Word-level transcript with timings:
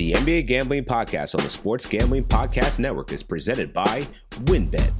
The 0.00 0.12
NBA 0.12 0.46
Gambling 0.46 0.86
Podcast 0.86 1.34
on 1.34 1.44
the 1.44 1.50
Sports 1.50 1.86
Gambling 1.86 2.24
Podcast 2.24 2.78
Network 2.78 3.12
is 3.12 3.22
presented 3.22 3.74
by 3.74 4.00
WynnBet. 4.46 4.94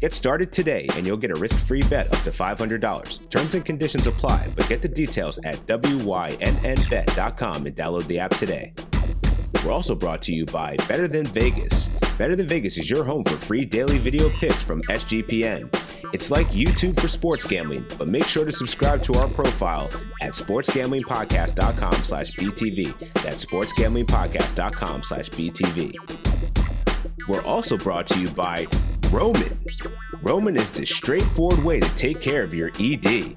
Get 0.00 0.14
started 0.14 0.50
today 0.50 0.86
and 0.96 1.06
you'll 1.06 1.18
get 1.18 1.30
a 1.30 1.34
risk 1.34 1.58
free 1.66 1.82
bet 1.90 2.06
up 2.06 2.22
to 2.22 2.30
$500. 2.30 3.28
Terms 3.28 3.54
and 3.54 3.66
conditions 3.66 4.06
apply, 4.06 4.48
but 4.56 4.66
get 4.66 4.80
the 4.80 4.88
details 4.88 5.38
at 5.44 5.56
WYNNBet.com 5.66 7.66
and 7.66 7.76
download 7.76 8.06
the 8.06 8.18
app 8.18 8.30
today. 8.30 8.72
We're 9.62 9.72
also 9.72 9.94
brought 9.94 10.22
to 10.22 10.32
you 10.32 10.46
by 10.46 10.76
Better 10.88 11.06
Than 11.06 11.26
Vegas. 11.26 11.88
Better 12.16 12.34
Than 12.34 12.48
Vegas 12.48 12.78
is 12.78 12.88
your 12.88 13.04
home 13.04 13.24
for 13.24 13.36
free 13.36 13.66
daily 13.66 13.98
video 13.98 14.30
picks 14.38 14.62
from 14.62 14.80
SGPN. 14.84 15.70
It's 16.12 16.30
like 16.30 16.46
YouTube 16.48 16.98
for 17.00 17.08
sports 17.08 17.46
gambling, 17.46 17.84
but 17.98 18.08
make 18.08 18.24
sure 18.24 18.44
to 18.44 18.52
subscribe 18.52 19.02
to 19.04 19.14
our 19.14 19.28
profile 19.28 19.90
at 20.22 20.32
sportsgamblingpodcast.com 20.32 21.94
slash 21.94 22.30
BTV. 22.32 22.94
That's 23.22 23.44
sportsgamblingpodcast.com 23.44 25.02
slash 25.02 25.30
BTV. 25.30 25.94
We're 27.28 27.44
also 27.44 27.76
brought 27.76 28.06
to 28.08 28.20
you 28.20 28.28
by 28.28 28.66
Roman. 29.10 29.58
Roman 30.22 30.56
is 30.56 30.70
the 30.70 30.86
straightforward 30.86 31.64
way 31.64 31.80
to 31.80 31.96
take 31.96 32.20
care 32.20 32.42
of 32.42 32.54
your 32.54 32.68
ED. 32.68 33.34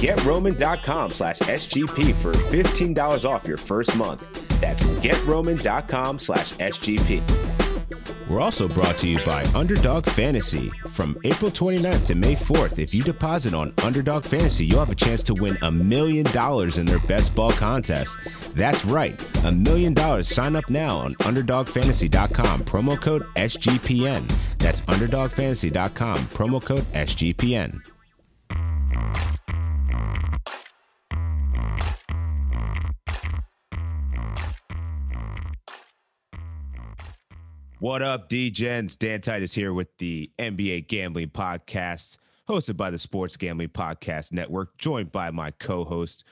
GetRoman.com 0.00 1.10
slash 1.10 1.38
SGP 1.38 2.12
for 2.14 2.32
$15 2.32 3.24
off 3.24 3.46
your 3.46 3.56
first 3.56 3.96
month. 3.96 4.48
That's 4.60 4.82
GetRoman.com 4.84 6.18
slash 6.18 6.52
SGP. 6.54 7.63
We're 8.28 8.40
also 8.40 8.68
brought 8.68 8.96
to 8.96 9.06
you 9.06 9.18
by 9.24 9.44
Underdog 9.54 10.06
Fantasy. 10.06 10.70
From 10.92 11.16
April 11.24 11.50
29th 11.50 12.06
to 12.06 12.14
May 12.14 12.34
4th, 12.34 12.78
if 12.78 12.94
you 12.94 13.02
deposit 13.02 13.54
on 13.54 13.72
Underdog 13.82 14.24
Fantasy, 14.24 14.66
you'll 14.66 14.80
have 14.80 14.90
a 14.90 14.94
chance 14.94 15.22
to 15.24 15.34
win 15.34 15.56
a 15.62 15.70
million 15.70 16.24
dollars 16.26 16.78
in 16.78 16.86
their 16.86 17.00
best 17.00 17.34
ball 17.34 17.50
contest. 17.52 18.16
That's 18.54 18.84
right, 18.84 19.20
a 19.44 19.52
million 19.52 19.94
dollars. 19.94 20.28
Sign 20.28 20.56
up 20.56 20.68
now 20.70 20.98
on 20.98 21.14
UnderdogFantasy.com, 21.16 22.64
promo 22.64 23.00
code 23.00 23.22
SGPN. 23.36 24.32
That's 24.58 24.80
UnderdogFantasy.com, 24.82 26.18
promo 26.18 26.64
code 26.64 26.84
SGPN. 26.92 27.80
What 37.84 38.00
up, 38.00 38.30
DGens? 38.30 38.98
Dan 38.98 39.20
Titus 39.20 39.52
here 39.52 39.74
with 39.74 39.88
the 39.98 40.30
NBA 40.38 40.88
Gambling 40.88 41.28
Podcast, 41.28 42.16
hosted 42.48 42.78
by 42.78 42.88
the 42.88 42.98
Sports 42.98 43.36
Gambling 43.36 43.68
Podcast 43.68 44.32
Network, 44.32 44.78
joined 44.78 45.12
by 45.12 45.30
my 45.30 45.50
co-host, 45.50 46.24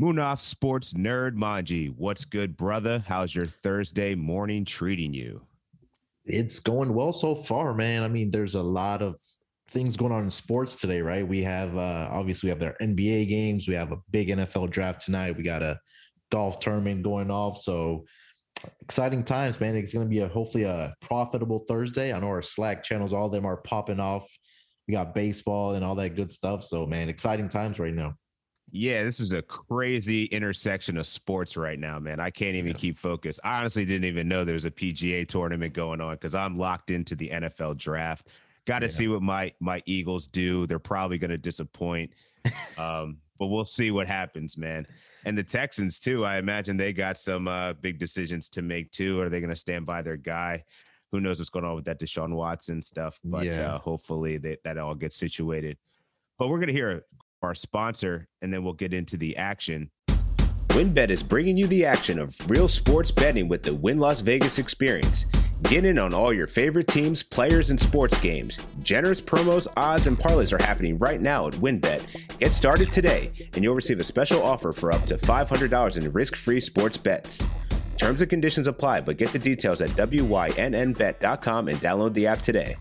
Munaf 0.00 0.40
Sports 0.40 0.94
Nerd 0.94 1.36
Manji. 1.36 1.94
What's 1.94 2.24
good, 2.24 2.56
brother? 2.56 3.04
How's 3.06 3.34
your 3.34 3.44
Thursday 3.44 4.14
morning 4.14 4.64
treating 4.64 5.12
you? 5.12 5.42
It's 6.24 6.58
going 6.58 6.94
well 6.94 7.12
so 7.12 7.34
far, 7.34 7.74
man. 7.74 8.02
I 8.02 8.08
mean, 8.08 8.30
there's 8.30 8.54
a 8.54 8.62
lot 8.62 9.02
of 9.02 9.20
things 9.68 9.98
going 9.98 10.10
on 10.10 10.24
in 10.24 10.30
sports 10.30 10.76
today, 10.76 11.02
right? 11.02 11.28
We 11.28 11.42
have 11.42 11.76
uh 11.76 12.08
obviously 12.10 12.46
we 12.46 12.50
have 12.52 12.60
their 12.60 12.76
NBA 12.80 13.28
games, 13.28 13.68
we 13.68 13.74
have 13.74 13.92
a 13.92 14.00
big 14.10 14.28
NFL 14.28 14.70
draft 14.70 15.02
tonight, 15.02 15.36
we 15.36 15.42
got 15.42 15.62
a 15.62 15.78
golf 16.32 16.60
tournament 16.60 17.02
going 17.02 17.30
off. 17.30 17.60
So 17.60 18.06
exciting 18.80 19.24
times, 19.24 19.60
man. 19.60 19.76
It's 19.76 19.92
going 19.92 20.06
to 20.06 20.10
be 20.10 20.20
a 20.20 20.28
hopefully 20.28 20.64
a 20.64 20.94
profitable 21.00 21.60
Thursday. 21.60 22.12
I 22.12 22.18
know 22.18 22.28
our 22.28 22.42
Slack 22.42 22.82
channels, 22.82 23.12
all 23.12 23.26
of 23.26 23.32
them 23.32 23.46
are 23.46 23.56
popping 23.58 24.00
off. 24.00 24.26
We 24.86 24.92
got 24.92 25.14
baseball 25.14 25.74
and 25.74 25.84
all 25.84 25.94
that 25.96 26.16
good 26.16 26.30
stuff. 26.30 26.62
So, 26.62 26.86
man, 26.86 27.08
exciting 27.08 27.48
times 27.48 27.78
right 27.78 27.94
now. 27.94 28.16
Yeah, 28.70 29.04
this 29.04 29.20
is 29.20 29.32
a 29.32 29.40
crazy 29.40 30.24
intersection 30.24 30.96
of 30.96 31.06
sports 31.06 31.56
right 31.56 31.78
now, 31.78 31.98
man. 31.98 32.18
I 32.18 32.30
can't 32.30 32.56
even 32.56 32.72
yeah. 32.72 32.78
keep 32.78 32.98
focused. 32.98 33.38
I 33.44 33.60
honestly 33.60 33.84
didn't 33.84 34.06
even 34.06 34.26
know 34.26 34.44
there 34.44 34.54
was 34.54 34.64
a 34.64 34.70
PGA 34.70 35.28
tournament 35.28 35.74
going 35.74 36.00
on 36.00 36.14
because 36.14 36.34
I'm 36.34 36.58
locked 36.58 36.90
into 36.90 37.14
the 37.14 37.28
NFL 37.28 37.78
draft. 37.78 38.28
Got 38.66 38.80
to 38.80 38.86
yeah. 38.86 38.92
see 38.92 39.08
what 39.08 39.22
my 39.22 39.52
my 39.60 39.82
Eagles 39.86 40.26
do. 40.26 40.66
They're 40.66 40.78
probably 40.78 41.18
going 41.18 41.30
to 41.30 41.38
disappoint, 41.38 42.14
um, 42.78 43.18
but 43.38 43.46
we'll 43.46 43.64
see 43.64 43.90
what 43.90 44.06
happens, 44.06 44.56
man 44.56 44.86
and 45.24 45.36
the 45.36 45.42
Texans 45.42 45.98
too. 45.98 46.24
I 46.24 46.38
imagine 46.38 46.76
they 46.76 46.92
got 46.92 47.18
some 47.18 47.48
uh, 47.48 47.72
big 47.74 47.98
decisions 47.98 48.48
to 48.50 48.62
make 48.62 48.90
too. 48.90 49.20
Are 49.20 49.28
they 49.28 49.40
going 49.40 49.50
to 49.50 49.56
stand 49.56 49.86
by 49.86 50.02
their 50.02 50.16
guy? 50.16 50.64
Who 51.12 51.20
knows 51.20 51.38
what's 51.38 51.50
going 51.50 51.64
on 51.64 51.76
with 51.76 51.84
that 51.86 52.00
Deshaun 52.00 52.34
Watson 52.34 52.82
stuff? 52.84 53.18
But 53.24 53.46
yeah. 53.46 53.74
uh, 53.74 53.78
hopefully 53.78 54.38
they, 54.38 54.58
that 54.64 54.78
all 54.78 54.94
gets 54.94 55.16
situated. 55.16 55.78
But 56.38 56.48
we're 56.48 56.58
going 56.58 56.68
to 56.68 56.74
hear 56.74 57.04
our 57.42 57.54
sponsor, 57.54 58.26
and 58.42 58.52
then 58.52 58.64
we'll 58.64 58.72
get 58.72 58.92
into 58.92 59.16
the 59.16 59.36
action. 59.36 59.90
WynnBET 60.68 61.10
is 61.10 61.22
bringing 61.22 61.56
you 61.56 61.68
the 61.68 61.84
action 61.84 62.18
of 62.18 62.34
real 62.50 62.66
sports 62.66 63.10
betting 63.10 63.48
with 63.48 63.62
the 63.62 63.74
Wynn 63.74 64.00
Las 64.00 64.20
Vegas 64.20 64.58
experience. 64.58 65.26
Get 65.62 65.84
in 65.84 65.98
on 65.98 66.12
all 66.12 66.32
your 66.32 66.46
favorite 66.46 66.88
teams, 66.88 67.22
players, 67.22 67.70
and 67.70 67.80
sports 67.80 68.20
games. 68.20 68.66
Generous 68.82 69.20
promos, 69.20 69.66
odds, 69.76 70.06
and 70.06 70.18
parlays 70.18 70.52
are 70.52 70.62
happening 70.62 70.98
right 70.98 71.20
now 71.20 71.46
at 71.46 71.54
WynnBet. 71.54 72.38
Get 72.38 72.52
started 72.52 72.92
today, 72.92 73.32
and 73.54 73.64
you'll 73.64 73.74
receive 73.74 73.98
a 73.98 74.04
special 74.04 74.42
offer 74.42 74.72
for 74.72 74.92
up 74.92 75.06
to 75.06 75.16
$500 75.16 75.96
in 75.96 76.12
risk-free 76.12 76.60
sports 76.60 76.96
bets. 76.96 77.42
Terms 77.96 78.20
and 78.20 78.28
conditions 78.28 78.66
apply, 78.66 79.00
but 79.00 79.16
get 79.16 79.30
the 79.30 79.38
details 79.38 79.80
at 79.80 79.90
wynnbet.com 79.90 81.68
and 81.68 81.78
download 81.78 82.12
the 82.12 82.26
app 82.26 82.42
today. 82.42 82.76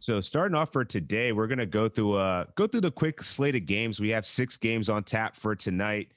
So 0.00 0.22
starting 0.22 0.56
off 0.56 0.72
for 0.72 0.86
today, 0.86 1.32
we're 1.32 1.48
gonna 1.48 1.66
go 1.66 1.86
through 1.86 2.14
uh 2.14 2.44
go 2.54 2.66
through 2.66 2.80
the 2.80 2.90
quick 2.90 3.22
slate 3.22 3.54
of 3.54 3.66
games. 3.66 4.00
We 4.00 4.08
have 4.08 4.24
six 4.24 4.56
games 4.56 4.88
on 4.88 5.04
tap 5.04 5.36
for 5.36 5.54
tonight. 5.54 6.12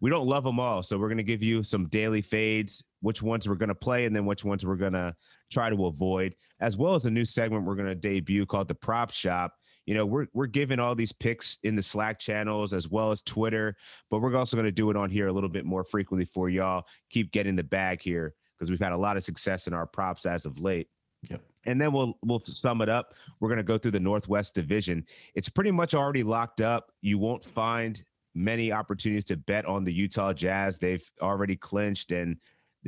We 0.00 0.10
don't 0.10 0.26
love 0.26 0.42
them 0.42 0.58
all, 0.58 0.82
so 0.82 0.98
we're 0.98 1.08
gonna 1.08 1.22
give 1.22 1.40
you 1.40 1.62
some 1.62 1.86
daily 1.86 2.20
fades, 2.20 2.82
which 3.00 3.22
ones 3.22 3.48
we're 3.48 3.54
going 3.54 3.68
to 3.68 3.74
play 3.74 4.04
and 4.04 4.14
then 4.14 4.26
which 4.26 4.44
ones 4.44 4.64
we're 4.64 4.76
going 4.76 4.92
to 4.92 5.14
try 5.52 5.70
to 5.70 5.86
avoid, 5.86 6.34
as 6.60 6.76
well 6.76 6.94
as 6.94 7.04
a 7.04 7.10
new 7.10 7.24
segment 7.24 7.64
we're 7.64 7.76
going 7.76 7.88
to 7.88 7.94
debut 7.94 8.46
called 8.46 8.68
the 8.68 8.74
Prop 8.74 9.10
Shop. 9.10 9.52
You 9.86 9.94
know, 9.94 10.04
we're 10.04 10.26
we're 10.34 10.46
giving 10.46 10.78
all 10.78 10.94
these 10.94 11.12
picks 11.12 11.56
in 11.62 11.74
the 11.74 11.82
Slack 11.82 12.18
channels 12.18 12.74
as 12.74 12.88
well 12.88 13.10
as 13.10 13.22
Twitter, 13.22 13.74
but 14.10 14.20
we're 14.20 14.36
also 14.36 14.56
going 14.56 14.66
to 14.66 14.72
do 14.72 14.90
it 14.90 14.96
on 14.96 15.10
here 15.10 15.28
a 15.28 15.32
little 15.32 15.48
bit 15.48 15.64
more 15.64 15.84
frequently 15.84 16.26
for 16.26 16.50
y'all. 16.50 16.84
Keep 17.10 17.32
getting 17.32 17.56
the 17.56 17.62
bag 17.62 18.02
here 18.02 18.34
because 18.58 18.70
we've 18.70 18.80
had 18.80 18.92
a 18.92 18.96
lot 18.96 19.16
of 19.16 19.24
success 19.24 19.66
in 19.66 19.72
our 19.72 19.86
props 19.86 20.26
as 20.26 20.44
of 20.44 20.58
late. 20.58 20.88
Yep. 21.30 21.40
And 21.64 21.80
then 21.80 21.92
we'll 21.92 22.18
we'll 22.22 22.42
sum 22.44 22.82
it 22.82 22.88
up. 22.88 23.14
We're 23.40 23.48
going 23.48 23.58
to 23.58 23.64
go 23.64 23.78
through 23.78 23.92
the 23.92 24.00
Northwest 24.00 24.54
Division. 24.54 25.06
It's 25.34 25.48
pretty 25.48 25.70
much 25.70 25.94
already 25.94 26.22
locked 26.22 26.60
up. 26.60 26.92
You 27.00 27.18
won't 27.18 27.44
find 27.44 28.02
many 28.34 28.72
opportunities 28.72 29.24
to 29.26 29.36
bet 29.36 29.66
on 29.66 29.84
the 29.84 29.92
Utah 29.92 30.32
Jazz. 30.32 30.76
They've 30.76 31.08
already 31.20 31.56
clinched 31.56 32.12
and 32.12 32.36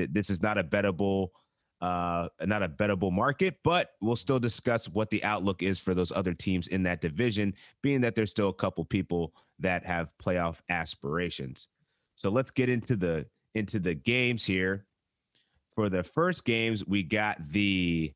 this 0.06 0.30
is 0.30 0.40
not 0.40 0.58
a 0.58 0.64
bettable 0.64 1.28
uh, 1.80 2.28
not 2.42 2.62
a 2.62 2.68
bettable 2.68 3.10
market, 3.10 3.56
but 3.64 3.92
we'll 4.02 4.16
still 4.16 4.38
discuss 4.38 4.86
what 4.88 5.08
the 5.08 5.22
outlook 5.24 5.62
is 5.62 5.78
for 5.78 5.94
those 5.94 6.12
other 6.12 6.34
teams 6.34 6.66
in 6.66 6.82
that 6.82 7.00
division, 7.00 7.54
being 7.82 8.02
that 8.02 8.14
there's 8.14 8.30
still 8.30 8.50
a 8.50 8.54
couple 8.54 8.84
people 8.84 9.32
that 9.58 9.84
have 9.84 10.10
playoff 10.22 10.56
aspirations. 10.68 11.68
So 12.16 12.28
let's 12.28 12.50
get 12.50 12.68
into 12.68 12.96
the 12.96 13.26
into 13.54 13.78
the 13.78 13.94
games 13.94 14.44
here. 14.44 14.84
For 15.74 15.88
the 15.88 16.02
first 16.02 16.44
games, 16.44 16.84
we 16.84 17.02
got 17.02 17.38
the 17.50 18.12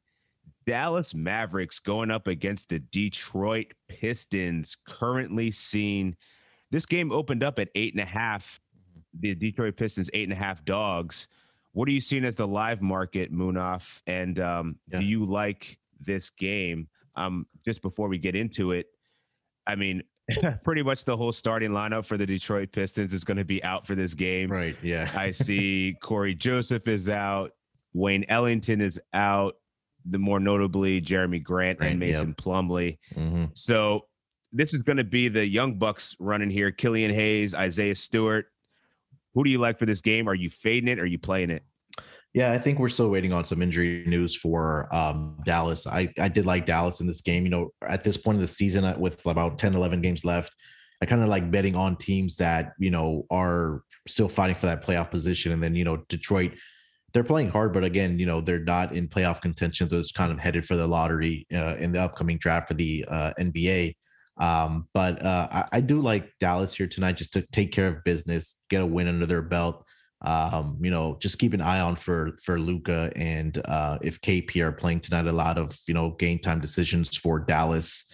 Dallas 0.66 1.14
Mavericks 1.14 1.78
going 1.78 2.10
up 2.10 2.26
against 2.26 2.68
the 2.68 2.80
Detroit 2.80 3.72
Pistons, 3.88 4.76
currently 4.86 5.50
seen. 5.50 6.16
This 6.70 6.84
game 6.84 7.12
opened 7.12 7.42
up 7.42 7.58
at 7.58 7.68
eight 7.74 7.94
and 7.94 8.02
a 8.02 8.06
half. 8.06 8.60
The 9.18 9.34
Detroit 9.34 9.76
Pistons 9.76 10.10
eight 10.12 10.24
and 10.24 10.32
a 10.32 10.36
half 10.36 10.64
dogs. 10.64 11.28
What 11.74 11.88
are 11.88 11.92
you 11.92 12.00
seeing 12.00 12.24
as 12.24 12.36
the 12.36 12.46
live 12.46 12.80
market, 12.80 13.32
Munaf? 13.32 14.00
And 14.06 14.38
um, 14.40 14.76
yeah. 14.88 15.00
do 15.00 15.04
you 15.04 15.26
like 15.26 15.78
this 16.00 16.30
game? 16.30 16.88
Um, 17.16 17.46
just 17.64 17.82
before 17.82 18.08
we 18.08 18.16
get 18.16 18.34
into 18.34 18.72
it, 18.72 18.86
I 19.66 19.74
mean, 19.74 20.02
pretty 20.64 20.82
much 20.82 21.04
the 21.04 21.16
whole 21.16 21.32
starting 21.32 21.70
lineup 21.70 22.06
for 22.06 22.16
the 22.16 22.26
Detroit 22.26 22.70
Pistons 22.72 23.12
is 23.12 23.24
going 23.24 23.36
to 23.36 23.44
be 23.44 23.62
out 23.64 23.86
for 23.86 23.96
this 23.96 24.14
game. 24.14 24.50
Right. 24.50 24.76
Yeah. 24.82 25.10
I 25.14 25.30
see 25.32 25.96
Cory 26.00 26.34
Joseph 26.34 26.88
is 26.88 27.08
out. 27.08 27.50
Wayne 27.93 28.25
Ellington 28.28 28.81
is 28.81 29.00
out. 29.12 29.56
The 30.06 30.19
more 30.19 30.38
notably 30.38 31.00
Jerami 31.00 31.43
Grant, 31.43 31.78
Grant 31.78 31.93
and 31.93 32.00
Mason 32.00 32.28
yep. 32.28 32.37
Plumlee. 32.37 32.99
Mm-hmm. 33.14 33.44
So 33.54 34.06
this 34.52 34.75
is 34.75 34.82
going 34.82 34.99
to 34.99 35.04
be 35.04 35.28
the 35.28 35.44
young 35.44 35.78
Bucks 35.78 36.14
running 36.20 36.50
here. 36.50 36.70
Killian 36.70 37.12
Hayes, 37.12 37.54
Isaiah 37.54 37.94
Stewart, 37.94 38.46
who 39.34 39.44
do 39.44 39.50
you 39.50 39.58
like 39.58 39.78
for 39.78 39.86
this 39.86 40.00
game? 40.00 40.28
Are 40.28 40.34
you 40.34 40.50
fading 40.50 40.88
it? 40.88 40.98
Or 40.98 41.02
are 41.02 41.06
you 41.06 41.19
playing 41.19 41.50
it? 41.50 41.62
Yeah, 42.32 42.50
I 42.52 42.58
think 42.58 42.81
we're 42.81 42.88
still 42.88 43.10
waiting 43.10 43.32
on 43.32 43.44
some 43.44 43.62
injury 43.62 44.04
news 44.06 44.34
for 44.34 44.92
um, 44.94 45.36
Dallas. 45.44 45.86
I, 45.86 46.12
I 46.19 46.28
did 46.28 46.46
like 46.46 46.66
Dallas 46.66 47.00
in 47.00 47.06
this 47.06 47.20
game. 47.20 47.44
You 47.44 47.50
know, 47.50 47.70
at 47.86 48.02
this 48.02 48.16
point 48.16 48.36
of 48.36 48.42
the 48.42 48.48
season, 48.48 48.84
uh, 48.84 48.96
with 48.98 49.25
about 49.25 49.56
10, 49.56 49.75
11 49.75 50.00
games 50.00 50.25
left, 50.25 50.52
I 51.00 51.06
kind 51.06 51.22
of 51.22 51.28
like 51.28 51.50
betting 51.50 51.76
on 51.76 51.96
teams 51.96 52.36
that, 52.38 52.72
you 52.78 52.90
know, 52.90 53.25
are 53.31 53.82
still 54.08 54.28
fighting 54.28 54.56
for 54.56 54.66
that 54.66 54.84
playoff 54.84 55.10
position. 55.12 55.52
And 55.52 55.62
then, 55.62 55.76
you 55.76 55.84
know, 55.84 55.98
Detroit, 56.08 56.54
they're 57.12 57.22
playing 57.22 57.50
hard, 57.50 57.72
but 57.72 57.84
again, 57.84 58.19
you 58.19 58.26
know, 58.26 58.40
they're 58.40 58.58
not 58.58 58.96
in 58.96 59.06
playoff 59.06 59.40
contention. 59.40 59.88
So 59.88 60.00
it's 60.00 60.10
kind 60.10 60.32
of 60.32 60.38
headed 60.40 60.66
for 60.66 60.75
the 60.75 60.87
lottery 60.87 61.46
uh, 61.54 61.76
in 61.76 61.92
the 61.92 62.02
upcoming 62.02 62.38
draft 62.38 62.69
for 62.69 62.75
the 62.75 63.04
uh, 63.08 63.32
NBA. 63.38 63.94
Um, 64.36 64.88
but 64.92 65.22
uh, 65.25 65.48
I, 65.50 65.64
I, 65.75 65.81
do 65.81 66.00
like 66.00 66.32
Dallas 66.40 66.75
here 66.75 66.88
tonight 66.88 67.16
just 67.16 67.32
to 67.34 67.42
take 67.52 67.70
care 67.70 67.86
of 67.86 68.02
business, 68.02 68.56
get 68.69 68.82
a 68.82 68.86
win 68.86 69.06
under 69.06 69.26
their 69.26 69.42
belt. 69.42 69.84
Um, 70.22 70.78
you 70.81 70.90
know, 70.90 71.16
just 71.20 71.38
keep 71.38 71.52
an 71.52 71.60
eye 71.60 71.78
on 71.78 71.94
for 71.94 72.38
for 72.42 72.58
Luka 72.58 73.12
and 73.14 73.60
uh, 73.66 73.98
if 74.02 74.20
KP 74.22 74.60
are 74.60 74.72
playing 74.72 75.00
tonight. 75.00 75.26
A 75.26 75.32
lot 75.32 75.56
of 75.56 75.78
you 75.86 75.94
know 75.94 76.10
game 76.19 76.40
time 76.40 76.60
decisions 76.60 77.16
for 77.16 77.38
Dallas. 77.38 78.04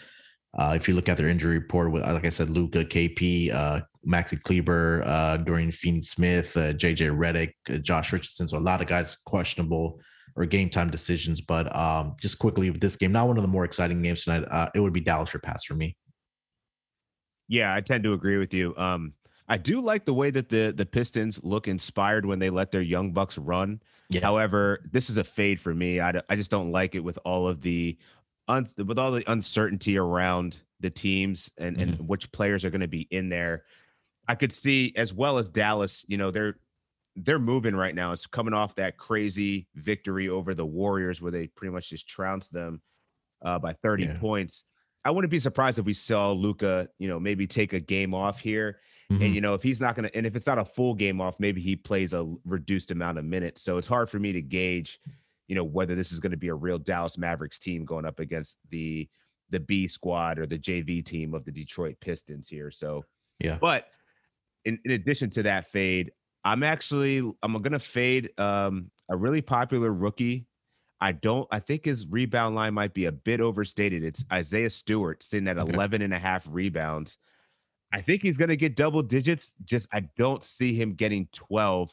Uh, 0.58 0.75
if 0.76 0.88
you 0.88 0.94
look 0.94 1.08
at 1.08 1.17
their 1.17 1.28
injury 1.28 1.56
report, 1.56 1.93
with 1.93 2.02
like 2.02 2.26
I 2.26 2.31
said, 2.31 2.50
Luka, 2.50 2.84
KP, 2.84 3.55
uh, 3.55 3.81
Maxi 4.06 4.43
Kleber, 4.43 5.02
uh, 5.06 5.37
Dorian 5.37 5.70
Finney-Smith, 5.70 6.56
uh, 6.56 6.73
JJ 6.73 7.16
Redick, 7.16 7.52
uh, 7.73 7.78
Josh 7.78 8.12
Richardson. 8.12 8.49
So 8.49 8.58
a 8.58 8.58
lot 8.58 8.81
of 8.81 8.88
guys 8.88 9.16
questionable 9.26 10.00
or 10.34 10.46
game 10.46 10.69
time 10.69 10.90
decisions. 10.90 11.40
But 11.40 11.75
um, 11.75 12.16
just 12.20 12.38
quickly 12.40 12.70
with 12.70 12.81
this 12.81 12.96
game, 12.96 13.12
not 13.12 13.28
one 13.28 13.37
of 13.37 13.43
the 13.43 13.49
more 13.49 13.64
exciting 13.64 14.02
games 14.02 14.25
tonight. 14.25 14.44
Uh, 14.50 14.69
it 14.75 14.81
would 14.81 14.93
be 14.93 15.00
Dallas 15.00 15.32
or 15.34 15.38
pass 15.38 15.64
for 15.64 15.75
me. 15.75 15.96
Yeah, 17.50 17.75
I 17.75 17.81
tend 17.81 18.05
to 18.05 18.12
agree 18.12 18.38
with 18.38 18.55
you. 18.55 18.75
Um, 18.76 19.12
I 19.49 19.56
do 19.56 19.81
like 19.81 20.05
the 20.05 20.14
way 20.14 20.31
that 20.31 20.49
the 20.49 20.73
the 20.75 20.87
Pistons 20.87 21.41
look 21.43 21.67
inspired 21.67 22.25
when 22.25 22.38
they 22.38 22.49
let 22.49 22.70
their 22.70 22.81
young 22.81 23.12
bucks 23.12 23.37
run. 23.37 23.82
Yeah. 24.08 24.20
However, 24.20 24.88
this 24.93 25.11
is 25.11 25.17
a 25.17 25.25
fade 25.25 25.61
for 25.61 25.75
me. 25.75 26.00
I, 26.00 26.23
I 26.29 26.37
just 26.37 26.52
don't 26.52 26.70
like 26.70 26.94
it 26.94 27.00
with 27.00 27.19
all 27.25 27.49
of 27.49 27.61
the 27.61 27.99
un, 28.47 28.69
with 28.76 28.99
all 28.99 29.11
the 29.11 29.29
uncertainty 29.31 29.99
around 29.99 30.61
the 30.79 30.91
teams 30.91 31.50
and 31.58 31.76
mm-hmm. 31.76 31.91
and 31.91 32.08
which 32.08 32.31
players 32.31 32.64
are 32.64 32.70
going 32.70 32.82
to 32.82 32.88
be 32.88 33.08
in 33.11 33.29
there. 33.29 33.64
I 34.29 34.37
could 34.37 34.52
see 34.52 34.93
as 34.94 35.12
well 35.12 35.37
as 35.37 35.49
Dallas, 35.49 36.05
you 36.06 36.19
know, 36.19 36.31
they're 36.31 36.55
they're 37.17 37.41
moving 37.41 37.75
right 37.75 37.97
now. 37.97 38.12
It's 38.12 38.26
coming 38.26 38.55
off 38.55 38.76
that 38.76 38.97
crazy 38.97 39.67
victory 39.75 40.29
over 40.29 40.55
the 40.55 40.64
Warriors 40.64 41.20
where 41.20 41.32
they 41.32 41.49
pretty 41.49 41.73
much 41.73 41.91
just 41.91 42.06
trounced 42.06 42.52
them 42.52 42.81
uh, 43.44 43.58
by 43.58 43.73
30 43.73 44.05
yeah. 44.05 44.19
points. 44.19 44.64
I 45.05 45.11
wouldn't 45.11 45.31
be 45.31 45.38
surprised 45.38 45.79
if 45.79 45.85
we 45.87 45.94
saw 45.94 46.32
Luka, 46.32 46.88
you 46.99 47.08
know, 47.08 47.19
maybe 47.19 47.47
take 47.47 47.73
a 47.73 47.81
game 47.81 48.14
off 48.14 48.38
here. 48.38 48.81
Mm-hmm. 49.11 49.23
And 49.23 49.35
you 49.35 49.41
know, 49.41 49.55
if 49.55 49.62
he's 49.62 49.81
not 49.81 49.97
going 49.97 50.08
to, 50.08 50.17
and 50.17 50.26
if 50.26 50.37
it's 50.37 50.47
not 50.47 50.58
a 50.58 50.64
full 50.64 50.94
game 50.94 51.20
off, 51.20 51.41
maybe 51.41 51.61
he 51.61 51.75
plays 51.75 52.12
a 52.12 52.32
reduced 52.44 52.91
amount 52.91 53.19
of 53.19 53.25
minutes. 53.25 53.62
So 53.62 53.76
it's 53.76 53.87
hard 53.87 54.08
for 54.08 54.19
me 54.19 54.32
to 54.32 54.41
gauge, 54.41 55.00
you 55.49 55.56
know, 55.56 55.64
whether 55.64 55.94
this 55.94 56.12
is 56.12 56.20
going 56.20 56.31
to 56.31 56.37
be 56.37 56.49
a 56.49 56.55
real 56.55 56.79
Dallas 56.79 57.19
Mavericks 57.19 57.58
team 57.58 57.85
going 57.85 58.05
up 58.05 58.20
against 58.20 58.56
the 58.70 59.08
the 59.50 59.58
B 59.58 59.88
squad 59.88 60.38
or 60.38 60.47
the 60.47 60.58
JV 60.58 61.05
team 61.05 61.35
of 61.35 61.44
the 61.44 61.50
Detroit 61.50 61.97
Pistons 62.00 62.49
here. 62.49 62.70
So 62.70 63.05
yeah, 63.41 63.58
but 63.61 63.87
in, 64.64 64.79
in 64.85 64.93
addition 64.93 65.31
to 65.31 65.43
that 65.43 65.73
fade, 65.73 66.12
I'm 66.44 66.62
actually 66.62 67.19
I'm 67.43 67.61
gonna 67.62 67.81
fade 67.81 68.31
um, 68.38 68.91
a 69.11 69.17
really 69.17 69.43
popular 69.43 69.93
rookie. 69.93 70.47
I 71.00 71.12
don't 71.12 71.49
I 71.50 71.61
think 71.61 71.85
his 71.85 72.06
rebound 72.06 72.55
line 72.55 72.75
might 72.75 72.94
be 72.94 73.06
a 73.06 73.12
bit 73.12 73.41
overstated. 73.41 74.05
It's 74.05 74.25
Isaiah 74.32 74.70
Stewart 74.70 75.23
sitting 75.23 75.49
at 75.49 75.58
okay. 75.58 75.73
11 75.73 76.02
and 76.02 76.12
a 76.12 76.19
half 76.19 76.47
rebounds. 76.49 77.19
I 77.93 78.02
think 78.02 78.23
he's 78.23 78.37
gonna 78.37 78.56
get 78.56 78.76
double 78.76 79.02
digits. 79.02 79.52
Just 79.64 79.88
I 79.93 80.00
don't 80.17 80.44
see 80.44 80.75
him 80.75 80.94
getting 80.94 81.29
12, 81.32 81.93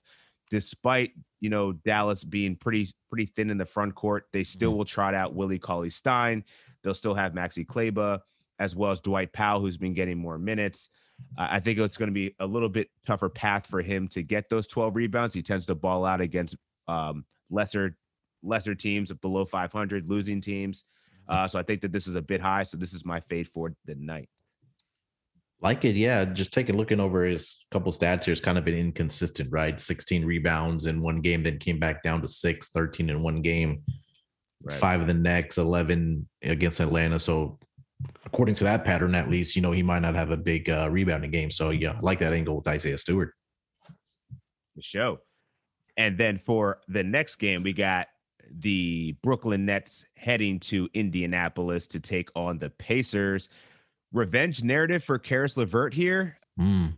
despite 0.52 1.12
you 1.40 1.50
know 1.50 1.74
Dallas 1.74 2.24
being 2.24 2.56
pretty 2.56 2.92
pretty 3.10 3.26
thin 3.26 3.50
in 3.50 3.58
the 3.58 3.66
front 3.66 3.96
court. 3.96 4.26
They 4.34 4.44
still 4.44 4.72
mm-hmm. 4.72 4.80
will 4.80 4.86
trot 4.86 5.14
out 5.14 5.34
Willie 5.34 5.60
Cauley 5.60 5.90
Stein. 5.90 6.44
They'll 6.84 6.94
still 6.94 7.16
have 7.16 7.34
Maxi 7.34 7.66
Kleber 7.66 8.22
as 8.60 8.76
well 8.76 8.92
as 8.92 9.00
Dwight 9.00 9.34
Powell, 9.34 9.62
who's 9.62 9.78
been 9.78 9.94
getting 9.94 10.18
more 10.18 10.38
minutes. 10.38 10.90
I 11.38 11.60
think 11.60 11.80
it's 11.80 11.98
going 11.98 12.10
to 12.10 12.14
be 12.14 12.36
a 12.40 12.46
little 12.46 12.70
bit 12.70 12.90
tougher 13.06 13.30
path 13.30 13.66
for 13.66 13.82
him 13.82 14.08
to 14.10 14.22
get 14.22 14.50
those 14.50 14.68
12 14.68 14.96
rebounds. 14.96 15.34
He 15.34 15.42
tends 15.42 15.66
to 15.68 15.76
ball 15.76 16.06
out 16.06 16.22
against 16.22 16.56
um, 16.88 17.26
lesser 17.50 17.98
lesser 18.48 18.76
teams 18.76 19.12
of 19.12 19.20
below 19.22 19.46
500, 19.46 20.10
losing 20.10 20.42
teams. 20.42 20.84
Mm-hmm. 21.30 21.46
Uh, 21.46 21.48
so 21.48 21.60
I 21.60 21.64
think 21.64 21.82
that 21.82 21.92
this 21.92 22.08
is 22.08 22.16
a 22.16 22.22
bit 22.22 22.42
high. 22.42 22.64
So 22.64 22.78
this 22.78 22.94
is 22.94 23.06
my 23.06 23.20
fade 23.22 23.50
for 23.54 23.74
the 23.86 23.96
night. 23.96 24.30
Like 25.60 25.86
it, 25.86 25.96
yeah. 25.96 26.24
Just 26.24 26.54
taking 26.54 26.78
looking 26.78 27.00
over 27.00 27.26
his 27.26 27.58
couple 27.72 27.92
stats 27.92 28.26
here, 28.26 28.32
it's 28.32 28.42
kind 28.42 28.58
of 28.58 28.66
been 28.66 28.78
inconsistent, 28.78 29.52
right? 29.52 29.80
16 29.80 30.24
rebounds 30.24 30.86
in 30.86 31.02
one 31.02 31.20
game, 31.22 31.44
then 31.44 31.58
came 31.58 31.80
back 31.80 32.04
down 32.04 32.22
to 32.22 32.28
six, 32.28 32.70
13 32.70 33.10
in 33.10 33.24
one 33.24 33.42
game, 33.42 33.82
right. 34.64 34.78
five 34.78 35.02
of 35.02 35.08
the 35.08 35.14
next, 35.14 35.58
11 35.58 36.28
against 36.44 36.80
Atlanta. 36.80 37.18
So 37.18 37.58
according 38.26 38.56
to 38.56 38.64
that 38.66 38.86
pattern, 38.86 39.16
at 39.16 39.30
least, 39.30 39.56
you 39.56 39.62
know, 39.62 39.72
he 39.72 39.82
might 39.82 40.00
not 40.00 40.14
have 40.16 40.32
a 40.32 40.38
big 40.38 40.70
uh, 40.70 40.90
rebounding 40.92 41.32
game. 41.32 41.50
So, 41.50 41.72
yeah, 41.72 41.94
I 41.94 42.00
like 42.02 42.20
that 42.20 42.34
angle 42.34 42.58
with 42.58 42.68
Isaiah 42.68 42.98
Stewart. 42.98 43.34
The 44.76 44.84
show. 44.84 45.20
And 45.98 46.18
then 46.18 46.40
for 46.46 46.82
the 46.88 47.04
next 47.04 47.38
game, 47.38 47.64
we 47.64 47.74
got 47.74 48.08
the 48.60 49.16
Brooklyn 49.24 49.66
Nets 49.66 50.06
heading 50.16 50.60
to 50.62 50.90
Indianapolis 50.94 51.88
to 51.88 52.00
take 52.00 52.30
on 52.36 52.58
the 52.58 52.70
Pacers. 52.70 53.50
Revenge 54.14 54.64
narrative 54.64 55.04
for 55.04 55.20
Caris 55.20 55.58
LeVert 55.58 55.94
here. 55.94 56.38
Mm. 56.60 56.98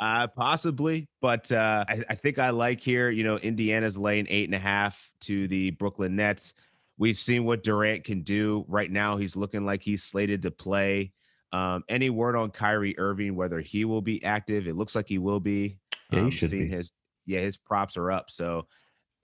Uh, 0.00 0.26
possibly, 0.26 1.08
but 1.22 1.50
uh, 1.50 1.84
I, 1.88 2.04
I, 2.10 2.14
think 2.14 2.38
I 2.38 2.50
like 2.50 2.82
here. 2.82 3.08
You 3.08 3.24
know, 3.24 3.38
Indiana's 3.38 3.96
laying 3.96 4.26
eight 4.28 4.44
and 4.44 4.54
a 4.54 4.58
half 4.58 5.10
to 5.20 5.48
the 5.48 5.70
Brooklyn 5.70 6.16
Nets. 6.16 6.52
We've 6.98 7.16
seen 7.16 7.44
what 7.44 7.62
Durant 7.62 8.04
can 8.04 8.22
do. 8.22 8.64
Right 8.68 8.90
now, 8.90 9.16
he's 9.16 9.36
looking 9.36 9.64
like 9.64 9.82
he's 9.82 10.02
slated 10.02 10.42
to 10.42 10.50
play. 10.50 11.12
Um, 11.52 11.84
any 11.88 12.10
word 12.10 12.36
on 12.36 12.50
Kyrie 12.50 12.98
Irving, 12.98 13.36
whether 13.36 13.60
he 13.60 13.86
will 13.86 14.02
be 14.02 14.22
active? 14.22 14.66
It 14.66 14.76
looks 14.76 14.94
like 14.94 15.08
he 15.08 15.18
will 15.18 15.40
be. 15.40 15.78
Yeah, 16.10 16.20
um, 16.20 16.30
should 16.30 16.50
be. 16.50 16.68
His, 16.68 16.90
yeah, 17.24 17.40
his 17.40 17.56
props 17.56 17.96
are 17.96 18.10
up. 18.10 18.30
So 18.30 18.66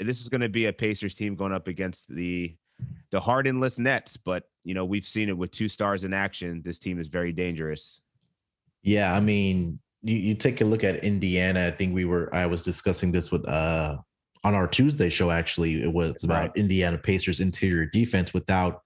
this 0.02 0.20
is 0.20 0.28
going 0.28 0.40
to 0.40 0.48
be 0.48 0.66
a 0.66 0.72
Pacers 0.72 1.14
team 1.14 1.34
going 1.34 1.52
up 1.52 1.68
against 1.68 2.08
the 2.08 2.54
the 3.10 3.20
hardenless 3.20 3.78
Nets. 3.78 4.16
But 4.16 4.44
you 4.64 4.74
know, 4.74 4.84
we've 4.84 5.06
seen 5.06 5.28
it 5.28 5.36
with 5.36 5.50
two 5.50 5.68
stars 5.68 6.04
in 6.04 6.12
action. 6.12 6.62
This 6.64 6.78
team 6.78 6.98
is 6.98 7.08
very 7.08 7.32
dangerous. 7.32 8.00
Yeah, 8.82 9.14
I 9.14 9.20
mean, 9.20 9.78
you, 10.02 10.16
you 10.16 10.34
take 10.34 10.60
a 10.60 10.64
look 10.64 10.82
at 10.84 11.04
Indiana. 11.04 11.66
I 11.66 11.70
think 11.70 11.94
we 11.94 12.04
were 12.04 12.34
I 12.34 12.46
was 12.46 12.62
discussing 12.62 13.12
this 13.12 13.30
with 13.30 13.48
uh 13.48 13.98
on 14.44 14.54
our 14.54 14.66
Tuesday 14.66 15.08
show, 15.08 15.30
actually, 15.30 15.82
it 15.82 15.92
was 15.92 16.24
about 16.24 16.40
right. 16.40 16.56
Indiana 16.56 16.98
Pacers 16.98 17.40
interior 17.40 17.86
defense 17.86 18.34
without 18.34 18.82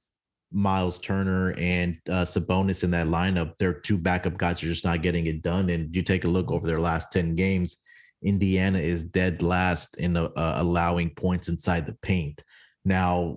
Miles 0.52 0.98
Turner 0.98 1.54
and 1.54 1.98
uh, 2.08 2.24
Sabonis 2.24 2.84
in 2.84 2.90
that 2.90 3.06
lineup. 3.06 3.56
Their 3.56 3.72
two 3.72 3.96
backup 3.96 4.36
guys 4.36 4.62
are 4.62 4.66
just 4.66 4.84
not 4.84 5.02
getting 5.02 5.26
it 5.26 5.42
done. 5.42 5.70
And 5.70 5.94
you 5.94 6.02
take 6.02 6.24
a 6.24 6.28
look 6.28 6.50
over 6.50 6.66
their 6.66 6.80
last 6.80 7.10
10 7.10 7.36
games, 7.36 7.78
Indiana 8.26 8.78
is 8.78 9.05
dead 9.05 9.40
last 9.40 9.96
in 9.99 10.17
uh, 10.17 10.31
allowing 10.37 11.11
points 11.11 11.49
inside 11.49 11.87
the 11.87 11.96
paint. 12.02 12.43
Now, 12.84 13.37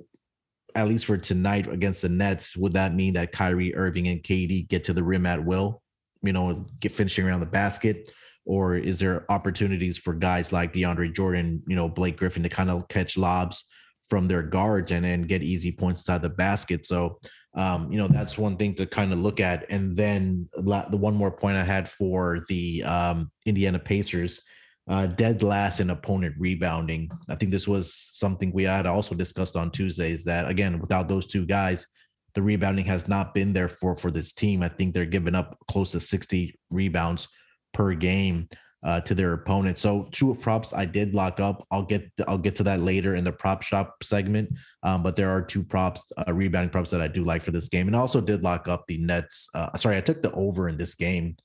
at 0.76 0.88
least 0.88 1.06
for 1.06 1.18
tonight 1.18 1.72
against 1.72 2.02
the 2.02 2.10
Nets, 2.10 2.56
would 2.58 2.74
that 2.74 2.96
mean 2.96 3.14
that 3.14 3.32
Kyrie 3.32 3.76
Irving 3.76 4.08
and 4.08 4.22
KD 4.22 4.68
get 4.68 4.84
to 4.86 4.94
the 4.94 5.04
rim 5.04 5.26
at 5.26 5.44
will? 5.44 5.82
You 6.22 6.34
know, 6.34 6.66
get 6.80 6.92
finishing 6.92 7.26
around 7.26 7.40
the 7.40 7.46
basket, 7.46 8.12
or 8.46 8.76
is 8.76 9.00
there 9.00 9.32
opportunities 9.32 9.98
for 9.98 10.14
guys 10.14 10.52
like 10.52 10.74
DeAndre 10.74 11.14
Jordan, 11.14 11.62
you 11.68 11.76
know, 11.76 11.88
Blake 11.88 12.18
Griffin 12.18 12.44
to 12.44 12.50
kind 12.50 12.70
of 12.70 12.88
catch 12.88 13.16
lobs 13.16 13.64
from 14.10 14.28
their 14.28 14.42
guards 14.42 14.92
and 14.92 15.06
then 15.06 15.22
get 15.22 15.44
easy 15.44 15.72
points 15.72 16.02
inside 16.02 16.22
the 16.22 16.30
basket? 16.30 16.86
So, 16.86 17.20
um, 17.56 17.92
you 17.92 17.98
know, 17.98 18.08
that's 18.08 18.38
one 18.38 18.58
thing 18.58 18.76
to 18.76 18.86
kind 18.86 19.14
of 19.14 19.20
look 19.20 19.40
at. 19.40 19.66
And 19.70 19.96
then 19.96 20.50
the 20.56 20.98
one 20.98 21.16
more 21.16 21.32
point 21.32 21.58
I 21.58 21.64
had 21.64 21.90
for 21.90 22.44
the 22.50 22.84
um, 22.84 23.32
Indiana 23.46 23.80
Pacers, 23.80 24.42
uh, 24.90 25.06
dead 25.06 25.44
last 25.44 25.80
in 25.80 25.92
opponent 25.92 26.36
rebounding. 26.38 27.10
I 27.30 27.36
think 27.36 27.52
this 27.52 27.68
was 27.68 27.94
something 27.94 28.52
we 28.52 28.64
had 28.64 28.88
also 28.88 29.14
discussed 29.14 29.56
on 29.56 29.72
Tuesdays 29.72 30.24
that 30.26 30.50
again, 30.50 30.80
without 30.80 31.08
those 31.08 31.28
two 31.28 31.46
guys, 31.46 31.88
the 32.34 32.42
rebounding 32.42 32.86
has 32.86 33.08
not 33.08 33.34
been 33.34 33.54
there 33.54 33.70
for 33.70 33.96
for 33.96 34.12
this 34.12 34.34
team. 34.34 34.64
I 34.64 34.70
think 34.70 34.94
they're 34.94 35.06
giving 35.06 35.36
up 35.36 35.58
close 35.70 35.92
to 35.92 36.00
60 36.00 36.60
rebounds 36.72 37.28
per 37.72 37.94
game 37.94 38.50
uh, 38.84 39.02
to 39.02 39.14
their 39.14 39.34
opponent. 39.34 39.78
So 39.78 40.08
two 40.12 40.34
props 40.36 40.74
I 40.74 40.86
did 40.86 41.14
lock 41.14 41.40
up. 41.40 41.68
I'll 41.70 41.86
get 41.86 42.10
I'll 42.28 42.38
get 42.40 42.56
to 42.58 42.64
that 42.64 42.80
later 42.80 43.16
in 43.16 43.24
the 43.24 43.32
prop 43.32 43.62
shop 43.62 44.04
segment. 44.04 44.50
Um, 44.82 45.04
but 45.04 45.16
there 45.16 45.30
are 45.30 45.42
two 45.42 45.64
props, 45.64 46.12
uh, 46.18 46.34
rebounding 46.34 46.72
props 46.72 46.90
that 46.92 47.02
I 47.02 47.08
do 47.08 47.24
like 47.24 47.44
for 47.44 47.52
this 47.52 47.68
game, 47.68 47.88
and 47.88 47.96
I 47.96 48.00
also 48.00 48.22
did 48.22 48.42
lock 48.42 48.68
up 48.68 48.86
the 48.88 48.98
Nets. 48.98 49.50
Uh, 49.54 49.78
sorry, 49.78 49.98
I 49.98 50.02
took 50.02 50.24
the 50.24 50.32
over 50.32 50.68
in 50.68 50.78
this 50.78 50.96
game. 50.96 51.36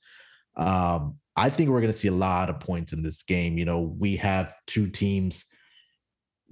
Um, 0.55 1.17
I 1.35 1.49
think 1.49 1.69
we're 1.69 1.81
going 1.81 1.91
to 1.91 1.97
see 1.97 2.07
a 2.07 2.13
lot 2.13 2.49
of 2.49 2.59
points 2.59 2.93
in 2.93 3.01
this 3.01 3.23
game. 3.23 3.57
You 3.57 3.65
know, 3.65 3.79
we 3.79 4.15
have 4.17 4.53
two 4.67 4.87
teams 4.87 5.45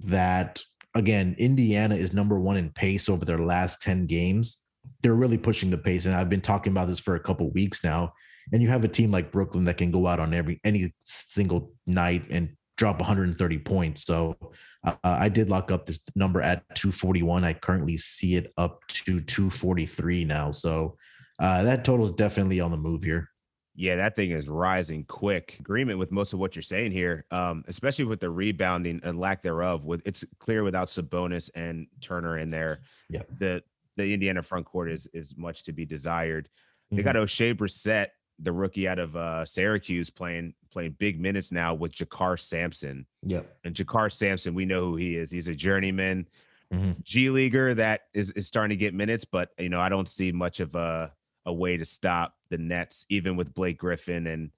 that 0.00 0.60
again, 0.94 1.34
Indiana 1.38 1.96
is 1.96 2.12
number 2.12 2.38
one 2.38 2.56
in 2.56 2.70
pace 2.70 3.08
over 3.08 3.24
their 3.24 3.38
last 3.38 3.82
ten 3.82 4.06
games. 4.06 4.58
They're 5.02 5.14
really 5.14 5.38
pushing 5.38 5.70
the 5.70 5.78
pace, 5.78 6.06
and 6.06 6.14
I've 6.14 6.28
been 6.28 6.40
talking 6.40 6.72
about 6.72 6.88
this 6.88 6.98
for 6.98 7.14
a 7.14 7.20
couple 7.20 7.50
weeks 7.50 7.82
now 7.82 8.12
and 8.52 8.62
you 8.62 8.68
have 8.68 8.84
a 8.84 8.88
team 8.88 9.10
like 9.10 9.32
Brooklyn 9.32 9.64
that 9.64 9.78
can 9.78 9.90
go 9.90 10.06
out 10.06 10.20
on 10.20 10.34
every 10.34 10.60
any 10.64 10.92
single 11.02 11.72
night 11.86 12.24
and 12.30 12.50
drop 12.76 12.98
130 12.98 13.58
points. 13.58 14.04
So 14.04 14.36
uh, 14.84 14.94
I 15.02 15.28
did 15.28 15.48
lock 15.48 15.70
up 15.70 15.86
this 15.86 16.00
number 16.16 16.42
at 16.42 16.62
241. 16.74 17.44
I 17.44 17.52
currently 17.52 17.96
see 17.96 18.34
it 18.34 18.52
up 18.58 18.80
to 18.88 19.20
243 19.20 20.24
now. 20.24 20.50
So 20.50 20.96
uh, 21.38 21.62
that 21.62 21.84
total 21.84 22.06
is 22.06 22.12
definitely 22.12 22.60
on 22.60 22.72
the 22.72 22.76
move 22.76 23.02
here. 23.02 23.30
Yeah, 23.74 23.96
that 23.96 24.14
thing 24.14 24.30
is 24.30 24.48
rising 24.48 25.04
quick. 25.04 25.56
Agreement 25.58 25.98
with 25.98 26.12
most 26.12 26.32
of 26.32 26.38
what 26.38 26.54
you're 26.54 26.62
saying 26.62 26.92
here, 26.92 27.24
um, 27.30 27.64
especially 27.66 28.04
with 28.04 28.20
the 28.20 28.30
rebounding 28.30 29.00
and 29.02 29.18
lack 29.18 29.42
thereof. 29.42 29.84
With 29.84 30.02
it's 30.04 30.24
clear 30.38 30.62
without 30.62 30.88
Sabonis 30.88 31.50
and 31.54 31.86
Turner 32.00 32.38
in 32.38 32.50
there, 32.50 32.80
yeah, 33.08 33.22
the 33.38 33.62
the 33.96 34.12
Indiana 34.14 34.42
front 34.42 34.66
court 34.66 34.90
is 34.90 35.08
is 35.12 35.34
much 35.36 35.64
to 35.64 35.72
be 35.72 35.84
desired. 35.84 36.48
They 36.90 36.98
mm-hmm. 36.98 37.04
got 37.04 37.16
Oshae 37.16 37.54
Brissett 37.54 38.08
the 38.40 38.52
rookie 38.52 38.88
out 38.88 38.98
of 38.98 39.14
uh, 39.16 39.44
Syracuse 39.44 40.10
playing 40.10 40.54
playing 40.72 40.96
big 40.98 41.20
minutes 41.20 41.50
now 41.52 41.74
with 41.74 41.92
JaKarr 41.92 42.38
Sampson. 42.38 43.06
Yep. 43.22 43.56
And 43.64 43.74
JaKarr 43.74 44.12
Sampson, 44.12 44.54
we 44.54 44.64
know 44.64 44.82
who 44.82 44.96
he 44.96 45.16
is. 45.16 45.30
He's 45.30 45.48
a 45.48 45.54
journeyman 45.54 46.26
Mm-hmm. 46.72 46.92
G 47.02 47.30
leaguer 47.30 47.74
that 47.74 48.02
is, 48.12 48.30
is 48.30 48.46
starting 48.46 48.76
to 48.76 48.80
get 48.80 48.94
minutes, 48.94 49.24
but 49.24 49.50
you 49.58 49.68
know, 49.68 49.80
I 49.80 49.88
don't 49.88 50.08
see 50.08 50.32
much 50.32 50.60
of 50.60 50.74
a 50.74 51.12
a 51.46 51.52
way 51.52 51.76
to 51.76 51.84
stop 51.84 52.36
the 52.50 52.58
Nets, 52.58 53.06
even 53.08 53.36
with 53.36 53.54
Blake 53.54 53.78
Griffin 53.78 54.26
and 54.26 54.50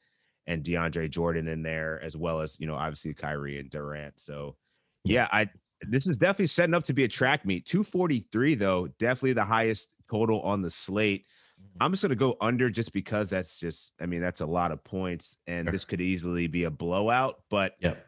and 0.48 0.62
DeAndre 0.62 1.10
Jordan 1.10 1.48
in 1.48 1.62
there, 1.62 2.00
as 2.02 2.16
well 2.16 2.40
as 2.40 2.58
you 2.60 2.66
know, 2.66 2.76
obviously 2.76 3.12
Kyrie 3.14 3.58
and 3.58 3.68
Durant. 3.70 4.18
So 4.20 4.56
yeah, 5.04 5.28
I 5.32 5.48
this 5.82 6.06
is 6.06 6.16
definitely 6.16 6.46
setting 6.46 6.74
up 6.74 6.84
to 6.84 6.92
be 6.92 7.04
a 7.04 7.08
track 7.08 7.44
meet. 7.44 7.66
243 7.66 8.54
though, 8.54 8.88
definitely 8.98 9.34
the 9.34 9.44
highest 9.44 9.88
total 10.08 10.40
on 10.42 10.62
the 10.62 10.70
slate. 10.70 11.26
Mm-hmm. 11.60 11.82
I'm 11.82 11.92
just 11.92 12.02
gonna 12.02 12.14
go 12.14 12.36
under 12.40 12.70
just 12.70 12.92
because 12.92 13.28
that's 13.28 13.58
just, 13.58 13.92
I 14.00 14.06
mean, 14.06 14.20
that's 14.20 14.40
a 14.40 14.46
lot 14.46 14.72
of 14.72 14.82
points, 14.84 15.36
and 15.46 15.66
Sure. 15.66 15.72
this 15.72 15.84
could 15.84 16.00
easily 16.00 16.46
be 16.46 16.64
a 16.64 16.70
blowout. 16.70 17.42
But 17.50 17.76
Yep. 17.80 18.06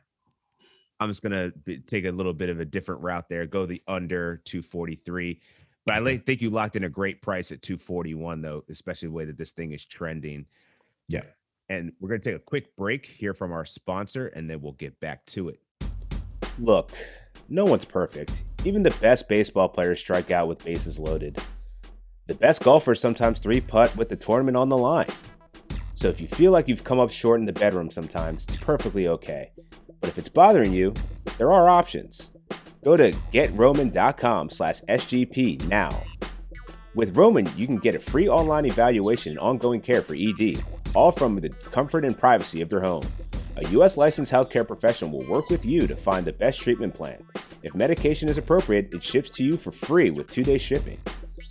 I'm 1.01 1.11
just 1.11 1.23
gonna 1.23 1.51
be, 1.65 1.79
take 1.79 2.05
a 2.05 2.11
little 2.11 2.33
bit 2.33 2.49
of 2.49 2.61
a 2.61 2.65
different 2.65 3.03
route 3.03 3.29
there. 3.29 3.47
Go 3.47 3.67
the 3.67 3.83
under 3.87 4.41
243. 4.45 5.41
But 5.89 6.07
I 6.07 6.19
think 6.19 6.43
you 6.43 6.51
locked 6.51 6.77
in 6.77 6.85
a 6.85 6.89
great 6.89 7.23
price 7.23 7.51
at 7.51 7.63
241 7.63 8.43
though, 8.43 8.63
especially 8.69 9.09
the 9.09 9.15
way 9.15 9.25
that 9.25 9.39
this 9.39 9.53
thing 9.53 9.73
is 9.73 9.85
trending. 9.85 10.45
Yeah. 11.09 11.23
And 11.71 11.93
we're 11.99 12.11
gonna 12.11 12.21
take 12.21 12.35
a 12.35 12.41
quick 12.41 12.77
break 12.77 13.07
here 13.07 13.33
from 13.33 13.53
our 13.53 13.65
sponsor, 13.65 14.29
and 14.29 14.49
then 14.51 14.61
we'll 14.61 14.73
get 14.73 15.01
back 15.01 15.25
to 15.27 15.49
it. 15.49 15.61
Look, 16.59 16.93
no 17.49 17.65
one's 17.65 17.87
perfect. 17.87 18.43
Even 18.65 18.83
the 18.83 18.95
best 19.01 19.29
baseball 19.29 19.69
players 19.69 19.99
strike 19.99 20.31
out 20.31 20.49
with 20.49 20.65
bases 20.65 20.99
loaded. 20.99 21.39
The 22.27 22.35
best 22.35 22.63
golfers 22.63 23.01
sometimes 23.01 23.39
three 23.39 23.61
putt 23.61 23.97
with 23.97 24.11
the 24.11 24.17
tournament 24.17 24.57
on 24.57 24.69
the 24.69 24.77
line. 24.77 25.09
So 25.95 26.09
if 26.09 26.21
you 26.21 26.29
feel 26.29 26.53
like 26.53 26.69
you've 26.69 26.85
come 26.85 27.01
up 27.01 27.11
short 27.11 27.41
in 27.41 27.47
the 27.47 27.53
bedroom 27.53 27.91
sometimes, 27.91 28.45
it's 28.45 28.57
perfectly 28.57 29.09
okay. 29.09 29.53
But 30.01 30.11
if 30.11 30.19
it's 30.19 30.29
bothering 30.29 30.73
you, 30.73 30.93
there 31.39 31.51
are 31.51 31.69
options. 31.69 32.31
Go 32.85 32.97
to 32.97 33.13
getroman.com 33.33 34.51
slash 34.51 34.81
SGP 34.83 35.67
now. 35.69 36.05
With 36.95 37.17
Roman, 37.17 37.47
you 37.57 37.67
can 37.67 37.79
get 37.79 37.95
a 37.95 38.01
free 38.01 38.29
online 38.29 38.67
evaluation 38.67 39.33
and 39.33 39.41
ongoing 39.41 39.81
care 39.81 40.03
for 40.03 40.15
ED, 40.15 40.63
all 40.95 41.13
from 41.13 41.41
the 41.41 41.51
comfort 41.51 42.05
and 42.05 42.19
privacy 42.19 42.61
of 42.61 42.69
their 42.69 42.81
home. 42.81 43.05
A 43.57 43.69
U.S. 43.71 43.97
licensed 43.97 44.33
healthcare 44.33 44.67
professional 44.67 45.11
will 45.11 45.27
work 45.27 45.51
with 45.51 45.65
you 45.65 45.87
to 45.87 45.97
find 45.97 46.25
the 46.25 46.33
best 46.33 46.61
treatment 46.61 46.95
plan. 46.95 47.23
If 47.63 47.75
medication 47.75 48.29
is 48.29 48.39
appropriate, 48.39 48.93
it 48.93 49.03
ships 49.03 49.31
to 49.31 49.45
you 49.45 49.57
for 49.57 49.73
free 49.73 50.11
with 50.11 50.29
two 50.29 50.45
day 50.45 50.59
shipping. 50.59 50.99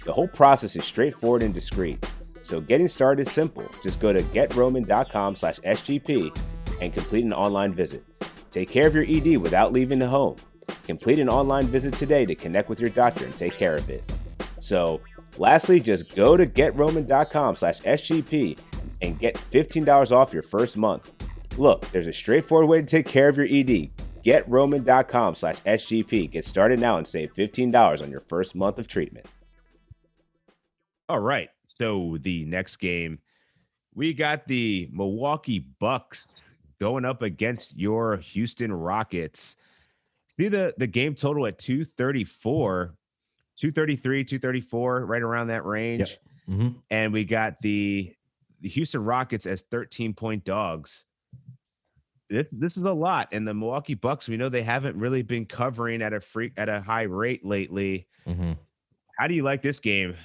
The 0.05 0.13
whole 0.13 0.27
process 0.27 0.75
is 0.75 0.85
straightforward 0.85 1.43
and 1.43 1.53
discreet. 1.53 2.09
So 2.43 2.61
getting 2.61 2.87
started 2.87 3.27
is 3.27 3.33
simple. 3.33 3.65
Just 3.83 3.99
go 3.99 4.13
to 4.13 4.21
getroman.com 4.21 5.35
slash 5.35 5.59
SGP 5.59 6.37
and 6.81 6.93
complete 6.93 7.25
an 7.25 7.33
online 7.33 7.73
visit. 7.73 8.05
Take 8.51 8.69
care 8.69 8.87
of 8.87 8.95
your 8.95 9.03
ED 9.03 9.37
without 9.37 9.73
leaving 9.73 9.99
the 9.99 10.07
home. 10.07 10.37
Complete 10.87 11.19
an 11.19 11.29
online 11.29 11.67
visit 11.67 11.93
today 11.93 12.25
to 12.25 12.33
connect 12.33 12.69
with 12.69 12.79
your 12.79 12.89
doctor 12.89 13.25
and 13.25 13.37
take 13.37 13.53
care 13.53 13.75
of 13.75 13.89
it. 13.89 14.03
So, 14.59 15.01
lastly, 15.37 15.79
just 15.79 16.15
go 16.15 16.35
to 16.35 16.47
getroman.com 16.47 17.57
slash 17.57 17.81
SGP 17.81 18.57
and 19.01 19.19
get 19.19 19.35
$15 19.51 20.11
off 20.11 20.33
your 20.33 20.43
first 20.43 20.77
month. 20.77 21.11
Look, 21.57 21.85
there's 21.91 22.07
a 22.07 22.13
straightforward 22.13 22.69
way 22.69 22.81
to 22.81 22.87
take 22.87 23.05
care 23.05 23.29
of 23.29 23.37
your 23.37 23.47
ED. 23.47 23.89
GetRoman.com 24.23 25.35
slash 25.35 25.57
SGP. 25.61 26.31
Get 26.31 26.45
started 26.45 26.79
now 26.79 26.97
and 26.97 27.07
save 27.07 27.33
$15 27.33 28.01
on 28.01 28.11
your 28.11 28.19
first 28.27 28.55
month 28.55 28.77
of 28.77 28.87
treatment. 28.87 29.25
All 31.07 31.19
right. 31.19 31.49
So 31.67 32.17
the 32.21 32.43
next 32.45 32.77
game, 32.77 33.19
we 33.95 34.13
got 34.13 34.47
the 34.47 34.89
Milwaukee 34.91 35.59
Bucks 35.79 36.29
going 36.79 37.05
up 37.05 37.21
against 37.21 37.75
your 37.77 38.17
Houston 38.17 38.71
Rockets. 38.71 39.55
See 40.39 40.49
the 40.49 40.73
the 40.77 40.87
game 40.87 41.15
total 41.15 41.47
at 41.47 41.57
234, 41.57 42.95
233, 43.59 44.23
234, 44.23 45.05
right 45.05 45.21
around 45.21 45.47
that 45.47 45.65
range. 45.65 46.17
hmm 46.45 46.69
And 46.89 47.11
we 47.11 47.25
got 47.25 47.59
the 47.61 48.13
the 48.61 48.69
Houston 48.69 49.03
Rockets 49.03 49.45
as 49.45 49.63
13 49.69 50.13
point 50.13 50.43
dogs. 50.43 51.03
This, 52.29 52.47
this 52.51 52.77
is 52.77 52.83
a 52.83 52.91
lot. 52.91 53.29
And 53.31 53.47
the 53.47 53.53
Milwaukee 53.53 53.93
Bucks, 53.93 54.27
we 54.27 54.35
know 54.35 54.49
they 54.49 54.63
haven't 54.63 54.97
really 54.97 55.21
been 55.21 55.45
covering 55.45 56.01
at 56.01 56.13
a 56.13 56.19
free 56.19 56.51
at 56.57 56.69
a 56.69 56.81
high 56.81 57.03
rate 57.03 57.45
lately. 57.45 58.07
hmm 58.25 58.53
How 59.17 59.27
do 59.27 59.33
you 59.33 59.43
like 59.43 59.61
this 59.61 59.79
game? 59.79 60.15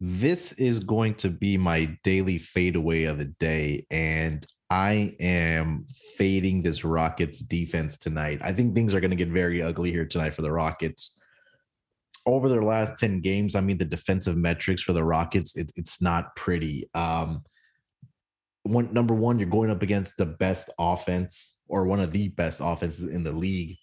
This 0.00 0.52
is 0.52 0.80
going 0.80 1.14
to 1.16 1.28
be 1.28 1.58
my 1.58 1.98
daily 2.04 2.38
fadeaway 2.38 3.04
of 3.04 3.18
the 3.18 3.26
day, 3.26 3.86
and 3.90 4.46
I 4.70 5.16
am 5.18 5.86
fading 6.16 6.62
this 6.62 6.84
Rockets 6.84 7.40
defense 7.40 7.98
tonight. 7.98 8.40
I 8.42 8.52
think 8.52 8.74
things 8.74 8.94
are 8.94 9.00
going 9.00 9.10
to 9.10 9.16
get 9.16 9.28
very 9.28 9.60
ugly 9.60 9.90
here 9.90 10.06
tonight 10.06 10.34
for 10.34 10.42
the 10.42 10.52
Rockets. 10.52 11.16
Over 12.24 12.48
their 12.48 12.62
last 12.62 12.96
10 12.98 13.20
games, 13.20 13.56
I 13.56 13.60
mean, 13.60 13.78
the 13.78 13.84
defensive 13.84 14.36
metrics 14.36 14.82
for 14.82 14.92
the 14.92 15.02
Rockets, 15.02 15.56
it, 15.56 15.72
it's 15.74 16.00
not 16.00 16.36
pretty. 16.36 16.88
Um, 16.94 17.42
one 18.62 18.92
number 18.92 19.14
one, 19.14 19.38
you're 19.38 19.48
going 19.48 19.70
up 19.70 19.82
against 19.82 20.16
the 20.16 20.26
best 20.26 20.70
offense 20.78 21.56
or 21.66 21.86
one 21.86 21.98
of 21.98 22.12
the 22.12 22.28
best 22.28 22.60
offenses 22.62 23.12
in 23.12 23.24
the 23.24 23.32
league. 23.32 23.76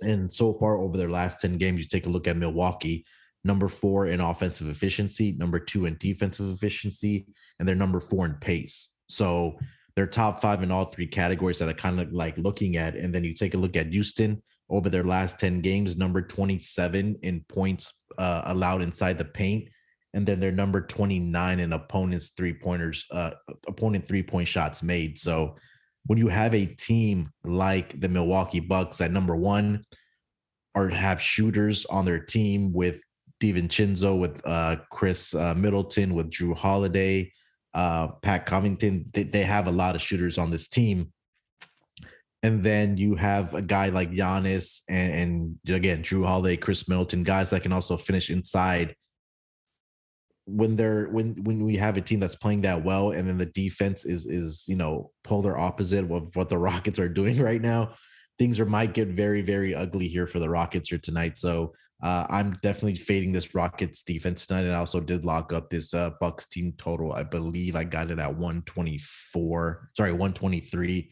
And 0.00 0.32
so 0.32 0.54
far, 0.54 0.78
over 0.78 0.96
their 0.96 1.10
last 1.10 1.40
10 1.40 1.58
games, 1.58 1.80
you 1.80 1.86
take 1.86 2.06
a 2.06 2.10
look 2.10 2.26
at 2.26 2.36
Milwaukee, 2.36 3.04
number 3.44 3.68
four 3.68 4.06
in 4.06 4.20
offensive 4.20 4.68
efficiency, 4.68 5.32
number 5.32 5.58
two 5.58 5.84
in 5.84 5.96
defensive 5.98 6.48
efficiency, 6.48 7.26
and 7.58 7.68
they're 7.68 7.74
number 7.74 8.00
four 8.00 8.24
in 8.24 8.34
pace. 8.34 8.92
So 9.08 9.58
they're 10.00 10.06
top 10.06 10.40
five 10.40 10.62
in 10.62 10.70
all 10.70 10.86
three 10.86 11.06
categories 11.06 11.58
that 11.58 11.68
I 11.68 11.74
kind 11.74 12.00
of 12.00 12.10
like 12.10 12.38
looking 12.38 12.78
at. 12.78 12.96
And 12.96 13.14
then 13.14 13.22
you 13.22 13.34
take 13.34 13.52
a 13.52 13.58
look 13.58 13.76
at 13.76 13.88
Houston 13.88 14.42
over 14.70 14.88
their 14.88 15.04
last 15.04 15.38
10 15.38 15.60
games, 15.60 15.94
number 15.94 16.22
27 16.22 17.18
in 17.20 17.44
points 17.50 17.92
uh, 18.16 18.40
allowed 18.46 18.80
inside 18.80 19.18
the 19.18 19.26
paint. 19.26 19.68
And 20.14 20.24
then 20.24 20.40
they're 20.40 20.52
number 20.52 20.80
29 20.80 21.60
in 21.60 21.74
opponents' 21.74 22.32
three 22.34 22.54
pointers, 22.54 23.04
uh, 23.10 23.32
opponent 23.68 24.08
three 24.08 24.22
point 24.22 24.48
shots 24.48 24.82
made. 24.82 25.18
So 25.18 25.56
when 26.06 26.16
you 26.16 26.28
have 26.28 26.54
a 26.54 26.64
team 26.64 27.30
like 27.44 28.00
the 28.00 28.08
Milwaukee 28.08 28.60
Bucks 28.60 29.02
at 29.02 29.12
number 29.12 29.36
one, 29.36 29.84
or 30.74 30.88
have 30.88 31.20
shooters 31.20 31.84
on 31.84 32.06
their 32.06 32.20
team 32.20 32.72
with 32.72 33.02
DiVincenzo, 33.42 34.18
with 34.18 34.40
uh, 34.46 34.76
Khris 34.90 35.34
uh, 35.34 35.52
Middleton, 35.52 36.14
with 36.14 36.30
Jrue 36.30 36.56
Holiday, 36.56 37.30
uh, 37.74 38.08
Pat 38.22 38.46
Covington. 38.46 39.06
They, 39.12 39.24
they 39.24 39.42
have 39.42 39.66
a 39.66 39.72
lot 39.72 39.94
of 39.94 40.02
shooters 40.02 40.38
on 40.38 40.50
this 40.50 40.68
team. 40.68 41.12
And 42.42 42.62
then 42.62 42.96
you 42.96 43.16
have 43.16 43.52
a 43.52 43.60
guy 43.60 43.90
like 43.90 44.10
Giannis 44.12 44.80
and, 44.88 45.58
and 45.66 45.76
again, 45.76 46.02
Jrue 46.02 46.26
Holiday, 46.26 46.56
Khris 46.56 46.88
Middleton, 46.88 47.22
guys 47.22 47.50
that 47.50 47.62
can 47.62 47.72
also 47.72 47.96
finish 47.96 48.30
inside. 48.30 48.94
When 50.46 50.74
they're 50.74 51.06
when 51.10 51.44
when 51.44 51.64
we 51.64 51.76
have 51.76 51.96
a 51.96 52.00
team 52.00 52.18
that's 52.18 52.34
playing 52.34 52.62
that 52.62 52.82
well, 52.82 53.12
and 53.12 53.28
then 53.28 53.36
the 53.38 53.46
defense 53.46 54.04
is 54.04 54.26
is 54.26 54.64
you 54.66 54.74
know 54.74 55.12
polar 55.22 55.56
opposite 55.56 56.10
of 56.10 56.34
what 56.34 56.48
the 56.48 56.58
Rockets 56.68 56.98
are 56.98 57.10
doing 57.10 57.40
right 57.40 57.60
now, 57.60 57.94
things 58.38 58.58
are 58.58 58.66
might 58.66 58.94
get 58.94 59.08
very 59.08 59.42
very 59.42 59.74
ugly 59.74 60.08
here 60.08 60.26
for 60.26 60.40
the 60.40 60.48
Rockets 60.48 60.88
here 60.88 60.98
tonight. 60.98 61.36
So 61.36 61.74
uh, 62.02 62.26
I'm 62.30 62.52
definitely 62.62 62.96
fading 62.96 63.32
this 63.32 63.54
Rockets 63.54 64.02
defense 64.02 64.46
tonight, 64.46 64.62
and 64.62 64.72
I 64.72 64.78
also 64.78 65.00
did 65.00 65.26
lock 65.26 65.52
up 65.52 65.68
this 65.68 65.92
uh, 65.92 66.10
Bucks 66.18 66.46
team 66.46 66.72
total. 66.78 67.12
I 67.12 67.22
believe 67.22 67.76
I 67.76 67.84
got 67.84 68.10
it 68.10 68.18
at 68.18 68.34
124. 68.34 69.90
Sorry, 69.96 70.12
123, 70.12 71.10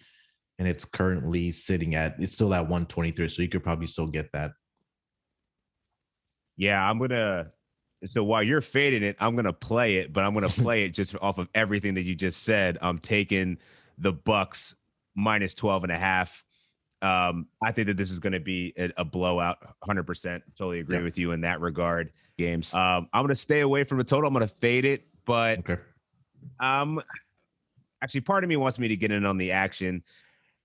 and 0.59 0.66
it's 0.66 0.87
currently 0.87 1.52
sitting 1.52 1.95
at 1.95 2.14
it's 2.18 2.33
still 2.33 2.54
at 2.54 2.62
123. 2.62 3.28
So 3.28 3.42
you 3.42 3.49
could 3.49 3.62
probably 3.62 3.87
still 3.87 4.07
get 4.07 4.33
that. 4.33 4.52
Yeah, 6.57 6.83
I'm 6.83 6.99
gonna. 6.99 7.50
So 8.07 8.25
while 8.25 8.42
you're 8.42 8.62
fading 8.62 9.02
it, 9.02 9.16
I'm 9.21 9.37
gonna 9.37 9.52
play 9.52 9.97
it, 9.97 10.14
but 10.14 10.25
I'm 10.25 10.33
gonna 10.33 10.49
play 10.49 10.85
it 10.85 10.90
just 10.90 11.14
off 11.21 11.37
of 11.37 11.49
everything 11.54 11.95
that 11.95 12.02
you 12.02 12.14
just 12.14 12.45
said. 12.45 12.78
I'm 12.80 12.99
taking 12.99 13.59
the 13.99 14.12
Bucks 14.12 14.75
minus 15.14 15.52
12 15.52 15.85
and 15.85 15.92
a 15.92 15.99
half. 15.99 16.45
Um, 17.00 17.46
I 17.62 17.70
think 17.72 17.86
that 17.86 17.96
this 17.96 18.10
is 18.10 18.18
going 18.18 18.32
to 18.32 18.40
be 18.40 18.72
a, 18.76 18.90
a 18.96 19.04
blowout. 19.04 19.58
100%. 19.88 20.42
Totally 20.56 20.80
agree 20.80 20.96
Yeah. 20.96 21.02
with 21.02 21.16
you 21.18 21.32
in 21.32 21.40
that 21.42 21.60
regard. 21.60 22.12
Games. 22.38 22.72
Um, 22.74 23.08
I'm 23.12 23.22
going 23.22 23.28
to 23.28 23.34
stay 23.34 23.60
away 23.60 23.84
from 23.84 23.98
the 23.98 24.04
total. 24.04 24.28
I'm 24.28 24.34
going 24.34 24.46
to 24.46 24.54
fade 24.56 24.84
it, 24.84 25.06
but 25.24 25.58
Okay. 25.60 25.76
um, 26.60 27.00
actually, 28.02 28.20
part 28.22 28.44
of 28.44 28.48
me 28.48 28.56
wants 28.56 28.78
me 28.78 28.88
to 28.88 28.96
get 28.96 29.10
in 29.10 29.24
on 29.24 29.36
the 29.38 29.52
action. 29.52 30.02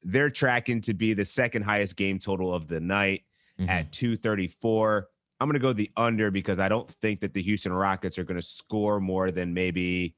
They're 0.03 0.29
tracking 0.29 0.81
to 0.81 0.93
be 0.93 1.13
the 1.13 1.25
second 1.25 1.63
highest 1.63 1.95
game 1.95 2.19
total 2.19 2.53
of 2.53 2.67
the 2.67 2.79
night 2.79 3.23
Mhm. 3.59 3.69
at 3.69 3.91
234. 3.91 5.07
I'm 5.39 5.47
going 5.47 5.53
to 5.53 5.59
go 5.59 5.73
the 5.73 5.91
under 5.97 6.31
because 6.31 6.57
I 6.59 6.67
don't 6.69 6.89
think 7.01 7.19
that 7.21 7.33
the 7.33 7.41
Houston 7.41 7.73
Rockets 7.73 8.17
are 8.17 8.23
going 8.23 8.39
to 8.39 8.45
score 8.45 8.99
more 8.99 9.29
than 9.31 9.53
maybe 9.53 10.15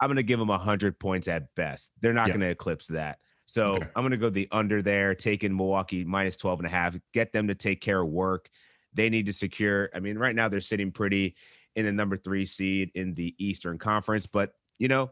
I'm 0.00 0.08
going 0.08 0.16
to 0.16 0.22
give 0.22 0.38
them 0.38 0.48
100 0.48 0.98
points 1.00 1.26
at 1.28 1.52
best. 1.56 1.90
They're 2.00 2.12
not 2.12 2.28
Yeah. 2.28 2.34
going 2.34 2.40
to 2.42 2.50
eclipse 2.50 2.86
that. 2.88 3.18
So 3.50 3.76
Okay. 3.76 3.88
I'm 3.96 4.02
going 4.02 4.10
to 4.10 4.18
go 4.18 4.28
the 4.28 4.46
under 4.52 4.82
there, 4.82 5.14
taking 5.14 5.56
Milwaukee 5.56 6.04
minus 6.04 6.36
12 6.36 6.60
and 6.60 6.66
a 6.66 6.70
half, 6.70 6.96
get 7.14 7.32
them 7.32 7.48
to 7.48 7.54
take 7.54 7.80
care 7.80 8.00
of 8.00 8.08
work. 8.08 8.50
They 8.92 9.08
need 9.08 9.26
to 9.26 9.32
secure. 9.32 9.88
I 9.94 10.00
mean, 10.00 10.18
right 10.18 10.34
now 10.34 10.48
they're 10.48 10.60
sitting 10.60 10.92
pretty 10.92 11.34
in 11.74 11.86
the 11.86 11.92
number 11.92 12.16
three 12.16 12.44
seed 12.44 12.90
in 12.94 13.14
the 13.14 13.34
Eastern 13.38 13.78
Conference, 13.78 14.26
but 14.26 14.52
you 14.78 14.88
know, 14.88 15.10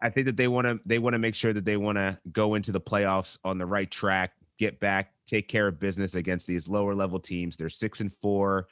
I 0.00 0.10
think 0.10 0.26
that 0.26 0.36
they 0.36 0.48
want 0.48 0.66
to 0.66 0.80
they 0.86 0.98
want 0.98 1.14
to 1.14 1.18
make 1.18 1.34
sure 1.34 1.52
that 1.52 1.64
they 1.64 1.76
want 1.76 1.96
to 1.98 2.18
go 2.32 2.54
into 2.54 2.72
the 2.72 2.80
playoffs 2.80 3.38
on 3.44 3.58
the 3.58 3.66
right 3.66 3.90
track, 3.90 4.32
get 4.58 4.80
back, 4.80 5.12
take 5.26 5.48
care 5.48 5.66
of 5.68 5.78
business 5.78 6.14
against 6.14 6.46
these 6.46 6.68
lower 6.68 6.94
level 6.94 7.18
teams. 7.18 7.56
They're 7.56 7.68
six 7.68 8.00
and 8.00 8.12
four 8.20 8.68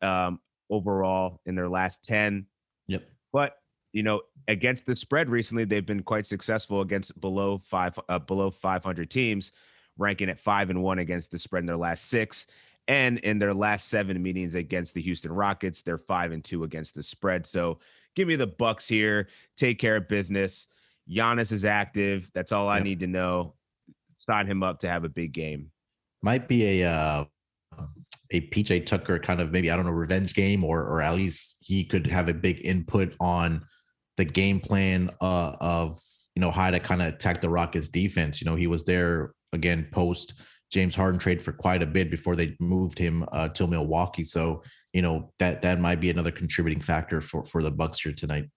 um, 0.00 0.40
overall 0.70 1.40
in 1.46 1.54
their 1.54 1.68
last 1.68 2.04
ten. 2.04 2.46
Yep. 2.86 3.04
But 3.32 3.56
you 3.92 4.02
know, 4.02 4.22
against 4.48 4.86
the 4.86 4.96
spread 4.96 5.28
recently, 5.28 5.64
they've 5.64 5.84
been 5.84 6.02
quite 6.02 6.26
successful 6.26 6.80
against 6.80 7.18
below 7.20 7.60
five 7.64 7.98
uh, 8.08 8.18
below 8.18 8.50
500 8.50 9.10
teams, 9.10 9.52
ranking 9.98 10.28
at 10.28 10.40
five 10.40 10.70
and 10.70 10.82
one 10.82 10.98
against 10.98 11.30
the 11.30 11.38
spread 11.38 11.60
in 11.60 11.66
their 11.66 11.76
last 11.76 12.06
six. 12.06 12.46
And 12.88 13.18
in 13.20 13.38
their 13.38 13.54
last 13.54 13.88
seven 13.88 14.20
meetings 14.20 14.54
against 14.54 14.92
the 14.92 15.00
Houston 15.02 15.30
Rockets, 15.30 15.82
they're 15.82 15.98
five 15.98 16.32
and 16.32 16.42
two 16.42 16.64
against 16.64 16.94
the 16.94 17.02
spread. 17.02 17.46
So 17.46 17.78
give 18.16 18.26
me 18.26 18.34
the 18.34 18.46
Bucks 18.46 18.88
here. 18.88 19.28
Take 19.56 19.78
care 19.78 19.96
of 19.96 20.08
business. 20.08 20.66
Giannis 21.08 21.52
is 21.52 21.64
active. 21.64 22.28
That's 22.34 22.50
all 22.50 22.68
I 22.68 22.80
need 22.80 23.00
to 23.00 23.06
know. 23.06 23.54
Sign 24.28 24.46
him 24.46 24.62
up 24.62 24.80
to 24.80 24.88
have 24.88 25.04
a 25.04 25.08
big 25.08 25.32
game. 25.32 25.70
Might 26.22 26.48
be 26.48 26.82
a 26.82 26.90
uh, 26.90 27.24
a 28.30 28.40
PJ 28.48 28.86
Tucker 28.86 29.18
kind 29.18 29.40
of 29.40 29.52
maybe 29.52 29.70
I 29.70 29.76
don't 29.76 29.84
know 29.84 29.92
revenge 29.92 30.34
game, 30.34 30.64
or 30.64 30.82
or 30.82 31.02
at 31.02 31.14
least 31.14 31.56
he 31.60 31.84
could 31.84 32.06
have 32.06 32.28
a 32.28 32.34
big 32.34 32.64
input 32.64 33.14
on 33.20 33.64
the 34.16 34.24
game 34.24 34.60
plan 34.60 35.10
uh, 35.20 35.56
of 35.60 36.00
you 36.34 36.40
know 36.40 36.50
how 36.50 36.70
to 36.70 36.80
kind 36.80 37.02
of 37.02 37.08
attack 37.08 37.40
the 37.40 37.48
Rockets 37.48 37.88
defense. 37.88 38.40
You 38.40 38.46
know 38.46 38.56
he 38.56 38.66
was 38.66 38.84
there 38.84 39.32
again 39.52 39.88
post 39.92 40.34
James 40.70 40.94
Harden 40.94 41.18
trade 41.18 41.42
for 41.42 41.52
quite 41.52 41.82
a 41.82 41.86
bit 41.86 42.10
before 42.10 42.36
they 42.36 42.56
moved 42.60 42.98
him 42.98 43.24
uh, 43.32 43.48
to 43.50 43.66
Milwaukee. 43.66 44.24
So 44.24 44.62
you 44.92 45.02
know 45.02 45.32
that 45.38 45.62
that 45.62 45.80
might 45.80 46.00
be 46.00 46.10
another 46.10 46.32
contributing 46.32 46.82
factor 46.82 47.20
for 47.20 47.44
for 47.44 47.62
the 47.62 47.70
Bucks 47.70 48.00
here 48.00 48.12
tonight. 48.12 48.48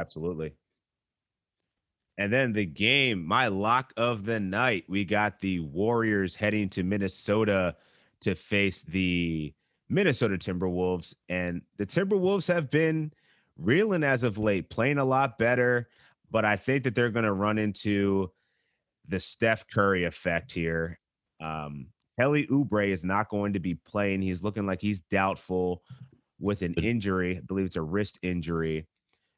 Absolutely. 0.00 0.54
And 2.16 2.32
then 2.32 2.52
the 2.52 2.64
game, 2.64 3.26
my 3.26 3.48
lock 3.48 3.92
of 3.96 4.24
the 4.24 4.38
night, 4.38 4.84
we 4.88 5.04
got 5.04 5.40
the 5.40 5.60
Warriors 5.60 6.36
heading 6.36 6.68
to 6.70 6.84
Minnesota 6.84 7.74
to 8.20 8.34
face 8.34 8.82
the 8.82 9.52
Minnesota 9.88 10.36
Timberwolves. 10.36 11.14
And 11.28 11.62
the 11.76 11.86
Timberwolves 11.86 12.46
have 12.48 12.70
been 12.70 13.12
reeling 13.58 14.02
as 14.02 14.24
of 14.24 14.38
late, 14.38 14.70
playing 14.70 14.98
a 14.98 15.04
lot 15.04 15.38
better. 15.38 15.88
But 16.30 16.44
I 16.44 16.56
think 16.56 16.84
that 16.84 16.94
they're 16.94 17.10
going 17.10 17.24
to 17.24 17.32
run 17.32 17.58
into 17.58 18.30
the 19.08 19.20
Steph 19.20 19.66
Curry 19.68 20.04
effect 20.04 20.52
here. 20.52 20.98
Um, 21.40 21.86
Kelly 22.18 22.46
Oubre 22.50 22.92
is 22.92 23.04
not 23.04 23.28
going 23.28 23.52
to 23.54 23.60
be 23.60 23.74
playing. 23.74 24.22
He's 24.22 24.42
looking 24.42 24.66
like 24.66 24.80
he's 24.80 25.00
doubtful 25.00 25.82
with 26.40 26.62
an 26.62 26.74
injury. 26.74 27.38
I 27.38 27.40
believe 27.40 27.66
it's 27.66 27.76
a 27.76 27.82
wrist 27.82 28.18
injury. 28.22 28.86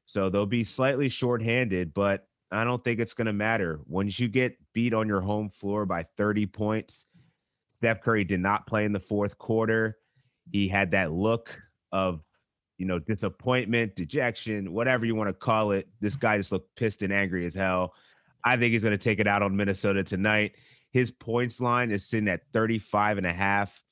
So 0.06 0.30
they'll 0.30 0.46
be 0.46 0.64
slightly 0.64 1.08
shorthanded, 1.08 1.92
but 1.94 2.26
I 2.50 2.64
don't 2.64 2.82
think 2.82 3.00
it's 3.00 3.14
going 3.14 3.26
to 3.26 3.32
matter. 3.32 3.80
Once 3.87 4.18
you 4.20 4.28
get 4.28 4.56
beat 4.73 4.94
on 4.94 5.08
your 5.08 5.20
home 5.20 5.50
floor 5.50 5.85
by 5.85 6.04
30 6.16 6.46
points, 6.46 7.04
Steph 7.78 8.02
Curry 8.02 8.25
did 8.25 8.40
not 8.40 8.66
play 8.66 8.85
in 8.85 8.92
the 8.92 9.00
fourth 9.00 9.37
quarter. 9.37 9.99
He 10.50 10.68
had 10.68 10.92
that 10.92 11.12
look 11.12 11.58
of, 11.92 12.20
you 12.78 12.87
know, 12.87 12.99
disappointment, 12.99 13.97
dejection, 13.97 14.73
whatever 14.73 15.04
you 15.06 15.14
want 15.14 15.28
to 15.28 15.35
call 15.35 15.73
it. 15.73 15.88
This 16.00 16.16
guy 16.16 16.37
just 16.37 16.52
looked 16.52 16.75
pissed 16.76 17.02
and 17.02 17.12
angry 17.12 17.47
as 17.47 17.54
hell. 17.54 17.95
I 18.45 18.56
think 18.56 18.73
he's 18.73 18.83
going 18.83 18.97
to 18.97 18.99
take 18.99 19.18
it 19.18 19.26
out 19.26 19.42
on 19.42 19.56
Minnesota 19.56 20.04
tonight. 20.04 20.52
His 20.92 21.11
points 21.11 21.61
line 21.61 21.90
is 21.90 22.06
sitting 22.06 22.28
at 22.28 22.42
35 22.52 23.18
and 23.18 23.26
a 23.26 23.33
half. 23.33 23.83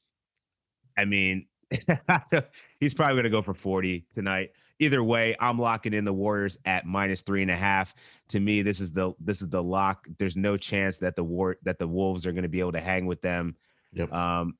I 0.96 1.04
mean, 1.04 1.46
he's 2.80 2.94
probably 2.94 3.14
going 3.14 3.24
to 3.24 3.30
go 3.30 3.42
for 3.42 3.54
40 3.54 4.06
tonight. 4.12 4.50
Either 4.80 5.02
way, 5.02 5.36
I'm 5.40 5.58
locking 5.58 5.92
in 5.92 6.04
the 6.04 6.12
Warriors 6.12 6.58
at 6.64 6.84
minus 6.84 7.22
three 7.22 7.42
and 7.42 7.50
a 7.50 7.56
half. 7.56 7.94
To 8.28 8.40
me, 8.40 8.62
this 8.62 8.80
is 8.80 8.90
the 8.90 9.12
this 9.20 9.40
is 9.40 9.48
the 9.48 9.62
lock. 9.62 10.06
There's 10.18 10.36
no 10.36 10.56
chance 10.56 10.98
that 10.98 11.14
the 11.14 11.22
war 11.22 11.56
that 11.62 11.78
the 11.78 11.86
Wolves 11.86 12.26
are 12.26 12.32
going 12.32 12.42
to 12.42 12.48
be 12.48 12.60
able 12.60 12.72
to 12.72 12.80
hang 12.80 13.06
with 13.06 13.22
them. 13.22 13.56
Yep. 13.92 14.12
Um, 14.12 14.56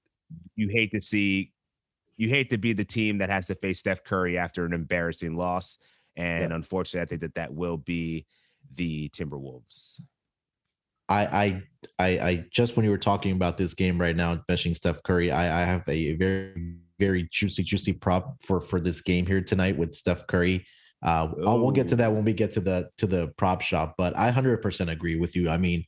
you 0.54 0.69
hate 0.69 0.93
to 0.93 1.00
see, 1.00 1.53
you 2.16 2.29
hate 2.29 2.50
to 2.50 2.59
be 2.59 2.72
the 2.72 2.85
team 2.85 3.18
that 3.18 3.31
has 3.31 3.46
to 3.46 3.55
face 3.55 3.81
Steph 3.81 4.05
Curry 4.05 4.38
after 4.38 4.64
an 4.64 4.72
embarrassing 4.72 5.37
loss, 5.37 5.79
and 6.16 6.53
unfortunately, 6.53 7.03
I 7.03 7.07
think 7.07 7.20
that 7.22 7.35
that 7.35 7.53
will 7.53 7.77
be 7.77 8.27
the 8.74 9.09
Timberwolves. 9.11 10.00
I, 11.09 11.27
I 11.27 11.62
I 11.98 12.09
I 12.29 12.44
just 12.50 12.77
when 12.77 12.85
you 12.85 12.90
were 12.90 12.98
talking 12.98 13.33
about 13.33 13.57
this 13.57 13.74
game 13.74 14.00
right 14.00 14.16
now, 14.16 14.42
mentioning 14.48 14.74
Steph 14.74 15.03
Curry, 15.03 15.31
I, 15.31 15.62
I 15.62 15.64
have 15.64 15.87
a 15.88 16.14
very 16.16 16.77
very 16.98 17.29
juicy 17.31 17.62
juicy 17.62 17.92
prop 17.92 18.37
for 18.42 18.61
for 18.61 18.81
this 18.81 19.00
game 19.00 19.27
here 19.27 19.42
tonight 19.42 19.77
with 19.77 19.94
Steph 19.94 20.27
Curry. 20.27 20.66
Uh, 21.03 21.29
we'll 21.37 21.70
get 21.70 21.88
to 21.88 21.96
that 21.96 22.11
when 22.11 22.24
we 22.24 22.33
get 22.33 22.53
to 22.53 22.61
the 22.61 22.88
to 22.96 23.07
the 23.07 23.29
prop 23.37 23.61
shop, 23.61 23.94
but 23.98 24.16
I 24.16 24.31
hundred 24.31 24.62
percent 24.62 24.88
agree 24.88 25.16
with 25.16 25.37
you. 25.37 25.50
I 25.50 25.59
mean, 25.59 25.85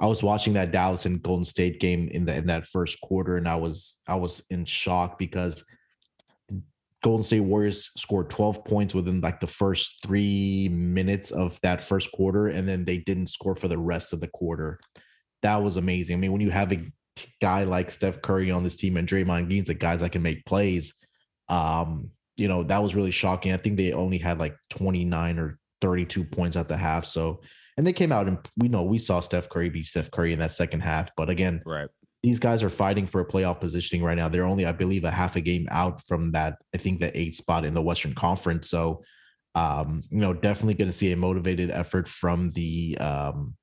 I 0.00 0.06
was 0.06 0.22
watching 0.22 0.52
that 0.54 0.70
Dallas 0.70 1.06
and 1.06 1.22
Golden 1.22 1.44
State 1.44 1.80
game 1.80 2.08
in 2.08 2.24
the 2.24 2.34
in 2.34 2.46
that 2.46 2.66
first 2.66 3.00
quarter, 3.00 3.36
and 3.36 3.48
I 3.48 3.56
was 3.56 3.96
I 4.06 4.14
was 4.14 4.42
in 4.50 4.64
shock 4.64 5.18
because 5.18 5.64
Golden 7.02 7.24
State 7.24 7.40
Warriors 7.40 7.90
scored 7.96 8.30
12 8.30 8.64
points 8.64 8.94
within 8.94 9.20
like 9.20 9.40
the 9.40 9.46
first 9.46 9.98
three 10.04 10.68
minutes 10.70 11.30
of 11.30 11.58
that 11.62 11.80
first 11.80 12.10
quarter, 12.12 12.48
and 12.48 12.68
then 12.68 12.84
they 12.84 12.98
didn't 12.98 13.28
score 13.28 13.54
for 13.54 13.68
the 13.68 13.78
rest 13.78 14.12
of 14.12 14.20
the 14.20 14.28
quarter. 14.28 14.80
That 15.42 15.62
was 15.62 15.76
amazing. 15.76 16.16
I 16.16 16.18
mean, 16.18 16.32
when 16.32 16.40
you 16.40 16.50
have 16.50 16.72
a 16.72 16.84
guy 17.40 17.64
like 17.64 17.90
Steph 17.90 18.20
Curry 18.22 18.50
on 18.50 18.64
this 18.64 18.76
team 18.76 18.96
and 18.96 19.08
Draymond 19.08 19.46
Green's 19.46 19.68
the 19.68 19.74
guys 19.74 20.00
that 20.00 20.10
can 20.10 20.22
make 20.22 20.44
plays, 20.44 20.92
um, 21.48 22.10
you 22.36 22.48
know, 22.48 22.64
that 22.64 22.82
was 22.82 22.96
really 22.96 23.12
shocking. 23.12 23.52
I 23.52 23.56
think 23.56 23.76
they 23.76 23.92
only 23.92 24.18
had 24.18 24.38
like 24.38 24.56
29 24.70 25.38
or 25.38 25.58
32 25.80 26.24
points 26.24 26.56
at 26.56 26.68
the 26.68 26.76
half. 26.76 27.04
So, 27.04 27.40
and 27.78 27.86
they 27.86 27.92
came 27.94 28.12
out 28.12 28.28
and 28.28 28.36
we 28.58 28.68
know 28.68 28.82
we 28.82 28.98
saw 28.98 29.20
Steph 29.20 29.48
Curry 29.48 29.70
be 29.70 29.82
Steph 29.82 30.10
Curry 30.10 30.34
in 30.34 30.38
that 30.40 30.52
second 30.52 30.80
half. 30.80 31.08
But 31.16 31.30
again, 31.30 31.62
right 31.64 31.88
these 32.22 32.38
guys 32.38 32.62
are 32.62 32.70
fighting 32.70 33.06
for 33.06 33.20
a 33.20 33.26
playoff 33.26 33.60
positioning 33.60 34.02
right 34.02 34.16
now. 34.16 34.28
They're 34.28 34.44
only, 34.44 34.66
I 34.66 34.72
believe, 34.72 35.04
a 35.04 35.10
half 35.10 35.36
a 35.36 35.40
game 35.40 35.68
out 35.70 36.04
from 36.06 36.32
that. 36.32 36.56
I 36.74 36.78
think 36.78 37.00
the 37.00 37.16
eight 37.18 37.36
spot 37.36 37.64
in 37.64 37.74
the 37.74 37.82
Western 37.82 38.14
Conference. 38.14 38.68
So, 38.68 39.02
um, 39.54 40.02
you 40.10 40.18
know, 40.18 40.34
definitely 40.34 40.74
going 40.74 40.90
to 40.90 40.96
see 40.96 41.12
a 41.12 41.16
motivated 41.16 41.70
effort 41.70 42.08
from 42.08 42.50
the 42.50 42.98
um, 42.98 43.54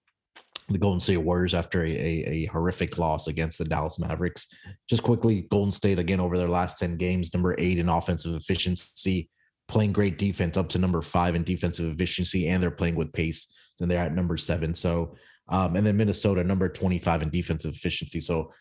the 0.69 0.77
Golden 0.79 0.99
State 0.99 1.17
Warriors 1.17 1.53
after 1.53 1.85
a, 1.85 1.91
a, 1.91 2.25
a, 2.27 2.45
horrific 2.45 2.97
loss 2.97 3.27
against 3.27 3.59
the 3.59 3.65
Dallas 3.65 3.99
Mavericks. 3.99 4.47
Just 4.89 5.03
quickly, 5.03 5.41
Golden 5.51 5.69
State 5.69 5.99
again 5.99 6.19
over 6.19 6.37
their 6.37 6.47
last 6.47 6.79
ten 6.79 6.97
games, 6.97 7.33
number 7.33 7.55
eight 7.59 7.77
in 7.77 7.89
offensive 7.89 8.33
efficiency, 8.33 9.29
playing 9.67 9.91
great 9.91 10.17
defense, 10.17 10.57
up 10.57 10.69
to 10.69 10.79
number 10.79 11.01
five 11.01 11.35
in 11.35 11.43
defensive 11.43 11.93
efficiency, 11.93 12.47
and 12.47 12.63
they're 12.63 12.71
playing 12.71 12.95
with 12.95 13.13
pace. 13.13 13.47
And 13.79 13.89
they're 13.89 13.99
at 13.99 14.13
number 14.13 14.37
seven. 14.37 14.73
So 14.73 15.15
um, 15.47 15.75
and 15.75 15.85
then 15.85 15.97
Minnesota, 15.97 16.43
number 16.43 16.67
25 16.69 17.23
in 17.23 17.29
defensive 17.29 17.75
efficiency. 17.75 18.19
So 18.19 18.51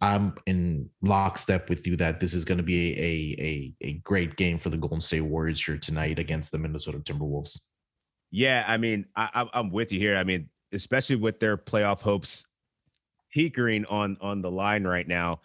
I'm 0.00 0.34
in 0.46 0.90
lockstep 1.02 1.68
with 1.68 1.86
you 1.86 1.96
that 1.96 2.18
this 2.18 2.34
is 2.34 2.44
going 2.44 2.58
to 2.58 2.64
be 2.64 2.92
a, 2.98 3.42
a, 3.42 3.74
a 3.88 3.92
great 4.00 4.36
game 4.36 4.58
for 4.58 4.70
the 4.70 4.76
Golden 4.76 5.00
State 5.00 5.20
Warriors 5.20 5.64
here 5.64 5.78
tonight 5.78 6.18
against 6.18 6.50
the 6.50 6.58
Minnesota 6.58 6.98
Timberwolves. 6.98 7.58
Yeah, 8.30 8.64
I 8.66 8.78
mean, 8.78 9.06
I, 9.14 9.46
I'm 9.54 9.70
with 9.70 9.92
you 9.92 10.00
here. 10.00 10.16
I 10.16 10.24
mean, 10.24 10.48
especially 10.72 11.16
with 11.16 11.38
their 11.38 11.56
playoff 11.56 12.00
hopes 12.00 12.44
peakering 13.32 13.84
on 13.86 14.16
on 14.20 14.42
the 14.42 14.50
line 14.50 14.84
right 14.84 15.06
now, 15.06 15.40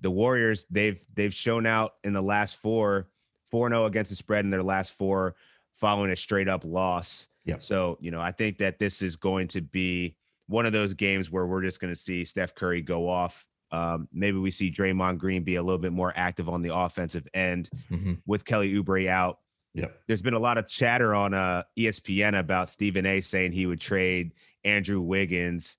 the 0.00 0.10
Warriors 0.10 0.64
they've 0.70 1.04
they've 1.14 1.34
shown 1.34 1.66
out 1.66 1.94
in 2.04 2.12
the 2.12 2.22
last 2.22 2.56
four, 2.56 3.08
4-0 3.52 3.88
against 3.88 4.10
the 4.10 4.16
spread 4.16 4.44
in 4.44 4.52
their 4.52 4.62
last 4.62 4.92
four, 4.92 5.34
following 5.80 6.12
a 6.12 6.16
straight 6.16 6.48
up 6.48 6.64
loss. 6.64 7.26
Yeah. 7.48 7.56
So 7.60 7.96
you 8.00 8.10
know, 8.10 8.20
I 8.20 8.30
think 8.30 8.58
that 8.58 8.78
this 8.78 9.00
is 9.00 9.16
going 9.16 9.48
to 9.48 9.62
be 9.62 10.16
one 10.48 10.66
of 10.66 10.72
those 10.72 10.92
games 10.92 11.30
where 11.30 11.46
we're 11.46 11.62
just 11.62 11.80
going 11.80 11.92
to 11.92 11.98
see 11.98 12.24
Steph 12.24 12.54
Curry 12.54 12.82
go 12.82 13.08
off. 13.08 13.46
Um, 13.70 14.08
maybe 14.12 14.38
we 14.38 14.50
see 14.50 14.70
Draymond 14.70 15.18
Green 15.18 15.44
be 15.44 15.56
a 15.56 15.62
little 15.62 15.78
bit 15.78 15.92
more 15.92 16.12
active 16.14 16.48
on 16.48 16.62
the 16.62 16.74
offensive 16.74 17.26
end 17.34 17.70
mm-hmm. 17.90 18.14
with 18.26 18.44
Kelly 18.44 18.72
Oubre 18.74 19.08
out. 19.08 19.38
Yep. 19.74 19.98
There's 20.06 20.22
been 20.22 20.34
a 20.34 20.38
lot 20.38 20.58
of 20.58 20.68
chatter 20.68 21.14
on 21.14 21.34
uh, 21.34 21.62
ESPN 21.78 22.38
about 22.38 22.70
Stephen 22.70 23.06
A 23.06 23.20
saying 23.20 23.52
he 23.52 23.66
would 23.66 23.80
trade 23.80 24.32
Andrew 24.64 25.00
Wiggins 25.00 25.76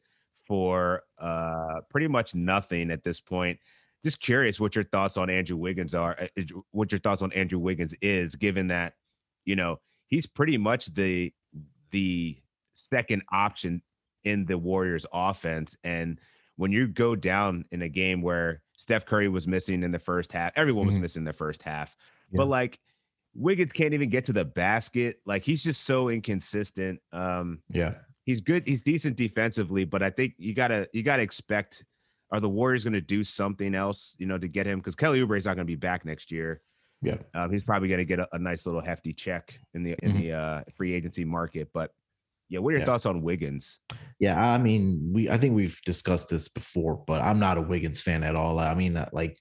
for 0.48 1.04
uh, 1.20 1.82
pretty 1.90 2.08
much 2.08 2.34
nothing 2.34 2.90
at 2.92 3.04
this 3.04 3.20
point. 3.20 3.60
Just 4.04 4.20
curious 4.20 4.60
what 4.60 4.76
your 4.76 4.86
thoughts 4.86 5.18
on 5.18 5.30
Andrew 5.30 5.58
Wiggins 5.58 5.94
are. 5.94 6.18
Uh, 6.38 6.44
what 6.72 6.92
your 6.92 7.00
thoughts 7.00 7.22
on 7.22 7.32
Andrew 7.34 7.60
Wiggins 7.60 7.94
is, 8.02 8.36
given 8.36 8.68
that 8.68 8.94
you 9.46 9.56
know 9.56 9.80
he's 10.08 10.26
pretty 10.26 10.58
much 10.58 10.88
the 10.94 11.34
the 11.91 12.38
second 12.75 13.23
option 13.32 13.82
in 14.23 14.45
the 14.45 14.58
Warriors 14.58 15.06
offense. 15.13 15.75
And 15.84 16.19
when 16.56 16.71
you 16.71 16.88
go 16.88 17.15
down 17.15 17.65
in 17.71 17.82
a 17.82 17.89
game 17.89 18.21
where 18.21 18.62
Steph 18.73 19.06
Curry 19.06 19.30
was 19.30 19.47
missing 19.47 19.84
in 19.84 19.91
the 19.91 19.99
first 19.99 20.32
half, 20.32 20.52
everyone 20.56 20.86
was 20.86 20.95
mm-hmm. 20.95 21.04
missing 21.04 21.23
the 21.23 21.34
first 21.34 21.63
half. 21.63 21.95
Yeah. 22.32 22.38
But 22.38 22.47
like 22.47 22.80
Wiggins 23.34 23.71
can't 23.71 23.93
even 23.93 24.10
get 24.10 24.25
to 24.25 24.34
the 24.34 24.45
basket. 24.45 25.17
Like 25.25 25.43
he's 25.43 25.63
just 25.63 25.84
so 25.84 26.10
inconsistent. 26.10 26.99
Um 27.12 27.60
yeah. 27.69 27.95
He's 28.25 28.41
good, 28.41 28.67
he's 28.67 28.82
decent 28.82 29.15
defensively, 29.15 29.86
but 29.86 30.04
I 30.04 30.10
think 30.10 30.34
you 30.38 30.54
gotta 30.54 30.88
you 30.93 31.04
gotta 31.04 31.23
expect 31.23 31.84
are 32.32 32.39
the 32.39 32.49
Warriors 32.49 32.84
gonna 32.84 33.02
do 33.02 33.23
something 33.23 33.73
else, 33.73 34.15
you 34.19 34.28
know, 34.28 34.38
to 34.38 34.47
get 34.47 34.67
him? 34.67 34.80
Because 34.80 34.95
Kelly 34.95 35.21
Oubre 35.21 35.38
is 35.38 35.45
not 35.45 35.56
gonna 35.56 35.65
be 35.65 35.75
back 35.75 36.06
next 36.06 36.32
year. 36.32 36.62
Yeah. 37.02 37.18
Um, 37.34 37.52
he's 37.52 37.64
probably 37.64 37.88
gonna 37.88 38.06
get 38.06 38.20
a, 38.20 38.28
a, 38.34 38.40
nice 38.40 38.66
little 38.66 38.82
hefty 38.82 39.14
check 39.14 39.58
in 39.74 39.84
the 39.84 39.96
in 40.04 40.12
mm-hmm. 40.12 40.20
the 40.20 40.32
uh 40.34 40.62
free 40.76 40.94
agency 40.94 41.24
market. 41.24 41.70
But 41.74 41.92
Yeah, 42.50 42.60
what 42.60 42.70
are 42.70 42.72
your 42.74 42.80
Yeah. 42.80 42.86
thoughts 42.86 43.06
on 43.06 43.22
Wiggins? 43.22 43.80
Yeah, 44.20 44.40
I 44.40 44.58
mean, 44.58 45.12
we 45.14 45.30
I 45.30 45.38
think 45.38 45.56
we've 45.56 45.80
discussed 45.86 46.30
this 46.30 46.48
before, 46.48 47.04
but 47.08 47.22
I'm 47.22 47.40
not 47.40 47.58
a 47.58 47.62
Wiggins 47.62 48.02
fan 48.02 48.24
at 48.24 48.36
all. 48.36 48.60
I 48.60 48.76
mean, 48.76 48.98
uh, 48.98 49.08
like, 49.14 49.38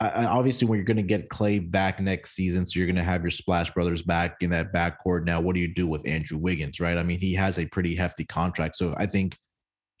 I, 0.00 0.26
obviously, 0.26 0.66
when 0.66 0.76
you're 0.76 0.84
going 0.84 0.96
to 0.96 1.02
get 1.04 1.28
Klay 1.28 1.70
back 1.70 2.00
next 2.00 2.34
season, 2.34 2.66
so 2.66 2.78
you're 2.78 2.86
going 2.86 2.96
to 2.96 3.04
have 3.04 3.22
your 3.22 3.30
Splash 3.30 3.70
Brothers 3.72 4.02
back 4.02 4.36
in 4.40 4.50
that 4.50 4.72
backcourt. 4.72 5.24
Now, 5.24 5.40
what 5.40 5.54
do 5.54 5.60
you 5.60 5.72
do 5.72 5.86
with 5.86 6.06
Andrew 6.06 6.36
Wiggins, 6.36 6.80
right? 6.80 6.98
I 6.98 7.04
mean, 7.04 7.20
he 7.20 7.32
has 7.34 7.58
a 7.58 7.66
pretty 7.66 7.94
hefty 7.94 8.24
contract, 8.24 8.76
so 8.76 8.94
I 8.98 9.06
think, 9.06 9.38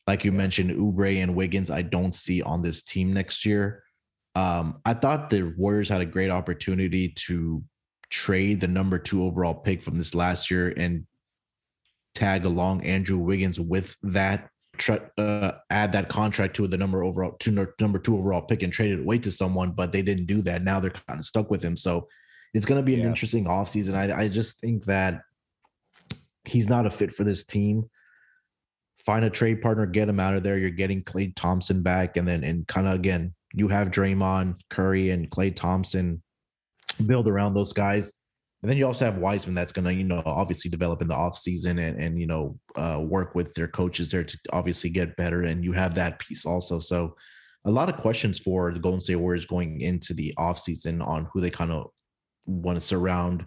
like 0.06 0.24
you 0.24 0.32
mentioned, 0.32 0.72
Oubre 0.72 1.22
and 1.22 1.34
Wiggins, 1.34 1.70
I 1.70 1.82
don't 1.82 2.14
see 2.14 2.42
on 2.42 2.60
this 2.60 2.82
team 2.82 3.14
next 3.14 3.46
year. 3.46 3.83
Um, 4.34 4.80
I 4.84 4.94
thought 4.94 5.30
the 5.30 5.54
Warriors 5.56 5.88
had 5.88 6.00
a 6.00 6.06
great 6.06 6.30
opportunity 6.30 7.10
to 7.10 7.62
trade 8.10 8.60
the 8.60 8.68
number 8.68 8.98
two 8.98 9.24
overall 9.24 9.54
pick 9.54 9.82
from 9.82 9.96
this 9.96 10.14
last 10.14 10.50
year 10.50 10.70
and 10.76 11.06
tag 12.14 12.44
along 12.44 12.84
Andrew 12.84 13.18
Wiggins 13.18 13.58
with 13.60 13.96
that 14.02 14.50
tra- 14.78 15.10
uh, 15.18 15.52
add 15.70 15.92
that 15.92 16.08
contract 16.08 16.54
to 16.56 16.66
the 16.66 16.76
number 16.76 17.04
overall 17.04 17.32
to 17.40 17.70
number 17.80 17.98
two 17.98 18.16
overall 18.16 18.42
pick 18.42 18.62
and 18.62 18.72
trade 18.72 18.92
it 18.92 19.00
away 19.00 19.18
to 19.18 19.30
someone, 19.30 19.72
but 19.72 19.92
they 19.92 20.02
didn't 20.02 20.26
do 20.26 20.42
that. 20.42 20.62
Now 20.62 20.80
they're 20.80 20.90
kind 20.90 21.18
of 21.18 21.24
stuck 21.24 21.50
with 21.50 21.62
him. 21.62 21.76
So 21.76 22.08
it's 22.52 22.66
going 22.66 22.80
to 22.80 22.84
be 22.84 22.94
an 22.94 23.00
Yeah. 23.00 23.06
interesting 23.06 23.44
offseason. 23.44 23.94
I, 23.94 24.22
I 24.22 24.28
just 24.28 24.60
think 24.60 24.84
that 24.84 25.22
he's 26.44 26.68
not 26.68 26.86
a 26.86 26.90
fit 26.90 27.12
for 27.12 27.24
this 27.24 27.44
team. 27.44 27.88
Find 29.06 29.24
a 29.24 29.30
trade 29.30 29.60
partner, 29.60 29.86
get 29.86 30.08
him 30.08 30.20
out 30.20 30.34
of 30.34 30.42
there. 30.42 30.56
You're 30.58 30.70
getting 30.70 31.02
Klay 31.02 31.34
Thompson 31.34 31.82
back, 31.82 32.16
and 32.16 32.26
then 32.26 32.42
and 32.42 32.66
kind 32.66 32.86
of 32.86 32.94
again, 32.94 33.34
you 33.54 33.68
have 33.68 33.90
Draymond, 33.90 34.56
Curry, 34.70 35.10
and 35.10 35.30
Klay 35.30 35.54
Thompson. 35.54 36.22
Build 37.06 37.28
around 37.28 37.54
those 37.54 37.72
guys. 37.72 38.12
And 38.62 38.70
then 38.70 38.78
you 38.78 38.86
also 38.86 39.04
have 39.04 39.18
Wiseman 39.18 39.54
that's 39.54 39.72
going 39.72 39.84
to, 39.84 39.92
you 39.92 40.04
know, 40.04 40.22
obviously 40.24 40.70
develop 40.70 41.02
in 41.02 41.08
the 41.08 41.14
offseason 41.14 41.78
and, 41.86 42.00
and, 42.00 42.18
you 42.18 42.26
know, 42.26 42.58
uh, 42.76 42.98
work 42.98 43.34
with 43.34 43.52
their 43.54 43.68
coaches 43.68 44.10
there 44.10 44.24
to 44.24 44.38
obviously 44.52 44.88
get 44.88 45.16
better. 45.16 45.42
And 45.42 45.62
you 45.62 45.72
have 45.72 45.94
that 45.96 46.18
piece 46.18 46.46
also. 46.46 46.78
So 46.78 47.14
a 47.66 47.70
lot 47.70 47.88
of 47.88 47.98
questions 47.98 48.38
for 48.38 48.72
the 48.72 48.80
Golden 48.80 49.00
State 49.00 49.16
Warriors 49.16 49.44
going 49.44 49.80
into 49.80 50.14
the 50.14 50.32
offseason 50.38 51.06
on 51.06 51.28
who 51.32 51.40
they 51.40 51.50
kind 51.50 51.72
of 51.72 51.90
want 52.46 52.76
to 52.76 52.80
surround 52.80 53.44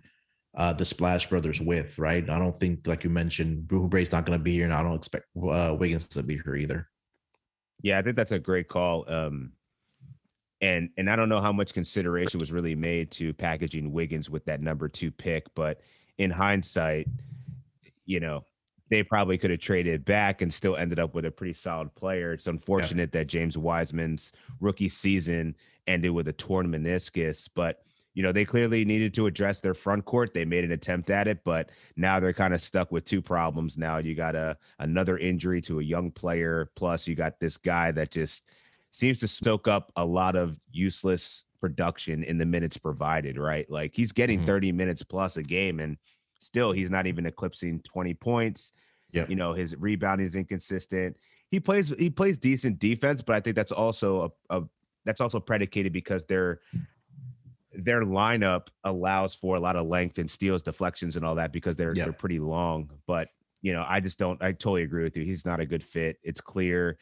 uh, 0.56 0.74
the 0.74 0.86
Splash 0.86 1.30
Brothers 1.30 1.62
with, 1.62 1.98
right? 1.98 2.28
I 2.30 2.40
don't 2.40 2.56
think, 2.56 2.86
like 2.86 3.04
you 3.04 3.10
mentioned, 3.10 3.68
Brew 3.68 3.88
Bray's 3.88 4.12
not 4.12 4.26
going 4.26 4.38
to 4.38 4.44
be 4.44 4.54
here, 4.54 4.66
and 4.66 4.74
I 4.74 4.84
don't 4.84 4.96
expect 4.96 5.26
uh, 5.38 5.76
Wiggins 5.80 6.08
to 6.10 6.24
be 6.24 6.40
here 6.44 6.56
either. 6.56 6.88
Yeah, 7.84 8.00
I 8.00 8.02
think 8.02 8.16
that's 8.16 8.32
a 8.32 8.40
great 8.40 8.68
call. 8.68 9.06
Um, 9.08 9.52
and 10.62 10.90
and 10.98 11.10
I 11.10 11.16
don't 11.16 11.30
know 11.30 11.42
how 11.42 11.52
much 11.52 11.74
consideration 11.74 12.40
was 12.40 12.52
really 12.52 12.76
made 12.76 13.12
to 13.12 13.34
packaging 13.34 13.92
Wiggins 13.92 14.30
with 14.30 14.46
that 14.46 14.62
number 14.62 14.90
two 14.90 15.12
pick, 15.12 15.54
but 15.56 15.82
in 16.18 16.32
hindsight, 16.32 17.08
you 18.06 18.20
know, 18.20 18.44
they 18.90 19.04
probably 19.04 19.38
could 19.38 19.52
have 19.52 19.60
traded 19.60 20.06
back 20.06 20.42
and 20.42 20.54
still 20.54 20.76
ended 20.76 21.00
up 21.00 21.14
with 21.14 21.26
a 21.26 21.32
pretty 21.32 21.54
solid 21.54 21.94
player. 21.96 22.34
It's 22.34 22.48
unfortunate 22.48 23.12
that 23.12 23.28
James 23.28 23.58
Wiseman's 23.58 24.32
rookie 24.60 24.90
season 24.90 25.56
ended 25.88 26.12
with 26.12 26.28
a 26.28 26.34
torn 26.34 26.68
meniscus, 26.68 27.48
but 27.54 27.84
you 28.14 28.24
know, 28.24 28.32
they 28.32 28.46
clearly 28.46 28.84
needed 28.84 29.14
to 29.14 29.28
address 29.28 29.60
their 29.60 29.76
front 29.76 30.06
court. 30.06 30.34
They 30.34 30.44
made 30.44 30.64
an 30.64 30.72
attempt 30.72 31.12
at 31.12 31.28
it, 31.28 31.44
but 31.44 31.70
now 31.98 32.20
they're 32.20 32.34
kind 32.34 32.52
of 32.52 32.64
stuck 32.64 32.92
with 32.92 33.06
two 33.06 33.22
problems. 33.22 33.78
Now 33.78 34.00
you 34.00 34.16
got 34.16 34.34
a 34.34 34.58
another 34.80 35.20
injury 35.20 35.62
to 35.62 35.80
a 35.80 35.84
young 35.84 36.10
player, 36.10 36.72
plus 36.76 37.08
you 37.08 37.14
got 37.14 37.40
this 37.40 37.58
guy 37.58 37.92
that 37.92 38.10
just 38.10 38.42
seems 38.98 39.20
to 39.20 39.28
soak 39.28 39.68
up 39.68 39.92
a 39.96 40.04
lot 40.04 40.36
of 40.36 40.60
useless 40.72 41.44
production 41.62 42.24
in 42.24 42.40
the 42.40 42.46
minutes 42.46 42.78
provided, 42.78 43.38
right? 43.38 43.70
Like 43.70 43.94
he's 43.96 44.12
getting 44.12 44.42
Mhm. 44.42 44.48
30 44.48 44.72
minutes 44.72 45.04
plus 45.04 45.38
a 45.38 45.44
game 45.44 45.80
and 45.80 45.98
still 46.40 46.72
he's 46.72 46.90
not 46.90 47.06
even 47.06 47.28
eclipsing 47.28 47.80
20 47.82 48.16
points. 48.16 48.74
Yep. 49.12 49.30
You 49.30 49.36
know, 49.36 49.54
his 49.54 49.76
rebounding 49.76 50.26
is 50.26 50.36
inconsistent. 50.36 51.16
He 51.52 51.60
plays 51.60 51.90
he 52.00 52.10
plays 52.10 52.40
decent 52.40 52.80
defense, 52.80 53.22
but 53.22 53.36
I 53.36 53.40
think 53.40 53.56
that's 53.56 53.72
also 53.72 54.34
a, 54.50 54.58
a 54.60 54.64
that's 55.06 55.22
also 55.22 55.40
predicated 55.40 55.94
because 55.94 56.26
their 56.26 56.60
their 57.74 58.02
lineup 58.02 58.68
allows 58.84 59.36
for 59.36 59.56
a 59.56 59.60
lot 59.60 59.76
of 59.76 59.86
length 59.88 60.18
and 60.18 60.30
steals, 60.30 60.64
deflections, 60.64 61.16
and 61.16 61.24
all 61.24 61.36
that 61.36 61.52
because 61.54 61.78
they're 61.78 61.94
Yep. 61.96 62.06
they're 62.06 62.14
pretty 62.14 62.40
long. 62.40 62.90
But 63.06 63.30
you 63.62 63.74
know, 63.74 63.86
I 63.88 64.00
just 64.00 64.18
don't. 64.18 64.42
I 64.42 64.52
totally 64.54 64.84
agree 64.84 65.04
with 65.04 65.16
you. 65.16 65.24
He's 65.24 65.46
not 65.46 65.60
a 65.60 65.66
good 65.66 65.84
fit. 65.84 66.18
It's 66.24 66.42
clear 66.42 66.98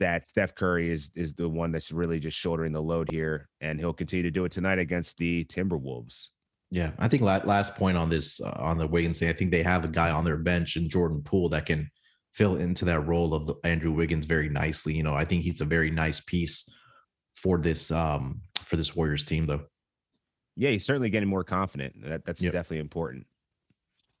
that 0.00 0.26
Steph 0.28 0.54
Curry 0.54 0.90
is 0.90 1.10
is 1.14 1.34
the 1.34 1.48
one 1.48 1.72
that's 1.72 1.92
really 1.92 2.18
just 2.18 2.36
shouldering 2.36 2.72
the 2.72 2.82
load 2.82 3.10
here, 3.10 3.48
and 3.60 3.78
he'll 3.78 3.92
continue 3.92 4.22
to 4.24 4.30
do 4.30 4.44
it 4.44 4.52
tonight 4.52 4.78
against 4.78 5.16
the 5.18 5.44
Timberwolves. 5.46 6.28
Yeah, 6.70 6.90
I 6.98 7.08
think 7.08 7.22
la- 7.22 7.40
last 7.44 7.76
point 7.76 7.96
on 7.96 8.08
this 8.10 8.40
uh, 8.40 8.54
on 8.58 8.78
the 8.78 8.86
Wiggins 8.86 9.18
thing, 9.20 9.28
I 9.28 9.32
think 9.32 9.50
they 9.50 9.62
have 9.62 9.84
a 9.84 9.88
guy 9.88 10.10
on 10.10 10.24
their 10.24 10.36
bench 10.36 10.76
in 10.76 10.88
Jordan 10.88 11.22
Poole 11.22 11.48
that 11.50 11.66
can 11.66 11.88
fill 12.32 12.56
into 12.56 12.84
that 12.86 13.00
role 13.00 13.32
of 13.34 13.46
the 13.46 13.54
Andrew 13.64 13.92
Wiggins 13.92 14.26
very 14.26 14.48
nicely. 14.48 14.94
You 14.94 15.04
know, 15.04 15.14
I 15.14 15.24
think 15.24 15.44
he's 15.44 15.60
a 15.60 15.64
very 15.64 15.90
nice 15.90 16.20
piece 16.20 16.68
for 17.36 17.58
this 17.58 17.90
um 17.90 18.40
for 18.64 18.76
this 18.76 18.96
Warriors 18.96 19.24
team 19.24 19.46
though. 19.46 19.62
Yeah, 20.56 20.70
he's 20.70 20.84
certainly 20.86 21.10
getting 21.10 21.28
more 21.28 21.44
confident. 21.44 21.94
That, 22.04 22.24
that's 22.24 22.40
Yep. 22.40 22.52
definitely 22.52 22.78
important. 22.78 23.26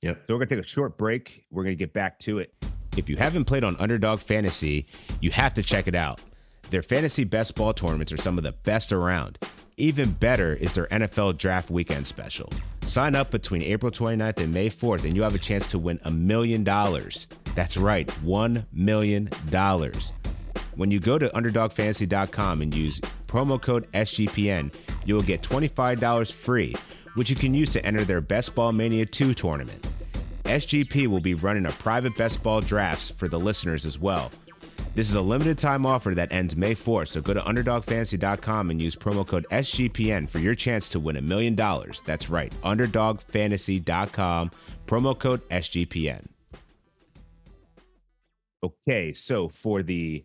Yep. 0.02 0.24
So 0.26 0.34
we're 0.34 0.38
gonna 0.44 0.56
take 0.56 0.64
a 0.64 0.68
short 0.68 0.96
break. 0.98 1.44
We're 1.50 1.64
gonna 1.64 1.74
get 1.74 1.92
back 1.92 2.18
to 2.20 2.38
it. 2.38 2.52
If 2.96 3.08
you 3.08 3.16
haven't 3.16 3.46
played 3.46 3.64
on 3.64 3.76
Underdog 3.78 4.20
Fantasy, 4.20 4.86
you 5.20 5.30
have 5.32 5.54
to 5.54 5.62
check 5.62 5.88
it 5.88 5.94
out. 5.94 6.22
Their 6.70 6.82
fantasy 6.82 7.24
best 7.24 7.54
ball 7.54 7.72
tournaments 7.74 8.12
are 8.12 8.16
some 8.16 8.38
of 8.38 8.44
the 8.44 8.52
best 8.52 8.92
around. 8.92 9.38
Even 9.76 10.12
better 10.12 10.54
is 10.54 10.72
their 10.72 10.86
NFL 10.86 11.38
Draft 11.38 11.70
Weekend 11.70 12.06
special. 12.06 12.50
Sign 12.82 13.16
up 13.16 13.30
between 13.30 13.62
April 13.62 13.90
29th 13.90 14.40
and 14.40 14.54
May 14.54 14.70
4th, 14.70 15.04
and 15.04 15.16
you 15.16 15.22
have 15.22 15.34
a 15.34 15.38
chance 15.38 15.66
to 15.68 15.78
win 15.78 15.98
a 16.04 16.10
million 16.10 16.62
dollars. 16.62 17.26
That's 17.56 17.76
right, 17.76 18.06
$1 18.06 18.64
million. 18.72 19.28
When 20.76 20.90
you 20.90 21.00
go 21.00 21.18
to 21.18 21.28
UnderdogFantasy.com 21.30 22.62
and 22.62 22.74
use 22.74 23.00
promo 23.26 23.60
code 23.60 23.90
SGPN, 23.92 24.74
you'll 25.04 25.22
get 25.22 25.42
$25 25.42 26.32
free, 26.32 26.74
which 27.14 27.30
you 27.30 27.36
can 27.36 27.54
use 27.54 27.70
to 27.72 27.84
enter 27.84 28.04
their 28.04 28.20
Best 28.20 28.54
Ball 28.54 28.72
Mania 28.72 29.06
2 29.06 29.34
tournament. 29.34 29.88
SGP 30.44 31.06
will 31.06 31.20
be 31.20 31.34
running 31.34 31.66
a 31.66 31.70
private 31.70 32.16
best 32.16 32.42
ball 32.42 32.60
drafts 32.60 33.10
for 33.10 33.28
the 33.28 33.38
listeners 33.38 33.84
as 33.86 33.98
well. 33.98 34.30
This 34.94 35.08
is 35.08 35.14
a 35.14 35.20
limited 35.20 35.58
time 35.58 35.86
offer 35.86 36.14
that 36.14 36.30
ends 36.32 36.54
May 36.54 36.74
4th, 36.74 37.08
so 37.08 37.20
go 37.20 37.34
to 37.34 37.40
UnderdogFantasy.com 37.40 38.70
and 38.70 38.80
use 38.80 38.94
promo 38.94 39.26
code 39.26 39.46
SGPN 39.50 40.28
for 40.28 40.38
your 40.38 40.54
chance 40.54 40.88
to 40.90 41.00
win 41.00 41.16
a 41.16 41.22
million 41.22 41.54
dollars. 41.54 42.00
That's 42.04 42.28
right, 42.28 42.52
UnderdogFantasy.com, 42.62 44.50
promo 44.86 45.18
code 45.18 45.48
SGPN. 45.48 46.26
Okay, 48.62 49.12
so 49.12 49.48
for 49.48 49.82
the 49.82 50.24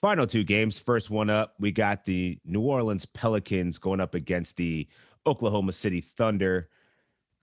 final 0.00 0.26
two 0.26 0.44
games, 0.44 0.78
first 0.78 1.10
one 1.10 1.30
up, 1.30 1.54
we 1.60 1.70
got 1.70 2.04
the 2.04 2.38
New 2.44 2.62
Orleans 2.62 3.06
Pelicans 3.06 3.78
going 3.78 4.00
up 4.00 4.14
against 4.14 4.56
the 4.56 4.88
Oklahoma 5.26 5.72
City 5.72 6.00
Thunder. 6.00 6.68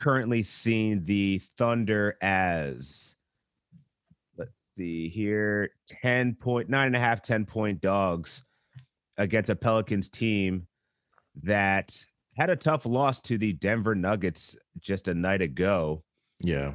Currently 0.05 0.43
seeing 0.43 1.03
the 1.03 1.41
Thunder 1.57 2.15
as 2.21 3.15
let's 4.37 4.51
see 4.77 5.09
here 5.09 5.71
10 6.03 6.35
point 6.35 6.69
nine 6.69 6.85
and 6.85 6.95
a 6.95 6.99
half, 6.99 7.23
10 7.23 7.43
point 7.43 7.81
dogs 7.81 8.43
against 9.17 9.49
a 9.49 9.55
Pelicans 9.55 10.11
team 10.11 10.67
that 11.41 11.97
had 12.37 12.51
a 12.51 12.55
tough 12.55 12.85
loss 12.85 13.19
to 13.21 13.39
the 13.39 13.53
Denver 13.53 13.95
Nuggets 13.95 14.55
just 14.79 15.07
a 15.07 15.13
night 15.15 15.41
ago. 15.41 16.03
Yeah. 16.39 16.73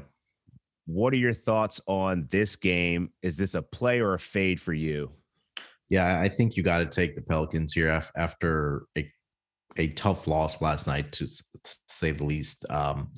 What 0.86 1.12
are 1.12 1.18
your 1.18 1.32
thoughts 1.32 1.80
on 1.86 2.26
this 2.32 2.56
game? 2.56 3.12
Is 3.22 3.36
this 3.36 3.54
a 3.54 3.62
play 3.62 4.00
or 4.00 4.14
a 4.14 4.18
fade 4.18 4.60
for 4.60 4.72
you? 4.72 5.08
Yeah, 5.88 6.20
I 6.20 6.28
think 6.28 6.56
you 6.56 6.64
got 6.64 6.78
to 6.78 6.86
take 6.86 7.14
the 7.14 7.22
Pelicans 7.22 7.72
here 7.74 8.02
after 8.16 8.86
a 8.98 9.08
a 9.76 9.88
tough 9.88 10.26
loss 10.26 10.60
last 10.60 10.86
night, 10.86 11.12
to 11.12 11.26
say 11.88 12.10
the 12.12 12.26
least. 12.26 12.64
Um, 12.70 13.12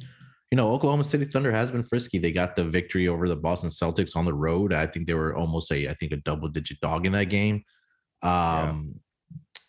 you 0.51 0.57
know, 0.57 0.71
Oklahoma 0.71 1.05
City 1.05 1.25
Thunder 1.25 1.51
has 1.51 1.71
been 1.71 1.83
frisky. 1.83 2.19
They 2.19 2.33
got 2.33 2.57
the 2.57 2.65
victory 2.65 3.09
over 3.09 3.27
the 3.27 3.37
Boston 3.37 3.71
Celtics 3.71 4.17
on 4.17 4.27
the 4.27 4.35
road. 4.35 4.73
I 4.73 4.87
think 4.87 5.07
they 5.07 5.15
were 5.15 5.35
almost 5.35 5.73
a, 5.73 5.89
I 5.89 5.95
think, 5.95 6.13
a 6.13 6.17
double 6.19 6.49
digit 6.49 6.79
dog 6.81 7.07
in 7.07 7.13
that 7.13 7.31
game. 7.31 7.63
Um, 8.23 9.01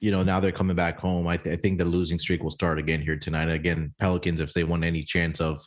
You 0.02 0.12
know, 0.12 0.22
now 0.24 0.42
they're 0.42 0.52
coming 0.52 0.76
back 0.76 1.00
home. 1.00 1.26
I, 1.28 1.38
th- 1.38 1.58
I 1.58 1.58
think 1.58 1.78
the 1.78 1.86
losing 1.86 2.20
streak 2.20 2.44
will 2.44 2.52
start 2.52 2.78
again 2.78 3.02
here 3.02 3.18
tonight. 3.18 3.50
Again, 3.50 3.94
Pelicans, 4.00 4.42
if 4.42 4.52
they 4.52 4.66
want 4.66 4.84
any 4.84 5.02
chance 5.02 5.40
of 5.40 5.66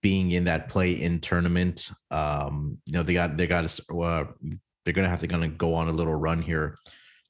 being 0.00 0.30
in 0.30 0.44
that 0.44 0.68
play 0.68 0.92
in 0.92 1.20
tournament, 1.20 1.90
um, 2.12 2.78
you 2.86 2.92
know, 2.92 3.02
they 3.02 3.14
got 3.14 3.36
they 3.36 3.48
got 3.48 3.68
to 3.68 4.00
uh, 4.00 4.24
they're 4.84 4.94
gonna 4.94 5.08
have 5.08 5.20
to 5.20 5.26
kind 5.26 5.42
of 5.42 5.58
go 5.58 5.74
on 5.74 5.88
a 5.88 5.92
little 5.92 6.14
run 6.14 6.40
here 6.40 6.78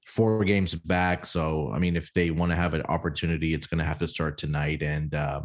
four 0.06 0.44
games 0.44 0.74
back. 0.74 1.26
So, 1.26 1.70
I 1.72 1.78
mean, 1.78 1.96
if 1.96 2.12
they 2.14 2.30
want 2.30 2.52
to 2.52 2.56
have 2.56 2.74
an 2.74 2.82
opportunity, 2.82 3.54
it's 3.54 3.66
going 3.66 3.78
to 3.78 3.84
have 3.84 3.98
to 3.98 4.08
start 4.08 4.38
tonight. 4.38 4.82
And, 4.82 5.14
uh, 5.14 5.42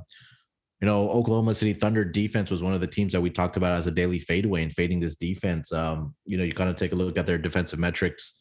you 0.82 0.86
know, 0.86 1.10
Oklahoma 1.10 1.56
City 1.56 1.74
Thunder 1.74 2.04
defense 2.04 2.52
was 2.52 2.62
one 2.62 2.74
of 2.74 2.82
the 2.82 2.88
teams 2.88 3.14
that 3.14 3.22
we 3.22 3.30
talked 3.30 3.58
about 3.58 3.78
as 3.78 3.88
a 3.88 3.92
daily 3.92 4.20
fadeaway 4.20 4.64
and 4.64 4.74
fading 4.74 5.00
this 5.00 5.16
defense. 5.16 5.72
Um, 5.72 6.16
you 6.26 6.38
know, 6.38 6.44
you 6.44 6.54
kind 6.54 6.70
of 6.70 6.76
take 6.76 6.92
a 6.92 6.96
look 6.96 7.18
at 7.18 7.26
their 7.26 7.38
defensive 7.38 7.80
metrics, 7.80 8.34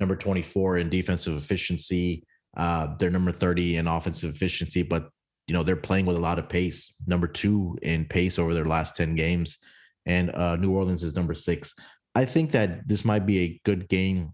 number 0.00 0.16
24 0.16 0.78
in 0.78 0.90
defensive 0.90 1.36
efficiency. 1.36 2.24
Uh, 2.56 2.88
they're 2.98 3.10
number 3.10 3.32
30 3.32 3.76
in 3.76 3.86
offensive 3.86 4.34
efficiency, 4.34 4.82
but, 4.82 5.08
you 5.46 5.54
know, 5.54 5.62
they're 5.62 5.76
playing 5.76 6.06
with 6.06 6.16
a 6.16 6.20
lot 6.20 6.38
of 6.38 6.48
pace, 6.48 6.92
number 7.06 7.26
two 7.26 7.76
in 7.82 8.04
pace 8.04 8.38
over 8.38 8.54
their 8.54 8.64
last 8.64 8.96
10 8.96 9.14
games. 9.14 9.58
and 10.06 10.34
uh, 10.34 10.56
New 10.56 10.72
Orleans 10.72 11.02
is 11.02 11.14
number 11.14 11.34
six. 11.34 11.74
I 12.14 12.24
think 12.24 12.52
that 12.52 12.86
this 12.86 13.04
might 13.04 13.26
be 13.26 13.38
a 13.40 13.60
good 13.64 13.88
game 13.88 14.32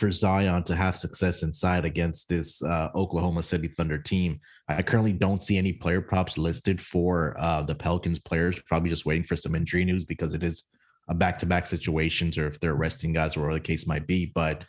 for 0.00 0.10
Zion 0.10 0.64
to 0.64 0.74
have 0.74 0.96
success 0.96 1.42
inside 1.42 1.84
against 1.84 2.26
this 2.26 2.62
uh, 2.62 2.88
Oklahoma 2.94 3.42
City 3.42 3.68
Thunder 3.68 3.98
team. 3.98 4.40
I 4.66 4.82
currently 4.82 5.12
don't 5.12 5.42
see 5.42 5.58
any 5.58 5.74
player 5.74 6.00
props 6.00 6.38
listed 6.38 6.80
for 6.80 7.36
uh, 7.38 7.62
the 7.62 7.74
Pelicans 7.74 8.18
players. 8.18 8.58
Probably 8.66 8.88
just 8.88 9.04
waiting 9.04 9.24
for 9.24 9.36
some 9.36 9.54
injury 9.54 9.84
news 9.84 10.06
because 10.06 10.32
it 10.32 10.42
is 10.42 10.64
a 11.08 11.14
back-to-back 11.14 11.66
situations, 11.66 12.38
or 12.38 12.46
if 12.46 12.58
they're 12.58 12.74
resting 12.74 13.12
guys, 13.12 13.36
or 13.36 13.40
whatever 13.40 13.54
the 13.54 13.60
case 13.60 13.86
might 13.86 14.06
be. 14.06 14.32
But 14.34 14.64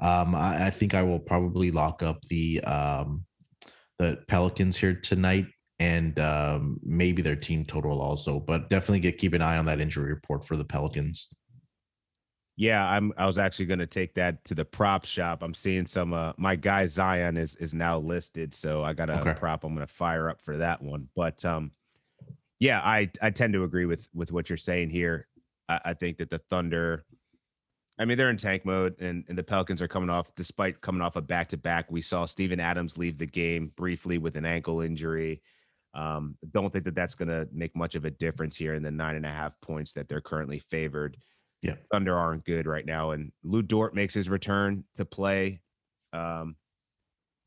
um, 0.00 0.34
I, 0.34 0.66
I, 0.66 0.70
think 0.70 0.92
I 0.92 1.02
will 1.02 1.20
probably 1.20 1.70
lock 1.70 2.02
up 2.02 2.20
the 2.28 2.60
um, 2.64 3.24
the 3.98 4.18
Pelicans 4.28 4.76
here 4.76 4.94
tonight 4.94 5.46
and 5.78 6.18
um, 6.18 6.78
maybe 6.82 7.22
their 7.22 7.36
team 7.36 7.64
total 7.64 8.02
also. 8.02 8.40
But 8.40 8.68
definitely 8.68 9.00
get 9.00 9.16
keep 9.16 9.32
an 9.32 9.40
eye 9.40 9.56
on 9.56 9.64
that 9.66 9.80
injury 9.80 10.12
report 10.12 10.46
for 10.46 10.56
the 10.56 10.64
Pelicans. 10.64 11.28
Yeah, 12.56 12.82
I'm. 12.82 13.12
I 13.18 13.26
was 13.26 13.38
actually 13.38 13.66
going 13.66 13.80
to 13.80 13.86
take 13.86 14.14
that 14.14 14.42
to 14.46 14.54
the 14.54 14.64
prop 14.64 15.04
shop. 15.04 15.42
I'm 15.42 15.52
seeing 15.52 15.86
some. 15.86 16.14
Uh, 16.14 16.32
my 16.38 16.56
guy 16.56 16.86
Zion 16.86 17.36
is 17.36 17.54
is 17.56 17.74
now 17.74 17.98
listed, 17.98 18.54
so 18.54 18.82
I 18.82 18.94
got 18.94 19.10
a 19.10 19.20
okay. 19.20 19.34
prop. 19.34 19.62
I'm 19.62 19.74
going 19.74 19.86
to 19.86 19.92
fire 19.92 20.30
up 20.30 20.40
for 20.40 20.56
that 20.56 20.82
one. 20.82 21.08
But 21.14 21.44
um, 21.44 21.72
yeah, 22.58 22.80
I 22.80 23.10
I 23.20 23.28
tend 23.30 23.52
to 23.52 23.64
agree 23.64 23.84
with 23.84 24.08
with 24.14 24.32
what 24.32 24.48
you're 24.48 24.56
saying 24.56 24.88
here. 24.88 25.28
I, 25.68 25.80
I 25.86 25.94
think 25.94 26.18
that 26.18 26.30
the 26.30 26.38
Thunder. 26.38 27.04
I 27.98 28.04
mean, 28.04 28.18
they're 28.18 28.28
in 28.28 28.36
tank 28.36 28.66
mode, 28.66 29.00
and, 29.00 29.24
and 29.26 29.38
the 29.38 29.42
Pelicans 29.42 29.80
are 29.80 29.88
coming 29.88 30.10
off, 30.10 30.34
despite 30.34 30.82
coming 30.82 31.00
off 31.00 31.16
a 31.16 31.22
back 31.22 31.48
to 31.48 31.56
back. 31.56 31.90
We 31.90 32.02
saw 32.02 32.26
Steven 32.26 32.60
Adams 32.60 32.98
leave 32.98 33.16
the 33.16 33.26
game 33.26 33.72
briefly 33.74 34.18
with 34.18 34.36
an 34.36 34.44
ankle 34.44 34.82
injury. 34.82 35.40
Um, 35.94 36.36
don't 36.50 36.70
think 36.70 36.84
that 36.84 36.94
that's 36.94 37.14
going 37.14 37.28
to 37.28 37.48
make 37.52 37.74
much 37.74 37.94
of 37.94 38.04
a 38.04 38.10
difference 38.10 38.54
here 38.54 38.74
in 38.74 38.82
the 38.82 38.90
nine 38.90 39.16
and 39.16 39.24
a 39.24 39.30
half 39.30 39.58
points 39.62 39.94
that 39.94 40.10
they're 40.10 40.20
currently 40.20 40.58
favored. 40.58 41.16
Yeah, 41.62 41.74
Thunder 41.90 42.16
aren't 42.16 42.44
good 42.44 42.66
right 42.66 42.84
now, 42.84 43.10
and 43.10 43.32
Lu 43.42 43.62
Dort 43.62 43.94
makes 43.94 44.14
his 44.14 44.28
return 44.28 44.84
to 44.96 45.04
play, 45.04 45.60
um, 46.12 46.56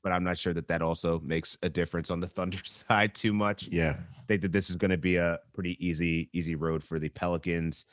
but 0.04 0.12
I'm 0.12 0.24
not 0.24 0.38
sure 0.38 0.54
that 0.54 0.68
that 0.68 0.82
also 0.82 1.20
makes 1.20 1.58
a 1.62 1.70
difference 1.70 2.10
on 2.10 2.20
the 2.20 2.28
Thunder 2.36 2.60
side 2.64 3.14
too 3.14 3.34
much. 3.34 3.68
Yeah, 3.68 3.96
I 4.18 4.24
think 4.28 4.42
that 4.42 4.52
this 4.52 4.70
is 4.70 4.76
going 4.76 4.92
to 4.92 4.98
be 4.98 5.18
a 5.18 5.40
pretty 5.54 5.78
easy 5.86 6.30
easy 6.34 6.56
road 6.56 6.84
for 6.84 7.00
the 7.00 7.10
Pelicans, 7.10 7.86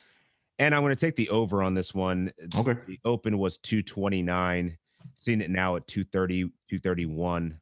and 0.59 0.73
I'm 0.73 0.81
going 0.81 0.95
to 0.95 1.05
take 1.05 1.15
the 1.15 1.29
over 1.29 1.61
on 1.61 1.73
this 1.73 1.93
one. 1.93 2.31
Okay, 2.55 2.75
the 2.87 2.99
open 3.05 3.37
was 3.37 3.57
229, 3.59 4.77
seeing 5.17 5.41
it 5.41 5.49
now 5.49 5.75
at 5.75 5.87
230 5.87 6.43
231, 6.69 7.59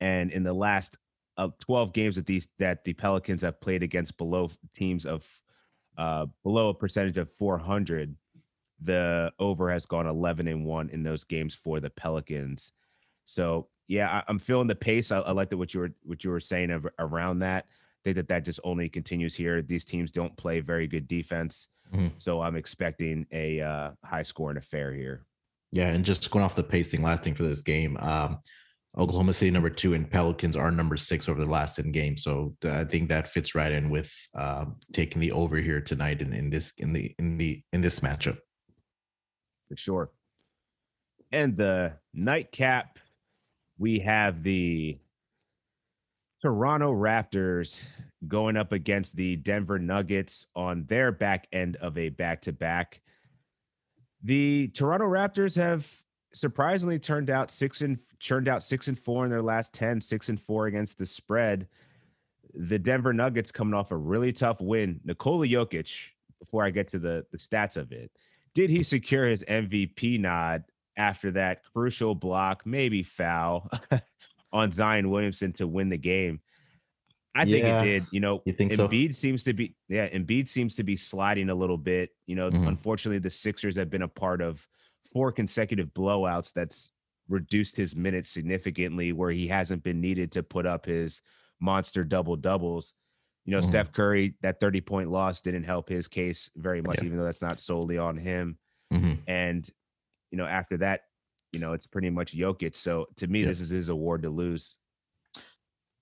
and 0.00 0.30
in 0.30 0.42
the 0.42 0.52
last 0.52 0.96
uh, 1.36 1.48
12 1.60 1.92
games 1.92 2.16
that 2.16 2.26
these 2.26 2.48
that 2.58 2.84
the 2.84 2.92
Pelicans 2.92 3.42
have 3.42 3.60
played 3.60 3.82
against 3.82 4.16
below 4.18 4.50
teams 4.74 5.06
of 5.06 5.26
uh, 6.00 6.24
below 6.42 6.70
a 6.70 6.74
percentage 6.74 7.18
of 7.18 7.28
400, 7.38 8.16
the 8.82 9.30
over 9.38 9.70
has 9.70 9.84
gone 9.84 10.06
11 10.06 10.48
and 10.48 10.64
one 10.64 10.88
in 10.88 11.02
those 11.02 11.24
games 11.24 11.54
for 11.54 11.78
the 11.78 11.90
Pelicans. 11.90 12.72
So 13.26 13.68
yeah, 13.86 14.22
I, 14.26 14.30
am 14.30 14.38
feeling 14.38 14.66
the 14.66 14.74
pace. 14.74 15.12
I, 15.12 15.18
I 15.18 15.32
like 15.32 15.50
that 15.50 15.58
what 15.58 15.74
you 15.74 15.80
were 15.80 15.92
what 16.02 16.24
you 16.24 16.30
were 16.30 16.40
saying 16.40 16.70
of, 16.70 16.86
around 16.98 17.40
that. 17.40 17.66
I 17.68 18.00
think 18.02 18.16
that 18.16 18.28
that 18.28 18.46
just 18.46 18.60
only 18.64 18.88
continues 18.88 19.34
here. 19.34 19.60
These 19.60 19.84
teams 19.84 20.10
don't 20.10 20.34
play 20.38 20.60
very 20.60 20.86
good 20.86 21.06
defense, 21.06 21.68
mm-hmm. 21.92 22.08
so 22.16 22.40
I'm 22.40 22.56
expecting 22.56 23.26
a 23.30 23.60
uh, 23.60 23.90
high 24.02 24.22
scoring 24.22 24.56
affair 24.56 24.94
here. 24.94 25.26
Yeah, 25.70 25.88
and 25.88 26.02
just 26.02 26.30
going 26.30 26.44
off 26.44 26.54
the 26.54 26.62
pacing, 26.62 27.02
last 27.02 27.24
thing 27.24 27.34
for 27.34 27.42
this 27.42 27.60
game, 27.60 27.98
um, 27.98 28.38
Oklahoma 28.98 29.32
City 29.32 29.50
number 29.50 29.70
two 29.70 29.94
and 29.94 30.10
Pelicans 30.10 30.56
are 30.56 30.70
number 30.70 30.96
six 30.96 31.28
over 31.28 31.44
the 31.44 31.50
last 31.50 31.76
10 31.76 31.92
games. 31.92 32.24
So 32.24 32.56
I 32.64 32.84
think 32.84 33.08
that 33.08 33.28
fits 33.28 33.54
right 33.54 33.70
in 33.70 33.88
with 33.88 34.12
uh, 34.36 34.66
taking 34.92 35.20
the 35.20 35.32
over 35.32 35.58
here 35.58 35.80
tonight 35.80 36.20
in, 36.20 36.32
in 36.32 36.50
this 36.50 36.72
in 36.78 36.92
the 36.92 37.14
in 37.18 37.38
the 37.38 37.62
in 37.72 37.80
this 37.80 38.00
matchup. 38.00 38.38
For 39.68 39.76
sure. 39.76 40.10
And 41.30 41.56
the 41.56 41.92
nightcap, 42.12 42.98
we 43.78 44.00
have 44.00 44.42
the 44.42 44.98
Toronto 46.42 46.92
Raptors 46.92 47.78
going 48.26 48.56
up 48.56 48.72
against 48.72 49.14
the 49.14 49.36
Denver 49.36 49.78
Nuggets 49.78 50.46
on 50.56 50.84
their 50.88 51.12
back 51.12 51.46
end 51.52 51.76
of 51.76 51.96
a 51.96 52.08
back 52.08 52.42
to 52.42 52.52
back. 52.52 53.00
The 54.24 54.68
Toronto 54.68 55.06
Raptors 55.06 55.54
have 55.56 55.86
surprisingly 56.32 56.98
turned 56.98 57.30
out 57.30 57.50
six 57.50 57.80
and 57.80 57.98
churned 58.18 58.48
out 58.48 58.62
six 58.62 58.88
and 58.88 58.98
four 58.98 59.24
in 59.24 59.30
their 59.30 59.42
last 59.42 59.72
10, 59.72 60.00
six 60.00 60.28
and 60.28 60.40
four 60.40 60.66
against 60.66 60.98
the 60.98 61.06
spread. 61.06 61.68
The 62.54 62.78
Denver 62.78 63.12
Nuggets 63.12 63.52
coming 63.52 63.74
off 63.74 63.90
a 63.90 63.96
really 63.96 64.32
tough 64.32 64.60
win. 64.60 65.00
Nikola 65.04 65.46
Jokic, 65.46 65.92
before 66.38 66.64
I 66.64 66.70
get 66.70 66.88
to 66.88 66.98
the, 66.98 67.24
the 67.30 67.38
stats 67.38 67.76
of 67.76 67.92
it, 67.92 68.10
did 68.54 68.70
he 68.70 68.82
secure 68.82 69.28
his 69.28 69.44
MVP 69.44 70.20
nod 70.20 70.64
after 70.96 71.30
that 71.32 71.62
crucial 71.72 72.14
block, 72.14 72.62
maybe 72.66 73.02
foul 73.02 73.70
on 74.52 74.72
Zion 74.72 75.10
Williamson 75.10 75.52
to 75.54 75.66
win 75.66 75.88
the 75.88 75.98
game? 75.98 76.40
I 77.34 77.44
think 77.44 77.64
it 77.64 77.84
did. 77.84 78.06
You 78.10 78.18
know, 78.18 78.42
you 78.44 78.52
think 78.52 78.72
Embiid 78.72 79.14
so? 79.14 79.20
seems 79.20 79.44
to 79.44 79.52
be 79.52 79.76
yeah, 79.88 80.08
Embiid 80.08 80.48
seems 80.48 80.74
to 80.74 80.82
be 80.82 80.96
sliding 80.96 81.48
a 81.48 81.54
little 81.54 81.78
bit. 81.78 82.10
You 82.26 82.34
know, 82.34 82.50
mm-hmm. 82.50 82.66
unfortunately, 82.66 83.20
the 83.20 83.30
Sixers 83.30 83.76
have 83.76 83.88
been 83.88 84.02
a 84.02 84.08
part 84.08 84.42
of 84.42 84.66
four 85.12 85.32
consecutive 85.32 85.88
blowouts 85.94 86.52
that's 86.52 86.92
reduced 87.28 87.76
his 87.76 87.94
minutes 87.94 88.30
significantly 88.30 89.12
where 89.12 89.30
he 89.30 89.46
hasn't 89.46 89.82
been 89.82 90.00
needed 90.00 90.32
to 90.32 90.42
put 90.42 90.66
up 90.66 90.86
his 90.86 91.20
monster 91.60 92.04
double 92.04 92.36
doubles. 92.36 92.94
You 93.46 93.52
know, 93.52 93.60
mm-hmm. 93.60 93.70
Steph 93.70 93.92
Curry, 93.92 94.34
that 94.42 94.60
30 94.60 94.80
point 94.82 95.10
loss 95.10 95.40
didn't 95.40 95.64
help 95.64 95.88
his 95.88 96.08
case 96.08 96.50
very 96.56 96.82
much, 96.82 96.98
yeah. 96.98 97.04
even 97.04 97.18
though 97.18 97.24
that's 97.24 97.42
not 97.42 97.60
solely 97.60 97.98
on 97.98 98.16
him. 98.16 98.58
Mm-hmm. 98.92 99.14
And, 99.26 99.68
you 100.30 100.38
know, 100.38 100.46
after 100.46 100.76
that, 100.78 101.02
you 101.52 101.60
know, 101.60 101.72
it's 101.72 101.86
pretty 101.86 102.10
much 102.10 102.36
Jokic. 102.36 102.76
So 102.76 103.06
to 103.16 103.26
me, 103.26 103.40
yeah. 103.40 103.46
this 103.46 103.60
is 103.60 103.70
his 103.70 103.88
award 103.88 104.22
to 104.22 104.30
lose. 104.30 104.76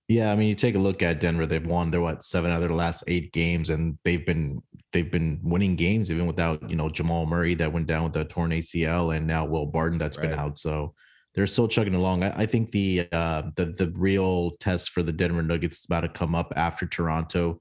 Yeah, 0.09 0.33
I 0.33 0.37
mean, 0.37 0.49
you 0.49 0.55
take 0.55 0.75
a 0.75 0.79
look 0.79 1.03
at 1.03 1.21
Denver. 1.21 1.47
They've 1.47 1.65
won 1.65 1.91
their 1.91 2.01
what 2.01 2.25
seven 2.25 2.51
out 2.51 2.63
of 2.63 2.71
the 2.71 2.75
last 2.75 3.05
eight 3.09 3.31
games, 3.33 3.69
and 3.69 3.99
they've 4.05 4.25
been 4.25 4.63
they've 4.93 5.11
been 5.11 5.39
winning 5.43 5.77
games 5.77 6.11
even 6.11 6.27
without 6.27 6.69
you 6.69 6.77
know 6.77 6.89
Jamal 6.89 7.27
Murray 7.27 7.55
that 7.57 7.73
went 7.73 7.87
down 7.87 8.05
with 8.05 8.17
a 8.17 8.25
torn 8.25 8.51
ACL, 8.51 9.15
and 9.15 9.27
now 9.27 9.45
Will 9.45 9.67
Barton 9.67 9.99
that's 9.99 10.17
right. 10.17 10.31
been 10.31 10.39
out. 10.39 10.57
So 10.57 10.95
they're 11.35 11.47
still 11.47 11.69
chugging 11.69 11.95
along. 11.95 12.23
I, 12.23 12.43
I 12.43 12.47
think 12.47 12.71
the 12.71 13.07
uh, 13.13 13.43
the 13.57 13.67
the 13.67 13.93
real 13.95 14.53
test 14.53 14.91
for 14.91 15.03
the 15.03 15.13
Denver 15.13 15.43
Nuggets 15.43 15.81
is 15.81 15.85
about 15.85 16.01
to 16.01 16.09
come 16.09 16.35
up 16.35 16.55
after 16.57 16.87
Toronto. 16.87 17.61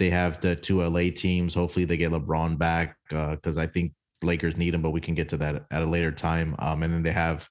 They 0.00 0.10
have 0.10 0.40
the 0.40 0.56
two 0.56 0.82
LA 0.82 1.10
teams. 1.14 1.54
Hopefully, 1.54 1.84
they 1.84 1.96
get 1.96 2.10
LeBron 2.10 2.58
back 2.58 2.96
because 3.08 3.56
uh, 3.56 3.60
I 3.60 3.68
think 3.68 3.92
Lakers 4.20 4.56
need 4.56 4.74
him, 4.74 4.82
but 4.82 4.90
we 4.90 5.00
can 5.00 5.14
get 5.14 5.28
to 5.28 5.36
that 5.36 5.66
at 5.70 5.82
a 5.82 5.86
later 5.86 6.10
time. 6.10 6.56
Um, 6.58 6.82
and 6.82 6.92
then 6.92 7.04
they 7.04 7.12
have 7.12 7.48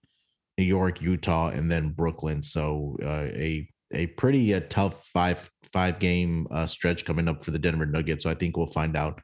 New 0.58 0.66
York, 0.66 1.02
Utah, 1.02 1.48
and 1.50 1.72
then 1.72 1.92
Brooklyn. 1.92 2.44
So 2.44 2.98
uh, 3.02 3.30
a 3.34 3.70
a 3.94 4.08
pretty 4.08 4.54
uh, 4.54 4.62
tough 4.70 5.06
five 5.08 5.50
five 5.72 6.00
game 6.00 6.48
uh, 6.52 6.68
stretch 6.68 7.06
coming 7.06 7.28
up 7.28 7.44
for 7.44 7.52
the 7.52 7.60
Denver 7.60 7.86
Nuggets. 7.86 8.24
So 8.24 8.30
I 8.30 8.36
think 8.36 8.58
we'll 8.58 8.68
find 8.68 8.96
out 8.96 9.22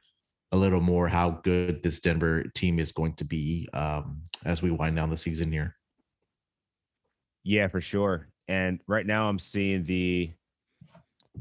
a 0.52 0.56
little 0.56 0.80
more 0.80 1.08
how 1.08 1.40
good 1.44 1.82
this 1.82 2.00
Denver 2.00 2.44
team 2.54 2.78
is 2.78 2.90
going 2.92 3.14
to 3.14 3.24
be 3.24 3.68
um, 3.72 4.22
as 4.44 4.62
we 4.62 4.70
wind 4.70 4.96
down 4.96 5.10
the 5.10 5.16
season 5.16 5.52
here. 5.52 5.76
Yeah, 7.44 7.68
for 7.68 7.80
sure. 7.80 8.28
And 8.48 8.80
right 8.88 9.06
now 9.06 9.28
I'm 9.28 9.38
seeing 9.38 9.84
the 9.84 10.32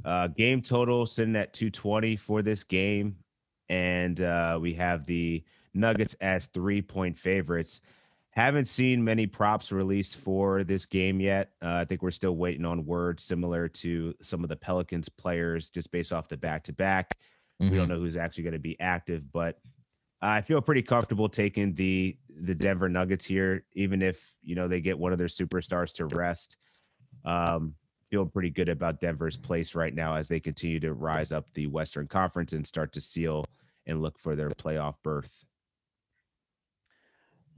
uh, 0.05 0.27
game 0.27 0.61
total 0.61 1.05
sitting 1.05 1.35
at 1.35 1.53
220 1.53 2.15
for 2.15 2.41
this 2.41 2.63
game. 2.63 3.15
And 3.69 4.21
uh, 4.21 4.59
we 4.61 4.73
have 4.75 5.05
the 5.05 5.43
Nuggets 5.73 6.15
as 6.21 6.47
three 6.47 6.81
point 6.81 7.17
favorites. 7.17 7.81
Haven't 8.39 8.69
seen 8.69 9.03
many 9.03 9.27
props 9.27 9.69
released 9.69 10.15
for 10.15 10.63
this 10.63 10.85
game 10.85 11.19
yet. 11.19 11.51
Uh, 11.61 11.73
I 11.73 11.83
think 11.83 12.01
we're 12.01 12.09
still 12.09 12.37
waiting 12.37 12.63
on 12.63 12.85
word 12.85 13.19
similar 13.19 13.67
to 13.67 14.15
some 14.21 14.43
of 14.43 14.49
the 14.49 14.55
Pelicans 14.55 15.09
players 15.09 15.69
just 15.69 15.91
based 15.91 16.13
off 16.13 16.29
the 16.29 16.37
back 16.37 16.63
to 16.63 16.71
back. 16.71 17.17
We 17.59 17.75
don't 17.75 17.89
know 17.89 17.99
who's 17.99 18.15
actually 18.15 18.43
going 18.43 18.53
to 18.53 18.59
be 18.59 18.79
active, 18.79 19.29
but 19.33 19.59
I 20.21 20.39
feel 20.39 20.61
pretty 20.61 20.83
comfortable 20.83 21.27
taking 21.27 21.73
the 21.73 22.17
the 22.29 22.55
Denver 22.55 22.87
Nuggets 22.87 23.25
here, 23.25 23.65
even 23.73 24.01
if 24.01 24.33
you 24.41 24.55
know 24.55 24.69
they 24.69 24.79
get 24.79 24.97
one 24.97 25.11
of 25.11 25.17
their 25.17 25.27
superstars 25.27 25.91
to 25.95 26.05
rest. 26.05 26.55
Um, 27.25 27.75
feel 28.09 28.25
pretty 28.25 28.51
good 28.51 28.69
about 28.69 29.01
Denver's 29.01 29.35
place 29.35 29.75
right 29.75 29.93
now 29.93 30.15
as 30.15 30.29
they 30.29 30.39
continue 30.39 30.79
to 30.79 30.93
rise 30.93 31.33
up 31.33 31.53
the 31.55 31.67
Western 31.67 32.07
Conference 32.07 32.53
and 32.53 32.65
start 32.65 32.93
to 32.93 33.01
seal 33.01 33.43
and 33.85 34.01
look 34.01 34.17
for 34.17 34.37
their 34.37 34.49
playoff 34.51 34.95
berth. 35.03 35.29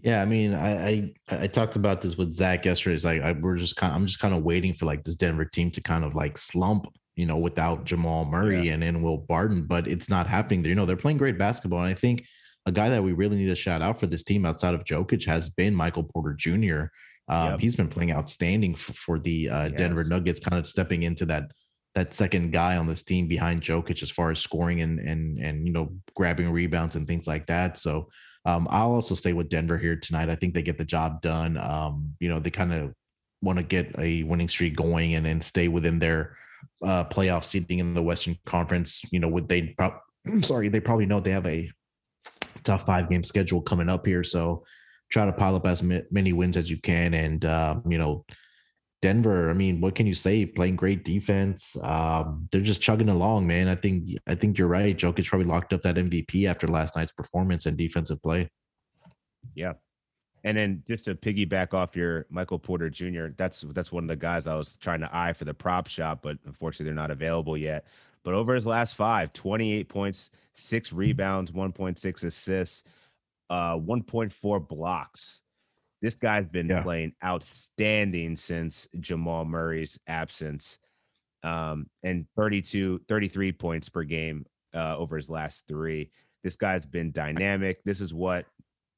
Yeah, 0.03 0.21
I 0.21 0.25
mean, 0.25 0.55
I, 0.55 0.87
I, 0.87 1.13
I 1.29 1.47
talked 1.47 1.75
about 1.75 2.01
this 2.01 2.17
with 2.17 2.33
Zach 2.33 2.65
yesterday. 2.65 2.95
It's 2.95 3.05
like 3.05 3.21
I, 3.21 3.33
we're 3.33 3.55
just 3.55 3.75
kind. 3.75 3.91
Of, 3.91 3.97
I'm 3.97 4.07
just 4.07 4.19
kind 4.19 4.33
of 4.33 4.43
waiting 4.43 4.73
for 4.73 4.85
like 4.85 5.03
this 5.03 5.15
Denver 5.15 5.45
team 5.45 5.69
to 5.71 5.81
kind 5.81 6.03
of 6.03 6.15
like 6.15 6.37
slump, 6.37 6.87
you 7.15 7.27
know, 7.27 7.37
without 7.37 7.85
Jamal 7.85 8.25
Murray 8.25 8.67
yeah. 8.67 8.73
and 8.73 8.83
then 8.83 9.03
Will 9.03 9.17
Barton, 9.17 9.63
but 9.63 9.87
it's 9.87 10.09
not 10.09 10.27
happening. 10.27 10.65
You 10.65 10.75
know, 10.75 10.87
they're 10.87 10.95
playing 10.95 11.17
great 11.17 11.37
basketball, 11.37 11.79
and 11.79 11.87
I 11.87 11.93
think 11.93 12.25
a 12.65 12.71
guy 12.71 12.89
that 12.89 13.03
we 13.03 13.13
really 13.13 13.37
need 13.37 13.47
to 13.47 13.55
shout 13.55 13.81
out 13.81 13.99
for 13.99 14.07
this 14.07 14.23
team 14.23 14.45
outside 14.45 14.73
of 14.73 14.83
Jokic 14.83 15.25
has 15.25 15.49
been 15.49 15.75
Michael 15.75 16.03
Porter 16.03 16.33
Jr. 16.33 16.85
Um, 17.27 17.51
yep. 17.51 17.59
He's 17.59 17.75
been 17.75 17.87
playing 17.87 18.11
outstanding 18.11 18.75
for, 18.75 18.93
for 18.93 19.19
the 19.19 19.49
uh, 19.49 19.69
Denver 19.69 20.03
Nuggets, 20.03 20.39
kind 20.39 20.59
of 20.59 20.67
stepping 20.67 21.03
into 21.03 21.25
that 21.27 21.51
that 21.93 22.13
second 22.13 22.53
guy 22.53 22.77
on 22.77 22.87
this 22.87 23.03
team 23.03 23.27
behind 23.27 23.61
Jokic 23.61 24.01
as 24.01 24.09
far 24.09 24.31
as 24.31 24.39
scoring 24.39 24.81
and 24.81 24.99
and 24.99 25.37
and 25.37 25.67
you 25.67 25.73
know 25.73 25.93
grabbing 26.15 26.49
rebounds 26.49 26.95
and 26.95 27.05
things 27.05 27.27
like 27.27 27.47
that. 27.47 27.77
So 27.77 28.09
um, 28.45 28.67
I'll 28.69 28.91
also 28.91 29.15
stay 29.15 29.33
with 29.33 29.49
Denver 29.49 29.77
here 29.77 29.95
tonight. 29.95 30.29
I 30.29 30.35
think 30.35 30.53
they 30.53 30.61
get 30.61 30.77
the 30.77 30.85
job 30.85 31.21
done. 31.21 31.57
Um, 31.57 32.13
you 32.19 32.29
know, 32.29 32.39
they 32.39 32.49
kind 32.49 32.73
of 32.73 32.93
want 33.41 33.57
to 33.57 33.63
get 33.63 33.93
a 33.97 34.23
winning 34.23 34.49
streak 34.49 34.75
going 34.75 35.15
and 35.15 35.27
and 35.27 35.43
stay 35.43 35.67
within 35.67 35.99
their 35.99 36.37
uh, 36.83 37.05
playoff 37.05 37.43
seating 37.43 37.79
in 37.79 37.93
the 37.93 38.01
Western 38.01 38.37
Conference. 38.45 39.01
You 39.11 39.19
know, 39.19 39.27
would 39.27 39.47
they? 39.47 39.75
Pro- 39.77 39.99
sorry, 40.41 40.69
they 40.69 40.79
probably 40.79 41.05
know 41.05 41.19
they 41.19 41.31
have 41.31 41.47
a 41.47 41.71
tough 42.63 42.85
five 42.85 43.09
game 43.09 43.23
schedule 43.23 43.61
coming 43.61 43.89
up 43.89 44.05
here. 44.05 44.23
So 44.23 44.63
try 45.11 45.25
to 45.25 45.33
pile 45.33 45.55
up 45.55 45.67
as 45.67 45.83
many 45.83 46.33
wins 46.33 46.57
as 46.57 46.69
you 46.69 46.77
can, 46.77 47.13
and 47.13 47.45
uh, 47.45 47.75
you 47.87 47.97
know 47.97 48.25
Denver, 49.01 49.49
I 49.49 49.53
mean, 49.53 49.81
what 49.81 49.95
can 49.95 50.05
you 50.05 50.13
say? 50.13 50.45
Playing 50.45 50.75
great 50.75 51.03
defense. 51.03 51.75
Um, 51.81 52.47
they're 52.51 52.61
just 52.61 52.81
chugging 52.81 53.09
along, 53.09 53.47
man. 53.47 53.67
I 53.67 53.75
think 53.75 54.09
I 54.27 54.35
think 54.35 54.57
you're 54.57 54.67
right. 54.67 54.95
Jokic 54.95 55.27
probably 55.27 55.47
locked 55.47 55.73
up 55.73 55.81
that 55.81 55.95
MVP 55.95 56.45
after 56.47 56.67
last 56.67 56.95
night's 56.95 57.11
performance 57.11 57.65
and 57.65 57.75
defensive 57.75 58.21
play. 58.21 58.49
Yeah. 59.55 59.73
And 60.43 60.57
then 60.57 60.83
just 60.87 61.05
to 61.05 61.15
piggyback 61.15 61.73
off 61.73 61.95
your 61.95 62.25
Michael 62.29 62.59
Porter 62.59 62.89
Jr., 62.89 63.27
that's 63.37 63.61
that's 63.73 63.91
one 63.91 64.03
of 64.03 64.07
the 64.07 64.15
guys 64.15 64.47
I 64.47 64.55
was 64.55 64.75
trying 64.75 65.01
to 65.01 65.09
eye 65.15 65.33
for 65.33 65.45
the 65.45 65.53
prop 65.53 65.87
shop, 65.87 66.19
but 66.21 66.37
unfortunately 66.45 66.85
they're 66.85 66.93
not 66.93 67.11
available 67.11 67.57
yet. 67.57 67.85
But 68.23 68.35
over 68.35 68.53
his 68.53 68.65
last 68.67 68.95
five, 68.95 69.33
28 69.33 69.89
points, 69.89 70.29
six 70.53 70.93
rebounds, 70.93 71.51
1.6 71.51 72.23
assists, 72.23 72.83
uh, 73.49 73.77
1.4 73.77 74.67
blocks. 74.67 75.41
This 76.01 76.15
guy's 76.15 76.47
been 76.47 76.67
yeah. 76.67 76.81
playing 76.81 77.13
outstanding 77.23 78.35
since 78.35 78.87
Jamal 78.99 79.45
Murray's 79.45 79.99
absence. 80.07 80.77
Um, 81.43 81.87
and 82.03 82.25
32, 82.35 83.01
33 83.07 83.51
points 83.51 83.89
per 83.89 84.03
game 84.03 84.45
uh, 84.75 84.97
over 84.97 85.15
his 85.15 85.29
last 85.29 85.63
three. 85.67 86.09
This 86.43 86.55
guy's 86.55 86.85
been 86.85 87.11
dynamic. 87.11 87.83
This 87.83 88.01
is 88.01 88.13
what 88.13 88.45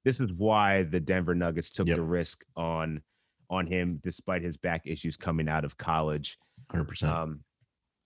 this 0.05 0.19
is 0.19 0.31
why 0.33 0.83
the 0.83 0.99
Denver 0.99 1.35
Nuggets 1.35 1.69
took 1.69 1.87
yep. 1.87 1.97
the 1.97 2.03
risk 2.03 2.43
on 2.55 3.01
on 3.49 3.67
him 3.67 3.99
despite 4.03 4.41
his 4.41 4.57
back 4.57 4.81
issues 4.85 5.15
coming 5.15 5.47
out 5.47 5.65
of 5.65 5.77
college. 5.77 6.37
100%. 6.73 7.03
Um, 7.03 7.39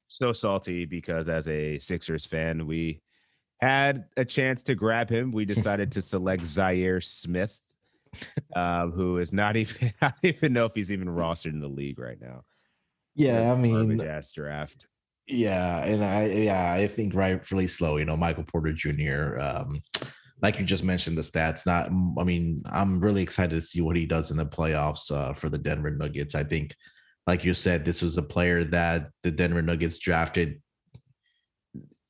so 0.08 0.34
salty 0.34 0.86
because 0.86 1.30
as 1.30 1.48
a 1.48 1.80
Sixers 1.80 2.26
fan, 2.26 2.66
we 2.66 3.02
had 3.62 4.06
a 4.18 4.26
chance 4.26 4.62
to 4.64 4.76
grab 4.76 5.10
him. 5.10 5.32
We 5.32 5.46
decided 5.54 5.92
to 5.94 6.02
select 6.02 6.44
Zhaire 6.44 7.04
Smith 7.04 7.58
um, 8.56 8.92
who 8.92 9.18
is 9.18 9.34
not 9.34 9.56
even 9.56 9.94
I 10.02 10.14
don't 10.22 10.36
even 10.36 10.54
know 10.54 10.66
if 10.66 10.74
he's 10.76 10.92
even 10.92 11.08
rostered 11.08 11.54
in 11.54 11.60
the 11.60 11.68
league 11.68 12.00
right 12.00 12.20
now. 12.20 12.44
Yeah, 13.16 13.52
I 13.52 13.56
mean, 13.56 14.00
ass 14.02 14.32
draft. 14.32 14.86
Yeah, 15.28 15.84
and 15.84 16.04
I 16.04 16.26
yeah 16.28 16.74
I 16.74 16.88
think 16.88 17.14
rightfully 17.14 17.68
slow. 17.68 17.98
You 17.98 18.06
know, 18.06 18.16
Michael 18.16 18.44
Porter 18.44 18.74
Jr. 18.74 19.40
Um, 19.40 19.82
like 20.42 20.60
you 20.60 20.66
just 20.66 20.84
mentioned, 20.84 21.18
the 21.18 21.22
stats. 21.22 21.66
Not, 21.66 21.88
I 22.20 22.24
mean, 22.24 22.62
I'm 22.68 23.00
really 23.00 23.24
excited 23.24 23.56
to 23.56 23.62
see 23.62 23.82
what 23.82 23.96
he 23.96 24.06
does 24.06 24.32
in 24.32 24.38
the 24.38 24.46
playoffs 24.46 25.12
uh, 25.12 25.34
for 25.34 25.50
the 25.50 25.58
Denver 25.58 25.90
Nuggets. 25.90 26.36
I 26.36 26.44
think, 26.44 26.76
like 27.26 27.44
you 27.44 27.54
said, 27.54 27.84
this 27.84 28.02
was 28.02 28.18
a 28.18 28.24
player 28.24 28.64
that 28.66 29.10
the 29.24 29.32
Denver 29.32 29.62
Nuggets 29.62 29.98
drafted. 29.98 30.62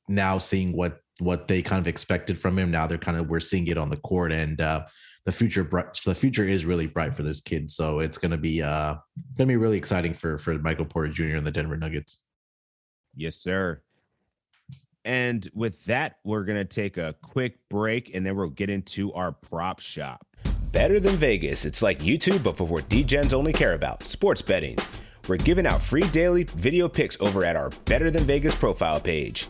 Now 0.08 0.38
seeing 0.38 0.76
what 0.76 1.00
what 1.20 1.48
they 1.48 1.62
kind 1.62 1.80
of 1.80 1.88
expected 1.88 2.38
from 2.38 2.58
him, 2.58 2.70
now 2.70 2.86
they're 2.86 2.98
kind 2.98 3.18
of 3.18 3.28
we're 3.28 3.40
seeing 3.40 3.66
it 3.66 3.78
on 3.78 3.90
the 3.90 3.96
court, 3.96 4.32
and 4.32 4.60
uh, 4.60 4.84
the 5.28 5.32
future 5.32 5.62
bright 5.62 5.94
the 6.06 6.14
future 6.14 6.46
is 6.46 6.64
really 6.64 6.86
bright 6.86 7.14
for 7.14 7.22
this 7.22 7.38
kid 7.38 7.70
so 7.70 7.98
it's 7.98 8.16
going 8.16 8.30
to 8.30 8.38
be 8.38 8.62
uh 8.62 8.94
going 9.36 9.46
to 9.46 9.46
be 9.46 9.56
really 9.56 9.76
exciting 9.76 10.14
for 10.14 10.38
for 10.38 10.54
michael 10.54 10.86
porter 10.86 11.12
jr 11.12 11.36
and 11.36 11.46
the 11.46 11.50
denver 11.50 11.76
nuggets. 11.76 12.20
Yes 13.14 13.36
sir. 13.36 13.82
And 15.04 15.46
with 15.52 15.84
that 15.84 16.16
we're 16.24 16.44
going 16.44 16.56
to 16.56 16.64
take 16.64 16.96
a 16.96 17.14
quick 17.20 17.58
break 17.68 18.14
and 18.14 18.24
then 18.24 18.36
we'll 18.36 18.48
get 18.48 18.70
into 18.70 19.12
our 19.12 19.32
prop 19.32 19.80
shop. 19.80 20.26
Better 20.72 20.98
than 20.98 21.16
vegas 21.16 21.66
it's 21.66 21.82
like 21.82 21.98
youtube 21.98 22.42
but 22.42 22.56
for 22.56 22.64
what 22.64 22.88
dgens 22.88 23.34
only 23.34 23.52
care 23.52 23.74
about 23.74 24.02
sports 24.02 24.40
betting. 24.40 24.78
We're 25.28 25.36
giving 25.36 25.66
out 25.66 25.82
free 25.82 26.08
daily 26.08 26.44
video 26.44 26.88
picks 26.88 27.20
over 27.20 27.44
at 27.44 27.54
our 27.54 27.68
better 27.84 28.10
than 28.10 28.24
vegas 28.24 28.54
profile 28.54 28.98
page 28.98 29.46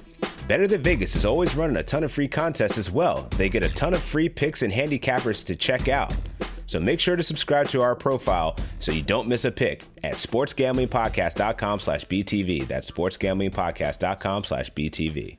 Better 0.48 0.66
Than 0.66 0.82
Vegas 0.82 1.14
is 1.14 1.26
always 1.26 1.54
running 1.54 1.76
a 1.76 1.82
ton 1.82 2.04
of 2.04 2.10
free 2.10 2.26
contests 2.26 2.78
as 2.78 2.90
well. 2.90 3.28
They 3.36 3.50
get 3.50 3.66
a 3.66 3.68
ton 3.68 3.92
of 3.92 4.02
free 4.02 4.30
picks 4.30 4.62
and 4.62 4.72
handicappers 4.72 5.44
to 5.44 5.54
check 5.54 5.88
out. 5.88 6.16
So 6.64 6.80
make 6.80 7.00
sure 7.00 7.16
to 7.16 7.22
subscribe 7.22 7.68
to 7.68 7.82
our 7.82 7.94
profile 7.94 8.56
so 8.80 8.90
you 8.90 9.02
don't 9.02 9.28
miss 9.28 9.44
a 9.44 9.50
pick 9.50 9.84
at 10.02 10.14
sportsgamblingpodcast.com 10.14 11.80
slash 11.80 12.06
BTV. 12.06 12.66
That's 12.66 12.90
sportsgamblingpodcast.com 12.90 14.44
slash 14.44 14.72
BTV. 14.72 15.36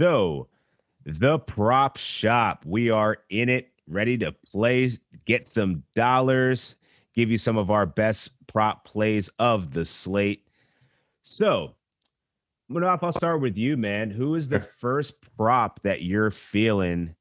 So 0.00 0.48
the 1.06 1.38
prop 1.38 1.96
shop. 1.96 2.64
We 2.66 2.90
are 2.90 3.18
in 3.30 3.48
it, 3.48 3.68
ready 3.86 4.18
to 4.18 4.32
play, 4.32 4.90
get 5.24 5.46
some 5.46 5.84
dollars, 5.94 6.74
give 7.14 7.30
you 7.30 7.38
some 7.38 7.56
of 7.56 7.70
our 7.70 7.86
best 7.86 8.30
prop 8.48 8.84
plays 8.84 9.30
of 9.38 9.72
the 9.72 9.84
slate. 9.84 10.48
So 11.22 11.76
I'll 12.76 13.12
start 13.12 13.40
with 13.40 13.56
you, 13.58 13.76
man. 13.76 14.10
Who 14.10 14.34
is 14.36 14.48
the 14.48 14.60
first 14.60 15.14
prop 15.36 15.80
that 15.82 16.02
you're 16.02 16.30
feeling 16.30 17.14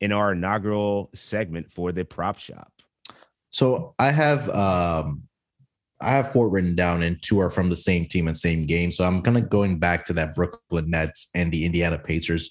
in 0.00 0.12
our 0.12 0.32
inaugural 0.32 1.10
segment 1.14 1.70
for 1.70 1.92
the 1.92 2.04
prop 2.04 2.38
shop? 2.38 2.70
So 3.50 3.94
I 3.98 4.10
have 4.10 4.48
um 4.50 5.22
I 6.00 6.10
have 6.10 6.32
four 6.32 6.48
written 6.48 6.74
down 6.74 7.02
and 7.02 7.22
two 7.22 7.40
are 7.40 7.50
from 7.50 7.70
the 7.70 7.76
same 7.76 8.06
team 8.06 8.28
and 8.28 8.36
same 8.36 8.66
game. 8.66 8.92
So 8.92 9.04
I'm 9.04 9.22
kind 9.22 9.38
of 9.38 9.48
going 9.48 9.78
back 9.78 10.04
to 10.06 10.12
that 10.14 10.34
Brooklyn 10.34 10.90
Nets 10.90 11.28
and 11.34 11.50
the 11.50 11.64
Indiana 11.64 11.98
Pacers, 11.98 12.50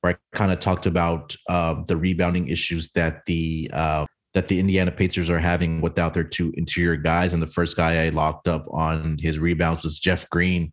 where 0.00 0.14
I 0.14 0.36
kind 0.36 0.52
of 0.52 0.60
talked 0.60 0.86
about 0.86 1.34
uh, 1.48 1.76
the 1.86 1.96
rebounding 1.96 2.48
issues 2.48 2.90
that 2.90 3.24
the 3.26 3.70
uh, 3.72 4.06
that 4.34 4.48
the 4.48 4.60
Indiana 4.60 4.92
Pacers 4.92 5.30
are 5.30 5.38
having 5.38 5.80
without 5.80 6.14
their 6.14 6.24
two 6.24 6.52
interior 6.56 6.96
guys. 6.96 7.32
And 7.32 7.42
the 7.42 7.46
first 7.46 7.76
guy 7.76 8.04
I 8.04 8.08
locked 8.10 8.46
up 8.46 8.66
on 8.70 9.16
his 9.18 9.38
rebounds 9.38 9.82
was 9.82 9.98
Jeff 9.98 10.28
Green 10.28 10.72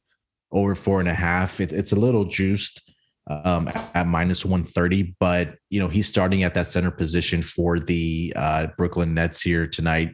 over 0.52 0.76
four 0.76 1.00
and 1.00 1.10
a 1.10 1.14
half. 1.14 1.60
It, 1.60 1.74
it's 1.74 1.92
a 1.92 1.96
little 1.96 2.26
juiced 2.26 2.82
um, 3.28 3.68
at 3.94 4.08
minus 4.08 4.46
130, 4.46 5.16
but 5.20 5.56
you 5.70 5.80
know, 5.80 5.88
he's 5.88 6.08
starting 6.08 6.44
at 6.44 6.54
that 6.54 6.68
center 6.68 6.92
position 6.92 7.44
for 7.44 7.80
the 7.80 8.34
uh, 8.36 8.68
Brooklyn 8.78 9.14
Nets 9.14 9.42
here 9.42 9.68
tonight. 9.68 10.14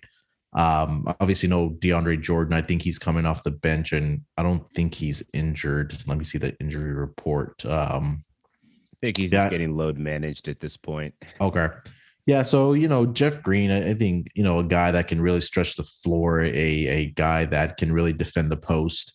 Um, 0.54 1.06
obviously, 1.20 1.50
no 1.50 1.72
DeAndre 1.72 2.22
Jordan. 2.22 2.54
I 2.54 2.62
think 2.62 2.82
he's 2.82 3.00
coming 3.00 3.26
off 3.26 3.44
the 3.44 3.52
bench, 3.52 3.92
and 3.92 4.22
I 4.38 4.44
don't 4.44 4.64
think 4.74 4.94
he's 4.94 5.24
injured. 5.34 5.98
Let 6.06 6.18
me 6.18 6.26
see 6.26 6.38
the 6.38 6.56
injury 6.60 6.94
report. 6.94 7.66
Um, 7.66 8.24
I 8.64 8.98
think 9.02 9.18
he's 9.18 9.32
just 9.32 9.50
getting 9.50 9.76
load 9.76 9.98
managed 9.98 10.48
at 10.48 10.60
this 10.60 10.78
point. 10.78 11.14
Okay. 11.42 11.68
Yeah, 12.26 12.44
so 12.44 12.74
you 12.74 12.88
know 12.88 13.06
Jeff 13.06 13.42
Green, 13.42 13.70
I 13.70 13.94
think 13.96 14.28
you 14.34 14.44
know 14.44 14.60
a 14.60 14.64
guy 14.64 14.92
that 14.92 15.10
can 15.10 15.20
really 15.20 15.42
stretch 15.42 15.76
the 15.76 15.84
floor, 15.84 16.42
a 16.42 16.50
a 16.52 17.06
guy 17.12 17.46
that 17.46 17.78
can 17.78 17.92
really 17.92 18.14
defend 18.14 18.50
the 18.50 18.58
post 18.58 19.14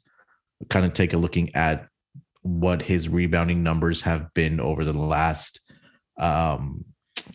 kind 0.70 0.84
of 0.84 0.92
take 0.92 1.12
a 1.12 1.16
looking 1.16 1.54
at 1.54 1.88
what 2.42 2.82
his 2.82 3.08
rebounding 3.08 3.62
numbers 3.62 4.00
have 4.02 4.32
been 4.34 4.60
over 4.60 4.84
the 4.84 4.92
last 4.92 5.60
um, 6.18 6.84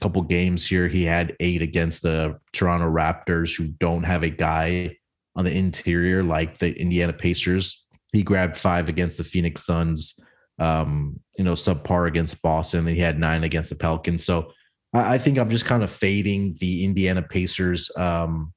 couple 0.01 0.21
games 0.21 0.67
here. 0.67 0.87
He 0.87 1.03
had 1.03 1.35
eight 1.39 1.61
against 1.61 2.01
the 2.01 2.39
Toronto 2.51 2.89
Raptors, 2.89 3.55
who 3.55 3.67
don't 3.67 4.03
have 4.03 4.23
a 4.23 4.29
guy 4.29 4.97
on 5.35 5.45
the 5.45 5.55
interior 5.55 6.23
like 6.23 6.57
the 6.57 6.73
Indiana 6.79 7.13
Pacers. 7.13 7.85
He 8.11 8.23
grabbed 8.23 8.57
five 8.57 8.89
against 8.89 9.17
the 9.17 9.23
Phoenix 9.23 9.65
Suns, 9.65 10.13
um, 10.59 11.19
you 11.37 11.43
know, 11.43 11.53
subpar 11.53 12.07
against 12.07 12.41
Boston. 12.41 12.85
He 12.85 12.99
had 12.99 13.19
nine 13.19 13.43
against 13.43 13.69
the 13.69 13.75
Pelicans. 13.75 14.23
So 14.23 14.51
I, 14.93 15.15
I 15.15 15.17
think 15.17 15.37
I'm 15.37 15.49
just 15.49 15.65
kind 15.65 15.83
of 15.83 15.91
fading 15.91 16.55
the 16.59 16.83
Indiana 16.83 17.21
Pacers 17.21 17.89
um, 17.97 18.53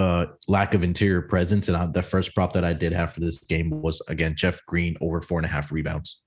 uh, 0.00 0.26
lack 0.48 0.72
of 0.74 0.82
interior 0.82 1.20
presence. 1.20 1.68
And 1.68 1.76
I, 1.76 1.86
the 1.86 2.02
first 2.02 2.34
prop 2.34 2.54
that 2.54 2.64
I 2.64 2.72
did 2.72 2.92
have 2.92 3.12
for 3.12 3.20
this 3.20 3.38
game 3.38 3.70
was 3.70 4.00
again 4.08 4.34
Jeff 4.34 4.64
Green 4.66 4.96
over 5.00 5.20
four 5.20 5.38
and 5.38 5.44
a 5.44 5.48
half 5.48 5.70
rebounds. 5.70 6.22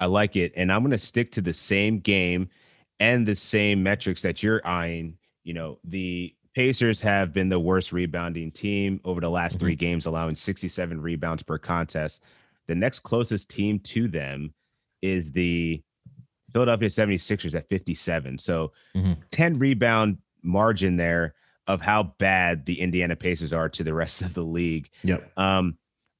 I 0.00 0.06
like 0.06 0.34
it, 0.34 0.52
and 0.56 0.72
I'm 0.72 0.80
going 0.80 0.90
to 0.90 0.98
stick 0.98 1.30
to 1.32 1.40
the 1.40 1.52
same 1.52 2.00
game 2.00 2.48
and 2.98 3.26
the 3.26 3.34
same 3.34 3.82
metrics 3.82 4.22
that 4.22 4.42
you're 4.42 4.66
eyeing. 4.66 5.18
You 5.44 5.54
know, 5.54 5.78
the 5.84 6.34
Pacers 6.54 7.00
have 7.02 7.32
been 7.32 7.48
the 7.48 7.60
worst 7.60 7.92
rebounding 7.92 8.50
team 8.50 9.00
over 9.04 9.20
the 9.20 9.30
last 9.30 9.52
mm-hmm. 9.52 9.60
three 9.60 9.76
games, 9.76 10.06
allowing 10.06 10.34
67 10.34 11.00
rebounds 11.00 11.42
per 11.42 11.58
contest. 11.58 12.22
The 12.66 12.74
next 12.74 13.00
closest 13.00 13.48
team 13.48 13.78
to 13.80 14.08
them 14.08 14.54
is 15.02 15.30
the 15.32 15.82
Philadelphia 16.52 16.88
76ers 16.88 17.54
at 17.54 17.68
57. 17.68 18.38
So 18.38 18.72
mm-hmm. 18.96 19.12
10 19.30 19.58
rebound 19.58 20.18
margin 20.42 20.96
there 20.96 21.34
of 21.66 21.80
how 21.80 22.14
bad 22.18 22.66
the 22.66 22.80
Indiana 22.80 23.16
Pacers 23.16 23.52
are 23.52 23.68
to 23.70 23.84
the 23.84 23.94
rest 23.94 24.22
of 24.22 24.34
the 24.34 24.42
league. 24.42 24.90
Yep. 25.04 25.32
Um, 25.38 25.76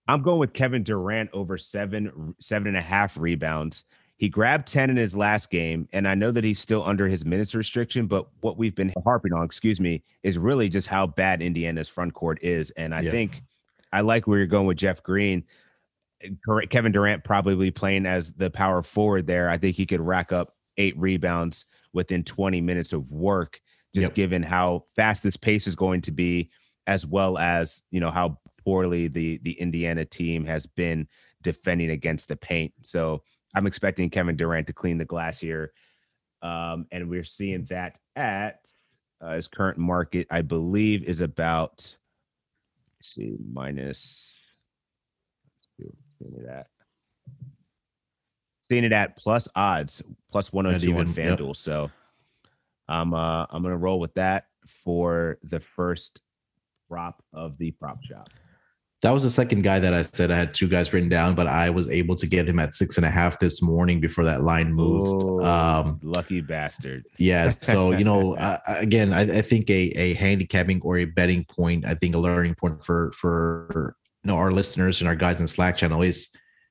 I'm 0.08 0.22
going 0.22 0.38
with 0.38 0.52
Kevin 0.52 0.82
Durant 0.82 1.30
over 1.32 1.56
seven, 1.56 2.34
seven 2.40 2.68
and 2.68 2.76
a 2.76 2.82
half 2.82 3.16
rebounds. 3.16 3.84
He 4.16 4.28
grabbed 4.28 4.68
10 4.68 4.90
in 4.90 4.96
his 4.96 5.16
last 5.16 5.50
game, 5.50 5.88
and 5.92 6.06
I 6.06 6.14
know 6.14 6.30
that 6.30 6.44
he's 6.44 6.60
still 6.60 6.84
under 6.84 7.08
his 7.08 7.24
minutes 7.24 7.54
restriction, 7.56 8.06
but 8.06 8.28
what 8.40 8.56
we've 8.56 8.74
been 8.74 8.92
harping 9.04 9.32
on, 9.32 9.44
excuse 9.44 9.80
me, 9.80 10.04
is 10.22 10.38
really 10.38 10.68
just 10.68 10.86
how 10.86 11.08
bad 11.08 11.42
Indiana's 11.42 11.88
front 11.88 12.14
court 12.14 12.38
is. 12.40 12.70
And 12.72 12.94
I 12.94 13.04
think 13.10 13.42
I 13.92 14.00
like 14.00 14.26
where 14.26 14.38
you're 14.38 14.46
going 14.46 14.66
with 14.66 14.78
Jeff 14.78 15.02
Green. 15.02 15.44
Kevin 16.70 16.92
Durant 16.92 17.24
probably 17.24 17.72
playing 17.72 18.06
as 18.06 18.32
the 18.32 18.48
power 18.48 18.82
forward 18.82 19.26
there. 19.26 19.50
I 19.50 19.58
think 19.58 19.76
he 19.76 19.86
could 19.86 20.00
rack 20.00 20.30
up 20.30 20.54
eight 20.76 20.96
rebounds 20.96 21.64
within 21.92 22.22
20 22.22 22.60
minutes 22.60 22.92
of 22.92 23.10
work, 23.10 23.60
just 23.94 24.10
yep. 24.10 24.14
given 24.14 24.42
how 24.42 24.84
fast 24.96 25.22
this 25.22 25.36
pace 25.36 25.66
is 25.66 25.74
going 25.74 26.00
to 26.02 26.10
be, 26.10 26.50
as 26.86 27.06
well 27.06 27.38
as 27.38 27.82
you 27.90 28.00
know 28.00 28.10
how 28.10 28.38
poorly 28.64 29.08
the 29.08 29.38
the 29.42 29.52
Indiana 29.52 30.04
team 30.04 30.44
has 30.44 30.66
been 30.66 31.06
defending 31.42 31.90
against 31.90 32.28
the 32.28 32.36
paint. 32.36 32.72
So 32.84 33.22
I'm 33.54 33.66
expecting 33.66 34.10
Kevin 34.10 34.36
Durant 34.36 34.66
to 34.68 34.72
clean 34.72 34.98
the 34.98 35.04
glass 35.04 35.38
here, 35.38 35.72
um, 36.42 36.86
and 36.90 37.08
we're 37.08 37.24
seeing 37.24 37.64
that 37.66 37.96
at 38.16 38.60
uh, 39.20 39.34
his 39.34 39.48
current 39.48 39.78
market, 39.78 40.26
I 40.30 40.42
believe, 40.42 41.04
is 41.04 41.20
about 41.20 41.96
see 43.02 43.36
minus. 43.52 44.40
Seeing 45.78 46.34
it 46.38 46.48
at 46.48 46.66
seeing 48.68 48.84
it 48.84 48.92
at 48.92 49.16
plus 49.16 49.48
odds, 49.54 50.02
plus 50.30 50.52
102 50.52 50.96
on 50.96 51.12
FanDuel. 51.12 51.48
Yep. 51.48 51.56
So 51.56 51.90
I'm 52.88 53.14
uh 53.14 53.46
I'm 53.50 53.62
gonna 53.62 53.76
roll 53.76 54.00
with 54.00 54.14
that 54.14 54.44
for 54.84 55.38
the 55.42 55.60
first 55.60 56.20
prop 56.88 57.22
of 57.32 57.58
the 57.58 57.70
prop 57.72 58.02
shop. 58.04 58.28
That 59.02 59.10
was 59.10 59.24
the 59.24 59.30
second 59.30 59.62
guy 59.62 59.80
that 59.80 59.92
I 59.92 60.02
said 60.02 60.30
I 60.30 60.36
had 60.36 60.54
two 60.54 60.68
guys 60.68 60.92
written 60.92 61.08
down, 61.08 61.34
but 61.34 61.48
I 61.48 61.70
was 61.70 61.90
able 61.90 62.14
to 62.14 62.26
get 62.26 62.48
him 62.48 62.60
at 62.60 62.72
six 62.72 62.98
and 62.98 63.04
a 63.04 63.10
half 63.10 63.40
this 63.40 63.60
morning 63.60 63.98
before 63.98 64.22
that 64.24 64.42
line 64.42 64.72
moved. 64.72 65.10
Oh, 65.10 65.44
um, 65.44 65.98
lucky 66.04 66.40
bastard. 66.40 67.04
Yeah. 67.18 67.52
So 67.62 67.90
you 67.98 68.04
know, 68.04 68.36
uh, 68.36 68.58
again, 68.66 69.12
I, 69.12 69.38
I, 69.38 69.42
think 69.42 69.68
a 69.70 69.90
a 69.98 70.14
handicapping 70.14 70.80
or 70.82 70.98
a 70.98 71.04
betting 71.04 71.44
point, 71.46 71.84
I 71.84 71.96
think 71.96 72.14
a 72.14 72.18
learning 72.18 72.54
point 72.54 72.84
for 72.84 73.10
for 73.12 73.96
you 74.22 74.28
know 74.28 74.36
our 74.36 74.52
listeners 74.52 75.00
and 75.00 75.08
our 75.08 75.16
guys 75.16 75.40
in 75.40 75.48
Slack 75.48 75.76
channel 75.76 76.02
is 76.02 76.28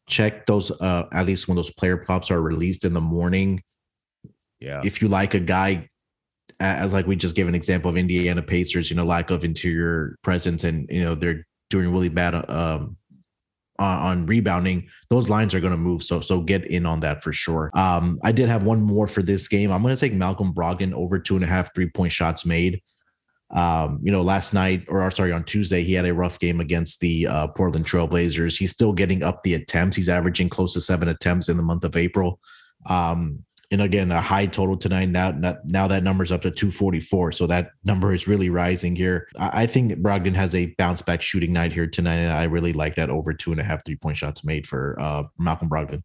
check 0.08 0.46
those 0.46 0.72
uh 0.72 1.08
at 1.12 1.26
least 1.26 1.48
when 1.48 1.58
those 1.58 1.70
player 1.70 1.98
props 1.98 2.32
are 2.32 2.42
released 2.42 2.86
in 2.86 2.94
the 2.94 3.02
morning. 3.02 3.62
Yeah. 4.62 4.82
If 4.86 5.02
you 5.02 5.10
like 5.10 5.34
a 5.34 5.40
guy 5.40 5.90
as 6.62 6.94
like 6.94 7.08
we 7.08 7.16
just 7.16 7.36
gave 7.36 7.48
an 7.48 7.56
example 7.56 7.90
of 7.90 7.98
Indiana 7.98 8.42
Pacers, 8.42 8.90
you 8.90 8.96
know, 8.96 9.04
lack 9.04 9.30
of 9.30 9.44
interior 9.44 10.18
presence 10.22 10.64
and 10.64 10.88
you 10.90 11.02
know 11.02 11.16
they're 11.16 11.46
doing 11.70 11.92
really 11.92 12.10
bad 12.10 12.36
um, 12.50 12.98
on, 13.80 13.98
on, 13.98 14.26
rebounding, 14.28 14.88
those 15.10 15.30
lines 15.30 15.56
are 15.56 15.60
going 15.60 15.72
to 15.72 15.78
move. 15.78 16.04
So 16.04 16.20
so 16.20 16.40
get 16.42 16.66
in 16.66 16.86
on 16.86 17.00
that 17.00 17.24
for 17.24 17.34
sure. 17.34 17.72
Um, 17.74 18.20
I 18.24 18.32
did 18.32 18.48
have 18.48 18.64
one 18.64 18.82
more 18.82 19.08
for 19.08 19.24
this 19.24 19.48
game. 19.48 19.72
I'm 19.72 19.82
going 19.82 19.96
to 19.96 20.00
take 20.00 20.14
Malcolm 20.14 20.54
Brogdon 20.54 20.94
over 20.94 21.18
two 21.20 21.36
and 21.36 21.44
a 21.44 21.48
half 21.48 21.74
three 21.74 21.90
point 21.90 22.12
shots 22.12 22.46
made. 22.46 22.82
Um, 23.50 24.00
you 24.02 24.12
know, 24.12 24.22
last 24.22 24.54
night 24.54 24.86
or 24.88 25.10
sorry, 25.12 25.32
on 25.34 25.44
Tuesday, 25.44 25.84
he 25.84 25.94
had 25.94 26.06
a 26.06 26.14
rough 26.14 26.40
game 26.40 26.62
against 26.62 27.00
the 27.02 27.28
uh, 27.28 27.48
Portland 27.48 27.86
Trailblazers. 27.86 28.58
He's 28.58 28.72
still 28.72 28.94
getting 28.94 29.24
up 29.24 29.44
the 29.44 29.56
attempts. 29.56 29.98
He's 29.98 30.10
averaging 30.10 30.50
close 30.50 30.74
to 30.74 30.82
seven 30.82 31.10
attempts 31.10 31.50
in 31.50 31.58
the 31.58 31.64
month 31.64 31.84
of 31.84 31.98
April. 31.98 32.40
Um, 32.88 33.44
and 33.72 33.82
again, 33.82 34.12
a 34.12 34.22
high 34.22 34.46
total 34.46 34.76
tonight. 34.76 35.10
Now, 35.10 35.32
now 35.64 35.88
that 35.88 36.04
number's 36.04 36.32
up 36.32 36.42
to 36.42 36.52
244. 36.52 37.32
So 37.32 37.48
that 37.48 37.72
number 37.86 38.14
is 38.14 38.28
really 38.28 38.50
rising 38.50 38.98
here. 38.98 39.30
I, 39.40 39.66
think 39.66 39.94
Brogdon 39.94 40.36
has 40.36 40.54
a 40.54 40.68
bounce 40.78 41.02
back 41.02 41.22
shooting 41.22 41.54
night 41.54 41.72
here 41.72 41.88
tonight. 41.88 42.18
And 42.18 42.34
I 42.34 42.44
really 42.44 42.74
like 42.74 42.96
that 42.96 43.10
over 43.10 43.34
two 43.34 43.52
and 43.52 43.62
a 43.62 43.64
half 43.64 43.86
three 43.86 43.96
point 43.96 44.18
shots 44.18 44.44
made 44.44 44.68
for 44.68 45.00
uh, 45.00 45.24
Malcolm 45.40 45.70
Brogdon. 45.70 46.04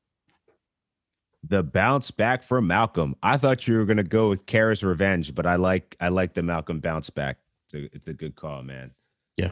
The 1.48 1.64
bounce 1.64 2.12
back 2.12 2.44
for 2.44 2.60
Malcolm. 2.60 3.16
I 3.22 3.36
thought 3.36 3.66
you 3.66 3.76
were 3.76 3.84
going 3.84 3.96
to 3.96 4.04
go 4.04 4.28
with 4.28 4.46
Caris 4.46 4.84
Revenge, 4.84 5.34
but 5.34 5.46
I 5.46 5.56
like 5.56 5.96
I 6.00 6.08
like 6.08 6.34
the 6.34 6.42
Malcolm 6.42 6.80
bounce 6.80 7.10
back. 7.10 7.38
It's 7.66 7.74
a, 7.74 7.96
it's 7.96 8.08
a 8.08 8.12
good 8.12 8.36
call, 8.36 8.62
man. 8.62 8.92
Yeah. 9.36 9.50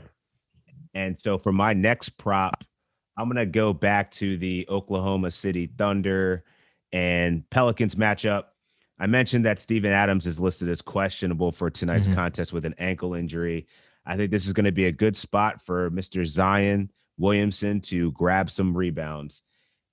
And 0.94 1.16
so 1.22 1.36
for 1.38 1.52
my 1.52 1.72
next 1.72 2.10
prop, 2.10 2.64
I'm 3.16 3.26
going 3.26 3.36
to 3.36 3.46
go 3.46 3.72
back 3.72 4.10
to 4.12 4.36
the 4.36 4.66
Oklahoma 4.68 5.30
City 5.30 5.68
Thunder 5.78 6.44
and 6.94 7.42
Pelicans 7.50 7.96
matchup. 7.96 8.44
I 9.00 9.08
mentioned 9.08 9.44
that 9.44 9.58
Steven 9.58 9.90
Adams 9.90 10.26
is 10.26 10.38
listed 10.38 10.68
as 10.68 10.80
questionable 10.80 11.50
for 11.50 11.68
tonight's 11.68 12.06
mm-hmm. 12.06 12.14
contest 12.14 12.52
with 12.52 12.64
an 12.64 12.76
ankle 12.78 13.14
injury. 13.14 13.66
I 14.06 14.16
think 14.16 14.30
this 14.30 14.46
is 14.46 14.52
going 14.52 14.64
to 14.64 14.72
be 14.72 14.86
a 14.86 14.92
good 14.92 15.16
spot 15.16 15.60
for 15.60 15.90
Mr. 15.90 16.24
Zion 16.24 16.90
Williamson 17.18 17.80
to 17.82 18.12
grab 18.12 18.48
some 18.48 18.76
rebounds. 18.76 19.42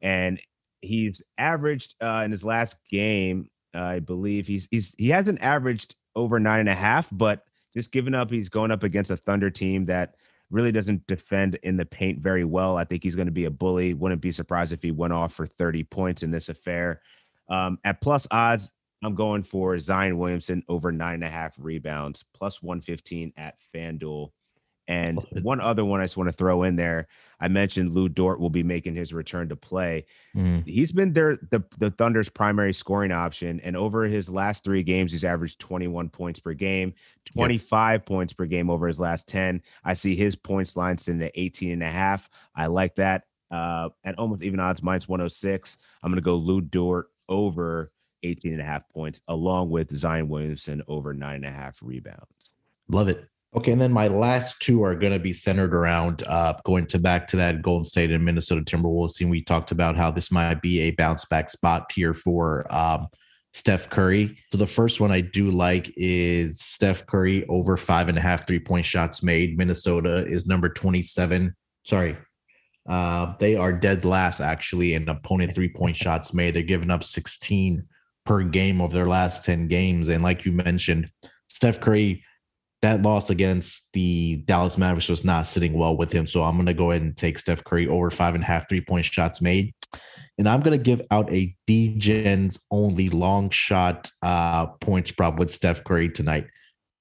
And 0.02 0.40
he's 0.82 1.24
averaged 1.40 1.96
uh, 2.04 2.22
in 2.24 2.30
his 2.30 2.44
last 2.44 2.78
game, 2.90 3.50
uh, 3.76 3.82
I 3.82 4.00
believe 4.00 4.46
he's 4.46 4.68
he's 4.70 4.94
he 4.98 5.10
hasn't 5.10 5.42
averaged 5.42 5.96
over 6.16 6.40
nine 6.40 6.60
and 6.60 6.70
a 6.70 6.76
half, 6.76 7.08
but 7.12 7.46
just 7.74 7.92
giving 7.92 8.14
up, 8.14 8.30
he's 8.30 8.50
going 8.50 8.70
up 8.70 8.84
against 8.84 9.10
a 9.10 9.18
Thunder 9.18 9.50
team 9.50 9.86
that 9.86 10.16
really 10.52 10.72
doesn't 10.72 11.06
defend 11.08 11.56
in 11.64 11.78
the 11.78 11.86
paint 11.86 12.20
very 12.20 12.44
well. 12.44 12.78
I 12.78 12.84
think 12.84 13.04
he's 13.04 13.16
going 13.16 13.28
to 13.28 13.32
be 13.32 13.46
a 13.46 13.52
bully. 13.52 13.94
Wouldn't 13.94 14.22
be 14.22 14.32
surprised 14.32 14.72
if 14.72 14.84
he 14.84 14.92
went 14.92 15.14
off 15.14 15.34
for 15.34 15.48
30 15.48 15.84
points 15.86 16.24
in 16.24 16.32
this 16.32 16.50
affair. 16.50 17.02
Um, 17.50 17.80
at 17.84 18.02
plus 18.02 18.28
odds, 18.32 18.70
I'm 19.04 19.16
going 19.16 19.44
for 19.44 19.80
Zion 19.80 20.18
Williamson 20.18 20.64
over 20.68 20.92
nine 20.92 21.16
and 21.16 21.24
a 21.24 21.30
half 21.30 21.56
rebounds, 21.58 22.24
plus 22.34 22.62
115 22.62 23.34
at 23.38 23.56
FanDuel. 23.74 24.30
And 24.88 25.20
one 25.42 25.62
other 25.62 25.86
one 25.86 26.02
I 26.02 26.06
just 26.06 26.18
want 26.18 26.30
to 26.30 26.36
throw 26.36 26.64
in 26.64 26.76
there. 26.76 27.08
I 27.40 27.48
mentioned 27.48 27.92
Lu 27.92 28.08
Dort 28.08 28.40
will 28.40 28.50
be 28.50 28.64
making 28.64 28.96
his 28.96 29.14
return 29.14 29.50
to 29.50 29.56
play. 29.56 30.06
Mm. 30.36 30.66
He's 30.68 30.92
been 30.92 31.14
their 31.14 31.38
the, 31.50 31.64
the 31.80 31.90
Thunder's 31.90 32.30
primary 32.30 32.74
scoring 32.74 33.12
option. 33.12 33.60
And 33.62 33.76
over 33.76 34.04
his 34.04 34.30
last 34.30 34.64
three 34.64 34.84
games, 34.84 35.12
he's 35.12 35.24
averaged 35.24 35.60
21 35.60 36.10
points 36.10 36.40
per 36.40 36.54
game, 36.54 36.94
25 37.36 37.94
yep. 37.94 38.06
points 38.06 38.34
per 38.34 38.46
game 38.46 38.70
over 38.70 38.88
his 38.88 39.00
last 39.00 39.28
10. 39.28 39.62
I 39.84 39.94
see 39.94 40.16
his 40.16 40.36
points 40.36 40.76
line 40.76 40.98
sitting 40.98 41.24
at 41.24 41.32
18 41.36 41.72
and 41.72 41.84
a 41.84 41.90
half. 41.90 42.30
I 42.56 42.68
like 42.68 42.96
that. 42.96 43.24
Uh, 43.50 43.90
at 44.06 44.18
almost 44.18 44.44
even 44.44 44.60
odds, 44.60 44.82
minus 44.82 45.10
106. 45.10 45.78
I'm 46.04 46.12
going 46.12 46.16
to 46.16 46.22
go 46.22 46.36
Lu 46.36 46.62
Dort 46.62 47.10
over 47.28 47.92
18 48.24 48.54
and 48.54 48.62
a 48.62 48.66
half 48.66 48.88
points, 48.90 49.20
along 49.28 49.70
with 49.70 49.96
Zion 49.96 50.30
Williamson 50.30 50.82
over 50.88 51.14
nine 51.14 51.36
and 51.38 51.46
a 51.46 51.52
half 51.52 51.80
rebounds. 51.82 52.28
Love 52.88 53.10
it. 53.10 53.28
Okay, 53.54 53.74
and 53.74 53.82
then 53.82 53.92
my 53.92 54.08
last 54.08 54.62
two 54.62 54.82
are 54.82 54.96
going 54.96 55.12
to 55.12 55.20
be 55.20 55.34
centered 55.34 55.76
around 55.76 56.24
uh, 56.28 56.54
going 56.64 56.86
to 56.86 56.98
back 56.98 57.28
to 57.28 57.38
that 57.38 57.62
Golden 57.62 57.84
State 57.84 58.10
and 58.10 58.24
Minnesota 58.24 58.62
Timberwolves 58.62 59.16
team. 59.16 59.30
We 59.30 59.44
talked 59.44 59.72
about 59.72 59.98
how 59.98 60.10
this 60.10 60.32
might 60.32 60.62
be 60.62 60.80
a 60.82 60.92
bounce 60.92 61.26
back 61.26 61.50
spot 61.50 61.92
here 61.92 62.14
for 62.14 62.66
um, 62.74 63.08
Steph 63.54 63.90
Curry. 63.90 64.38
So 64.52 64.58
the 64.58 64.68
first 64.68 65.02
one 65.02 65.12
I 65.12 65.20
do 65.20 65.52
like 65.52 65.94
is 65.98 66.62
Steph 66.62 67.06
Curry 67.06 67.46
over 67.48 67.76
five 67.76 68.08
and 68.08 68.18
a 68.18 68.22
half 68.22 68.48
three 68.48 68.60
point 68.60 68.86
shots 68.86 69.22
made. 69.22 69.58
Minnesota 69.58 70.26
is 70.26 70.48
number 70.48 70.70
27. 70.70 71.54
Sorry. 71.84 72.18
Uh, 72.88 73.34
they 73.40 73.58
are 73.58 73.74
dead 73.74 74.06
last 74.06 74.40
actually 74.40 74.94
in 74.94 75.08
opponent 75.10 75.56
three 75.56 75.70
point 75.70 75.98
shots 75.98 76.34
made. 76.34 76.54
They're 76.54 76.64
giving 76.64 76.90
up 76.90 77.04
16 77.04 77.84
per 78.26 78.44
game 78.44 78.80
over 78.80 78.94
their 78.94 79.08
last 79.08 79.44
10 79.44 79.68
games. 79.68 80.08
And 80.08 80.24
like 80.24 80.46
you 80.46 80.54
mentioned, 80.54 81.12
Steph 81.50 81.82
Curry 81.82 82.24
that 82.82 83.04
loss 83.04 83.30
against 83.30 83.88
the 83.94 84.38
Dallas 84.48 84.78
Mavericks 84.78 85.10
was 85.10 85.24
not 85.24 85.48
sitting 85.48 85.74
well 85.74 85.96
with 85.96 86.12
him. 86.12 86.26
So 86.26 86.44
I'm 86.44 86.56
going 86.56 86.66
to 86.66 86.74
go 86.74 86.92
ahead 86.92 87.04
and 87.04 87.16
take 87.16 87.38
Steph 87.38 87.64
Curry 87.64 87.88
over 87.88 88.10
five 88.10 88.34
and 88.34 88.44
a 88.44 88.48
half 88.48 88.68
three 88.68 88.82
point 88.82 89.06
shots 89.06 89.42
made. 89.42 89.74
And 90.38 90.50
I'm 90.50 90.62
going 90.62 90.78
to 90.78 90.84
give 90.84 91.02
out 91.12 91.32
a 91.32 91.56
DGens 91.68 92.58
only 92.72 93.10
long 93.10 93.50
shot 93.52 94.12
uh, 94.24 94.68
points 94.68 95.12
prop 95.12 95.38
with 95.38 95.54
Steph 95.54 95.84
Curry 95.84 96.10
tonight. 96.10 96.48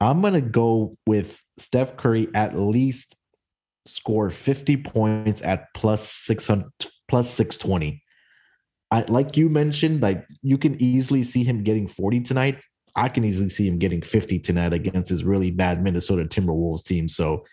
I'm 0.01 0.21
going 0.21 0.35
to 0.35 0.41
go 0.41 0.97
with 1.07 1.41
Steph 1.59 1.97
Curry 1.97 2.29
at 2.35 2.59
least 2.59 3.15
score 3.87 4.31
50 4.31 4.79
points 4.79 5.43
at 5.43 5.67
plus 5.75 6.13
600 6.13 6.71
plus 7.09 7.31
620. 7.31 8.03
I, 8.91 9.03
like 9.03 9.37
you 9.37 9.49
mentioned, 9.49 10.03
like 10.03 10.27
you 10.43 10.59
can 10.59 10.81
easily 10.83 11.23
see 11.23 11.45
him 11.45 11.63
getting 11.63 11.89
40 11.89 12.21
tonight. 12.21 12.59
I 12.97 13.09
can 13.09 13.25
easily 13.25 13.49
see 13.49 13.67
him 13.67 13.79
getting 13.79 14.03
50 14.03 14.39
tonight 14.41 14.73
against 14.73 15.09
his 15.11 15.25
really 15.25 15.51
bad 15.51 15.83
Minnesota 15.83 16.25
Timberwolves 16.25 16.85
team. 16.85 17.09
So 17.09 17.45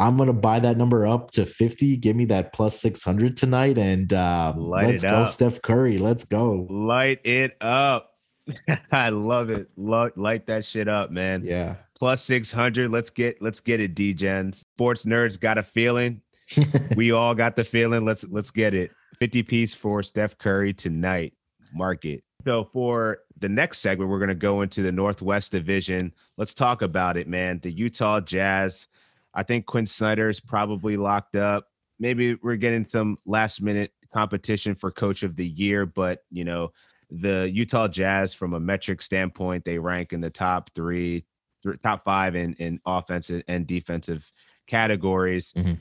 I'm 0.00 0.16
gonna 0.16 0.32
buy 0.32 0.58
that 0.60 0.76
number 0.76 1.06
up 1.06 1.30
to 1.32 1.46
50. 1.46 1.96
Give 1.98 2.16
me 2.16 2.24
that 2.26 2.52
plus 2.52 2.80
600 2.80 3.36
tonight, 3.36 3.78
and 3.78 4.12
uh, 4.12 4.52
let's 4.56 5.02
go, 5.02 5.08
up. 5.08 5.30
Steph 5.30 5.62
Curry. 5.62 5.98
Let's 5.98 6.24
go. 6.24 6.66
Light 6.68 7.24
it 7.24 7.56
up. 7.60 8.10
I 8.92 9.10
love 9.10 9.50
it. 9.50 9.68
light 9.76 10.46
that 10.46 10.64
shit 10.64 10.88
up, 10.88 11.10
man. 11.10 11.44
Yeah. 11.44 11.76
Plus 11.96 12.22
600. 12.22 12.90
Let's 12.90 13.10
get 13.10 13.40
let's 13.40 13.60
get 13.60 13.80
it, 13.80 13.94
DGens. 13.94 14.56
Sports 14.56 15.04
nerds 15.04 15.38
got 15.38 15.58
a 15.58 15.62
feeling. 15.62 16.20
we 16.96 17.12
all 17.12 17.34
got 17.34 17.56
the 17.56 17.64
feeling. 17.64 18.04
Let's 18.04 18.24
let's 18.24 18.50
get 18.50 18.74
it. 18.74 18.90
50 19.20 19.44
piece 19.44 19.74
for 19.74 20.02
Steph 20.02 20.36
Curry 20.38 20.74
tonight. 20.74 21.34
Market. 21.72 22.24
So 22.44 22.68
for 22.72 23.20
the 23.44 23.48
next 23.50 23.80
segment, 23.80 24.08
we're 24.08 24.18
going 24.18 24.28
to 24.30 24.34
go 24.34 24.62
into 24.62 24.80
the 24.80 24.90
Northwest 24.90 25.52
Division. 25.52 26.14
Let's 26.38 26.54
talk 26.54 26.80
about 26.80 27.18
it, 27.18 27.28
man. 27.28 27.60
The 27.62 27.70
Utah 27.70 28.20
Jazz. 28.20 28.86
I 29.34 29.42
think 29.42 29.66
Quinn 29.66 29.84
Snyder 29.84 30.30
is 30.30 30.40
probably 30.40 30.96
locked 30.96 31.36
up. 31.36 31.68
Maybe 32.00 32.36
we're 32.36 32.56
getting 32.56 32.88
some 32.88 33.18
last 33.26 33.60
minute 33.60 33.92
competition 34.14 34.74
for 34.74 34.90
Coach 34.90 35.22
of 35.22 35.36
the 35.36 35.46
Year, 35.46 35.84
but 35.84 36.24
you 36.30 36.42
know, 36.42 36.72
the 37.10 37.50
Utah 37.52 37.86
Jazz, 37.86 38.32
from 38.32 38.54
a 38.54 38.60
metric 38.60 39.02
standpoint, 39.02 39.66
they 39.66 39.78
rank 39.78 40.14
in 40.14 40.22
the 40.22 40.30
top 40.30 40.70
three, 40.74 41.26
th- 41.62 41.76
top 41.82 42.02
five 42.02 42.34
in 42.36 42.54
in 42.54 42.80
offensive 42.86 43.42
and 43.46 43.66
defensive 43.66 44.32
categories. 44.66 45.52
Mm-hmm. 45.52 45.74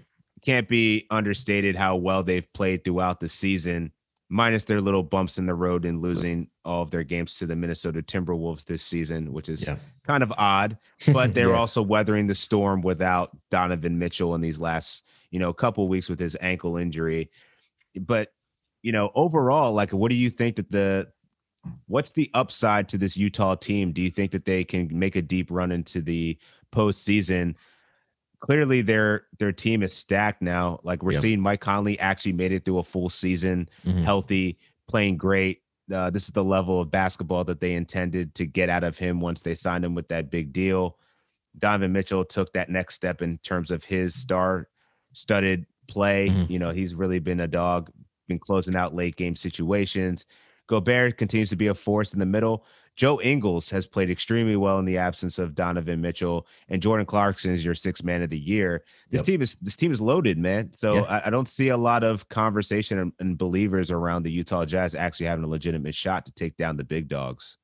can't 0.44 0.68
be 0.68 1.08
understated 1.10 1.78
how 1.78 1.96
well 1.96 2.24
they've 2.24 2.52
played 2.52 2.84
throughout 2.84 3.22
the 3.22 3.30
season, 3.30 3.94
minus 4.34 4.64
their 4.64 4.82
little 4.82 5.04
bumps 5.04 5.38
in 5.38 5.46
the 5.46 5.54
road 5.54 5.86
in 5.86 6.02
losing 6.02 6.48
all 6.66 6.82
of 6.82 6.90
their 6.90 7.04
games 7.04 7.38
to 7.38 7.46
the 7.46 7.56
Minnesota 7.56 8.02
Timberwolves 8.02 8.66
this 8.66 8.82
season, 8.82 9.32
which 9.32 9.48
is 9.48 9.62
yeah. 9.62 9.76
kind 10.08 10.24
of 10.24 10.34
odd. 10.36 10.76
But 11.14 11.36
they're 11.36 11.50
yeah. 11.50 11.58
also 11.58 11.84
weathering 11.84 12.26
the 12.26 12.34
storm 12.34 12.82
without 12.82 13.38
Donovan 13.52 14.00
Mitchell 14.00 14.34
in 14.34 14.42
these 14.42 14.60
last, 14.60 15.04
you 15.30 15.38
know, 15.38 15.54
couple 15.54 15.88
weeks 15.88 16.10
with 16.10 16.20
his 16.20 16.36
ankle 16.42 16.78
injury. 16.78 17.30
But 17.96 18.34
you 18.82 18.92
know, 18.92 19.12
overall, 19.14 19.72
like, 19.72 19.92
what 19.92 20.10
do 20.10 20.16
you 20.16 20.32
think 20.32 20.56
that 20.56 20.72
the 20.72 21.10
what's 21.86 22.12
the 22.12 22.32
upside 22.34 22.90
to 22.90 22.98
this 22.98 23.16
Utah 23.16 23.54
team? 23.54 23.92
Do 23.92 24.02
you 24.02 24.10
think 24.10 24.32
that 24.32 24.46
they 24.46 24.64
can 24.64 24.90
make 24.92 25.16
a 25.16 25.22
deep 25.22 25.52
run 25.52 25.72
into 25.72 26.02
the 26.02 26.40
postseason? 26.74 27.54
Clearly, 28.44 28.82
their 28.82 29.28
their 29.40 29.54
team 29.54 29.84
is 29.84 29.94
stacked 29.94 30.42
now. 30.42 30.82
Like 30.84 31.02
we're 31.02 31.14
seeing, 31.14 31.40
Mike 31.40 31.62
Conley 31.62 31.98
actually 31.98 32.34
made 32.34 32.52
it 32.52 32.66
through 32.66 32.80
a 32.80 32.84
full 32.84 33.10
season, 33.10 33.70
mm-hmm. 33.86 34.04
healthy, 34.04 34.60
playing 34.90 35.16
great. 35.16 35.62
Uh, 35.94 36.10
this 36.10 36.26
is 36.26 36.32
the 36.32 36.44
level 36.44 36.82
of 36.82 36.92
basketball 36.92 37.46
that 37.46 37.62
they 37.62 37.74
intended 37.74 38.36
to 38.36 38.46
get 38.46 38.70
out 38.70 38.84
of 38.84 38.98
him 38.98 39.22
once 39.22 39.40
they 39.40 39.56
signed 39.56 39.86
him 39.86 39.96
with 39.96 40.10
that 40.10 40.30
big 40.30 40.52
deal. 40.52 40.98
Donovan 41.58 41.94
Mitchell 41.94 42.26
took 42.26 42.52
that 42.52 42.70
next 42.70 42.96
step 42.96 43.22
in 43.22 43.38
terms 43.38 43.72
of 43.72 43.86
his 43.86 44.14
star-studded 44.14 45.66
play. 45.88 46.28
Mm-hmm. 46.28 46.52
You 46.52 46.60
know, 46.60 46.72
he's 46.72 46.96
really 46.96 47.20
been 47.20 47.40
a 47.40 47.48
dog 47.48 47.92
been 48.28 48.40
closing 48.40 48.76
out 48.76 48.94
late 48.94 49.16
game 49.16 49.38
situations. 49.38 50.26
Gobert 50.74 51.18
continues 51.18 51.50
to 51.50 51.56
be 51.56 51.68
a 51.68 51.76
force 51.76 52.14
in 52.14 52.20
the 52.20 52.26
middle. 52.26 52.66
Joe 52.96 53.22
Ingles 53.22 53.70
has 53.70 53.86
played 53.86 54.10
extremely 54.10 54.56
well 54.56 54.80
in 54.80 54.86
the 54.86 54.98
absence 54.98 55.38
of 55.38 55.54
Donovan 55.54 56.02
Mitchell, 56.02 56.48
and 56.68 56.82
Jordan 56.82 57.06
Clarkson 57.06 57.54
is 57.54 57.64
your 57.64 57.76
sixth 57.76 58.04
man 58.04 58.24
of 58.24 58.32
the 58.32 58.40
year. 58.40 58.84
This 59.12 59.20
yep. 59.20 59.26
team 59.26 59.42
is 59.44 59.56
this 59.62 59.76
team 59.76 59.92
is 59.92 60.02
loaded, 60.02 60.40
man. 60.40 60.72
So 60.80 60.96
yeah. 60.96 61.02
I, 61.02 61.28
I, 61.28 61.30
don't 61.30 61.48
see 61.48 61.70
a 61.70 61.78
lot 61.78 62.04
of 62.04 62.28
conversation 62.30 62.98
and, 62.98 63.14
and, 63.20 63.38
believers 63.38 63.92
around 63.92 64.24
the 64.24 64.32
Utah 64.32 64.66
Jazz 64.66 64.96
actually 64.96 65.28
having 65.28 65.44
a 65.44 65.48
legitimate 65.48 65.94
shot 65.96 66.26
to 66.26 66.32
take 66.34 66.58
down 66.58 66.78
the 66.78 66.84
big 66.84 67.08
dogs. 67.08 67.58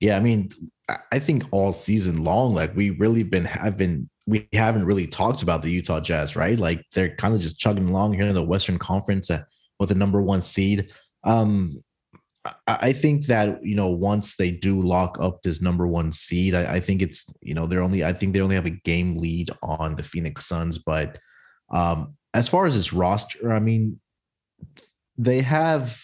Yeah, 0.00 0.16
I 0.16 0.20
mean, 0.20 0.50
I 1.12 1.18
think 1.18 1.44
all 1.52 1.72
season 1.72 2.24
long, 2.24 2.54
like 2.54 2.74
we 2.74 2.90
really 2.90 3.22
been 3.22 3.48
been 3.76 4.08
we 4.26 4.48
haven't 4.52 4.86
really 4.86 5.06
talked 5.06 5.42
about 5.42 5.62
the 5.62 5.70
Utah 5.70 6.00
Jazz, 6.00 6.36
right? 6.36 6.58
Like 6.58 6.84
they're 6.94 7.14
kind 7.16 7.34
of 7.34 7.40
just 7.40 7.58
chugging 7.58 7.88
along 7.88 8.14
here 8.14 8.26
in 8.26 8.34
the 8.34 8.42
Western 8.42 8.78
Conference. 8.78 9.30
Uh, 9.30 9.44
with 9.80 9.88
the 9.88 9.94
number 9.96 10.22
one 10.22 10.42
seed. 10.42 10.92
Um, 11.24 11.82
I 12.66 12.94
think 12.94 13.26
that 13.26 13.62
you 13.62 13.74
know 13.74 13.88
once 13.88 14.36
they 14.36 14.50
do 14.50 14.80
lock 14.80 15.18
up 15.20 15.42
this 15.42 15.60
number 15.60 15.86
one 15.86 16.10
seed, 16.10 16.54
I, 16.54 16.76
I, 16.76 16.80
think 16.80 17.02
it's 17.02 17.26
you 17.42 17.52
know 17.52 17.66
they're 17.66 17.82
only 17.82 18.02
I 18.02 18.14
think 18.14 18.32
they 18.32 18.40
only 18.40 18.54
have 18.54 18.66
a 18.66 18.70
game 18.70 19.16
lead 19.18 19.50
on 19.62 19.96
the 19.96 20.02
Phoenix 20.02 20.46
Suns. 20.46 20.78
But 20.78 21.18
um, 21.70 22.14
as 22.32 22.48
far 22.48 22.66
as 22.66 22.74
this 22.74 22.94
roster, 22.94 23.52
I 23.52 23.58
mean, 23.58 24.00
they 25.18 25.42
have 25.42 26.00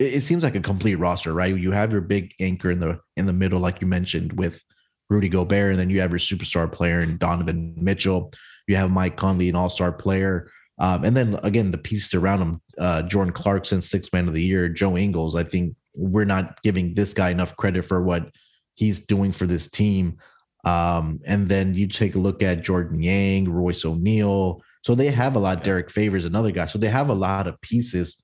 it, 0.00 0.14
it 0.14 0.20
seems 0.22 0.42
like 0.42 0.56
a 0.56 0.60
complete 0.60 0.96
roster, 0.96 1.32
right? 1.32 1.56
You 1.56 1.70
have 1.70 1.92
your 1.92 2.00
big 2.00 2.34
anchor 2.40 2.70
in 2.70 2.80
the 2.80 2.98
in 3.16 3.26
the 3.26 3.32
middle, 3.32 3.60
like 3.60 3.80
you 3.80 3.86
mentioned, 3.86 4.32
with 4.32 4.60
Rudy 5.08 5.28
Gobert, 5.28 5.70
and 5.70 5.78
then 5.78 5.90
you 5.90 6.00
have 6.00 6.10
your 6.10 6.18
superstar 6.18 6.70
player 6.70 7.00
in 7.00 7.16
Donovan 7.18 7.74
Mitchell. 7.76 8.32
You 8.66 8.76
have 8.76 8.90
Mike 8.90 9.16
Conley, 9.16 9.48
an 9.48 9.56
all-star 9.56 9.92
player. 9.92 10.50
Um, 10.78 11.04
and 11.04 11.16
then 11.16 11.38
again, 11.42 11.70
the 11.70 11.78
pieces 11.78 12.14
around 12.14 12.42
him, 12.42 12.62
uh, 12.78 13.02
Jordan 13.02 13.32
Clarkson, 13.32 13.82
six 13.82 14.12
man 14.12 14.26
of 14.26 14.34
the 14.34 14.42
year, 14.42 14.68
Joe 14.68 14.96
Ingles. 14.96 15.36
I 15.36 15.44
think 15.44 15.76
we're 15.94 16.24
not 16.24 16.60
giving 16.62 16.94
this 16.94 17.14
guy 17.14 17.30
enough 17.30 17.56
credit 17.56 17.84
for 17.84 18.02
what 18.02 18.30
he's 18.74 19.06
doing 19.06 19.32
for 19.32 19.46
this 19.46 19.68
team. 19.68 20.18
Um, 20.64 21.20
and 21.24 21.48
then 21.48 21.74
you 21.74 21.86
take 21.86 22.14
a 22.14 22.18
look 22.18 22.42
at 22.42 22.62
Georges 22.62 22.92
Niang, 22.92 23.48
Royce 23.48 23.84
O'Neale. 23.84 24.62
So 24.82 24.94
they 24.94 25.10
have 25.10 25.36
a 25.36 25.38
lot. 25.38 25.62
Derrick 25.62 25.90
Favors, 25.90 26.24
another 26.24 26.50
guy. 26.50 26.66
So 26.66 26.78
they 26.78 26.88
have 26.88 27.08
a 27.08 27.14
lot 27.14 27.46
of 27.46 27.60
pieces. 27.60 28.20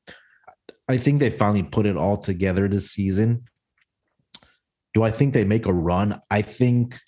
I 0.89 0.97
think 0.97 1.21
they 1.21 1.31
finally 1.31 1.63
put 1.63 1.87
it 1.87 1.97
all 1.97 2.17
together 2.17 2.67
this 2.67 2.91
season. 2.91 3.45
Do 4.95 5.05
I 5.05 5.11
think 5.11 5.35
they 5.35 5.45
make 5.45 5.67
a 5.67 5.73
run? 5.73 6.21
I 6.31 6.43
think 6.43 6.99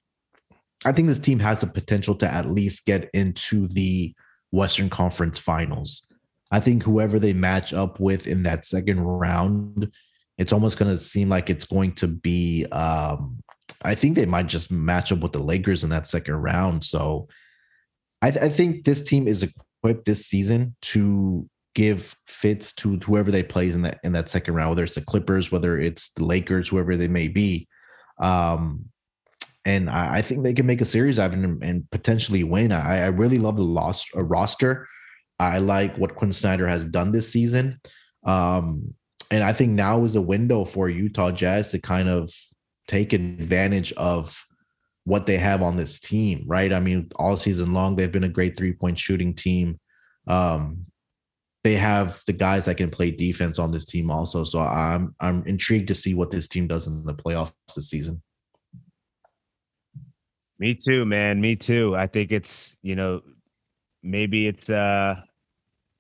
I 0.85 0.93
think 0.93 1.09
this 1.09 1.19
team 1.19 1.39
has 1.41 1.61
the 1.61 1.67
potential 1.67 2.15
to 2.17 2.33
at 2.33 2.47
least 2.47 2.87
get 2.87 3.11
into 3.15 3.69
the 3.69 4.15
Western 4.53 4.89
Conference 4.89 5.39
Finals. 5.39 6.03
I 6.53 6.61
think 6.61 6.83
whoever 6.83 7.19
they 7.19 7.33
match 7.33 7.73
up 7.73 7.99
with 7.99 8.27
in 8.27 8.45
that 8.45 8.65
second 8.65 9.01
round, 9.01 9.91
it's 10.39 10.53
almost 10.53 10.79
going 10.79 10.93
to 10.93 11.03
seem 11.03 11.29
like 11.29 11.51
it's 11.51 11.65
going 11.65 11.95
to 11.97 12.07
be. 12.07 12.67
Um, 12.67 13.43
I 13.83 13.97
think 13.97 14.15
they 14.15 14.27
might 14.27 14.47
just 14.47 14.71
match 14.71 15.11
up 15.11 15.21
with 15.21 15.33
the 15.33 15.43
Lakers 15.43 15.83
in 15.83 15.91
that 15.91 16.07
second 16.07 16.37
round. 16.37 16.85
So 16.85 17.27
I, 18.21 18.31
th- 18.31 18.45
I 18.45 18.49
think 18.49 18.85
this 18.85 19.03
team 19.03 19.27
is 19.27 19.43
equipped 19.43 20.05
this 20.05 20.27
season 20.27 20.77
to 20.83 21.49
give 21.75 22.15
fits 22.27 22.73
to 22.75 22.99
whoever 22.99 23.31
they 23.31 23.43
plays 23.43 23.75
in 23.75 23.83
that 23.83 23.99
in 24.05 24.13
that 24.13 24.29
second 24.29 24.55
round, 24.55 24.71
whether 24.71 24.85
it's 24.85 24.95
the 24.95 25.01
Clippers, 25.01 25.51
whether 25.51 25.81
it's 25.81 26.11
the 26.17 26.25
Lakers, 26.25 26.69
whoever 26.69 26.97
they 26.97 27.09
may 27.09 27.29
be. 27.29 27.67
Um, 28.21 28.85
and 29.65 29.89
I, 29.89 30.17
I, 30.17 30.23
think 30.23 30.43
they 30.43 30.55
can 30.55 30.67
make 30.67 30.81
a 30.81 30.87
series 30.87 31.19
of 31.19 31.33
and, 31.33 31.63
and 31.63 31.91
potentially 31.91 32.43
win. 32.45 32.73
I, 32.73 33.05
I, 33.05 33.07
really 33.07 33.39
love 33.39 33.57
the 33.57 33.63
lost 33.63 34.09
uh, 34.17 34.23
roster. 34.23 34.89
I 35.39 35.59
like 35.59 35.97
what 35.97 36.17
Quinn 36.17 36.33
Snyder 36.33 36.67
has 36.67 36.85
done 36.85 37.13
this 37.13 37.31
season, 37.31 37.81
um, 38.25 38.95
and 39.31 39.43
I 39.43 39.53
think 39.53 39.73
now 39.73 40.05
is 40.05 40.17
a 40.17 40.21
window 40.21 40.65
for 40.65 40.89
Utah 40.89 41.31
Jazz 41.31 41.71
to 41.71 41.81
kind 41.81 42.09
of 42.09 42.33
take 42.89 43.13
advantage 43.13 43.93
of 43.93 44.45
what 45.05 45.27
they 45.27 45.37
have 45.39 45.63
on 45.63 45.77
this 45.77 45.99
team. 46.01 46.45
Right? 46.47 46.73
I 46.73 46.81
mean, 46.81 47.11
all 47.17 47.37
season 47.37 47.73
long 47.73 47.97
they've 47.97 48.13
been 48.13 48.25
a 48.25 48.29
great 48.29 48.57
three 48.57 48.73
point 48.73 48.99
shooting 48.99 49.35
team. 49.35 49.79
Um, 50.27 50.87
they 51.65 51.75
have 51.75 52.23
the 52.27 52.33
guys 52.33 52.65
that 52.65 52.77
can 52.77 52.91
play 52.91 53.13
defense 53.13 53.59
on 53.59 53.71
this 53.71 53.85
team 53.85 54.11
also. 54.11 54.43
So 54.45 54.61
I'm 54.61 55.15
I'm 55.21 55.47
intrigued 55.47 55.89
to 55.89 55.95
see 55.95 56.15
what 56.15 56.31
this 56.31 56.49
team 56.49 56.67
does 56.67 56.87
in 56.87 57.05
the 57.05 57.15
playoffs 57.15 57.53
this 57.75 57.89
season. 57.89 58.21
Me 60.63 60.77
too, 60.77 61.05
man. 61.05 61.41
Me 61.41 61.57
too. 61.57 61.97
I 61.97 62.07
think 62.07 62.31
it's, 62.31 62.77
you 62.83 62.95
know, 62.95 63.23
maybe 64.01 64.47
it's 64.47 64.71
uh, 64.71 65.17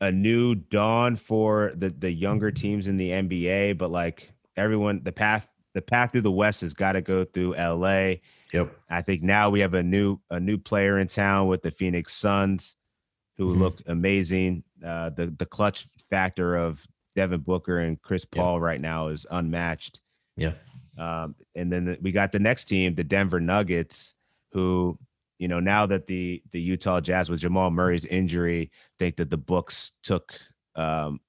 a 0.00 0.12
new 0.12 0.54
dawn 0.54 1.16
for 1.16 1.72
the 1.74 1.90
the 1.90 2.12
younger 2.12 2.52
teams 2.52 2.86
in 2.86 2.96
the 2.96 3.10
NBA, 3.10 3.76
but 3.76 3.90
like 3.90 4.32
everyone 4.56 5.00
the 5.02 5.10
path 5.10 5.48
the 5.74 5.82
path 5.82 6.12
through 6.12 6.22
the 6.22 6.30
West 6.30 6.60
has 6.60 6.74
got 6.74 6.92
to 6.92 7.02
go 7.02 7.24
through 7.24 7.56
LA. 7.56 8.18
Yep. 8.52 8.72
I 8.88 9.02
think 9.02 9.24
now 9.24 9.50
we 9.50 9.58
have 9.58 9.74
a 9.74 9.82
new 9.82 10.20
a 10.30 10.38
new 10.38 10.58
player 10.58 11.00
in 11.00 11.08
town 11.08 11.48
with 11.48 11.62
the 11.62 11.72
Phoenix 11.72 12.14
Suns 12.14 12.76
who 13.38 13.50
mm-hmm. 13.50 13.62
look 13.62 13.82
amazing. 13.88 14.62
Uh, 14.86 15.10
the 15.10 15.34
the 15.38 15.46
clutch 15.46 15.88
factor 16.08 16.54
of 16.54 16.80
Devin 17.16 17.40
Booker 17.40 17.80
and 17.80 18.00
Chris 18.00 18.24
Paul 18.24 18.58
yep. 18.58 18.62
right 18.62 18.80
now 18.80 19.08
is 19.08 19.26
unmatched. 19.28 19.98
Yeah. 20.36 20.52
Um, 20.96 21.34
and 21.56 21.72
then 21.72 21.96
we 22.00 22.12
got 22.12 22.30
the 22.30 22.38
next 22.38 22.66
team, 22.66 22.94
the 22.94 23.02
Denver 23.02 23.40
Nuggets, 23.40 24.14
who 24.52 24.98
you 25.38 25.48
know 25.48 25.60
now 25.60 25.86
that 25.86 26.06
the 26.06 26.42
the 26.52 26.60
Utah 26.60 27.00
Jazz 27.00 27.28
with 27.30 27.40
Jamal 27.40 27.70
Murray's 27.70 28.04
injury 28.04 28.70
think 28.98 29.16
that 29.16 29.30
the 29.30 29.36
books 29.36 29.92
took 30.02 30.32
um, 30.76 31.20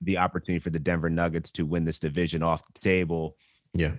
the 0.00 0.18
opportunity 0.18 0.60
for 0.60 0.70
the 0.70 0.78
Denver 0.78 1.10
Nuggets 1.10 1.50
to 1.52 1.66
win 1.66 1.84
this 1.84 1.98
division 1.98 2.42
off 2.42 2.62
the 2.72 2.80
table. 2.80 3.36
Yeah. 3.74 3.92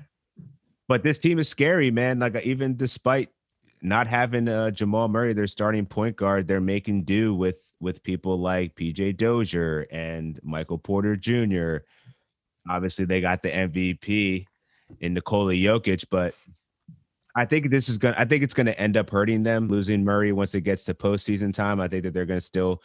But 0.88 1.04
this 1.04 1.20
team 1.20 1.40
is 1.40 1.48
scary, 1.48 1.92
man. 1.92 2.20
Like 2.20 2.36
even 2.44 2.76
despite 2.76 3.30
not 3.82 4.08
having 4.08 4.48
uh, 4.48 4.72
Jamal 4.72 5.08
Murray, 5.08 5.34
their 5.34 5.48
starting 5.48 5.86
point 5.86 6.16
guard, 6.16 6.48
they're 6.48 6.62
making 6.62 7.04
do 7.04 7.34
with 7.34 7.62
with 7.80 8.04
people 8.04 8.40
like 8.40 8.76
PJ 8.76 9.18
Dozier 9.18 9.88
and 9.92 10.40
Michael 10.44 10.78
Porter 10.78 11.16
Jr. 11.16 11.78
Obviously, 12.70 13.06
they 13.06 13.22
got 13.22 13.42
the 13.42 13.50
MVP 13.50 14.46
in 15.00 15.14
Nikola 15.14 15.54
Jokic, 15.54 16.06
but 16.12 16.36
I 17.36 17.46
think 17.46 17.70
this 17.70 17.90
is 17.90 17.98
going. 17.98 18.14
to 18.14 18.20
I 18.20 18.26
think 18.26 18.44
it's 18.44 18.54
going 18.54 18.66
to 18.66 18.80
end 18.80 18.98
up 18.98 19.10
hurting 19.10 19.44
them 19.44 19.68
losing 19.68 20.04
Murray 20.04 20.32
once 20.32 20.54
it 20.56 20.62
gets 20.62 20.84
to 20.86 20.94
postseason 20.94 21.54
time. 21.54 21.80
I 21.80 21.88
think 21.88 22.04
that 22.04 22.14
they're 22.14 22.26
going 22.26 22.40
to 22.40 22.46
still 22.46 22.82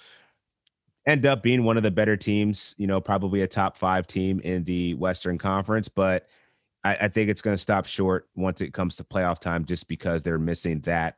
end 1.06 1.26
up 1.26 1.42
being 1.42 1.64
one 1.64 1.76
of 1.76 1.82
the 1.82 1.90
better 1.90 2.16
teams. 2.16 2.74
You 2.78 2.86
know, 2.86 3.00
probably 3.00 3.42
a 3.42 3.48
top 3.48 3.76
five 3.76 4.06
team 4.06 4.40
in 4.40 4.64
the 4.64 4.94
Western 4.94 5.38
Conference, 5.38 5.88
but 5.88 6.28
I, 6.84 6.96
I 7.02 7.08
think 7.08 7.28
it's 7.28 7.42
going 7.42 7.56
to 7.56 7.62
stop 7.62 7.86
short 7.86 8.28
once 8.36 8.60
it 8.60 8.72
comes 8.72 8.96
to 8.96 9.04
playoff 9.04 9.40
time, 9.40 9.64
just 9.64 9.88
because 9.88 10.22
they're 10.22 10.38
missing 10.38 10.80
that 10.80 11.16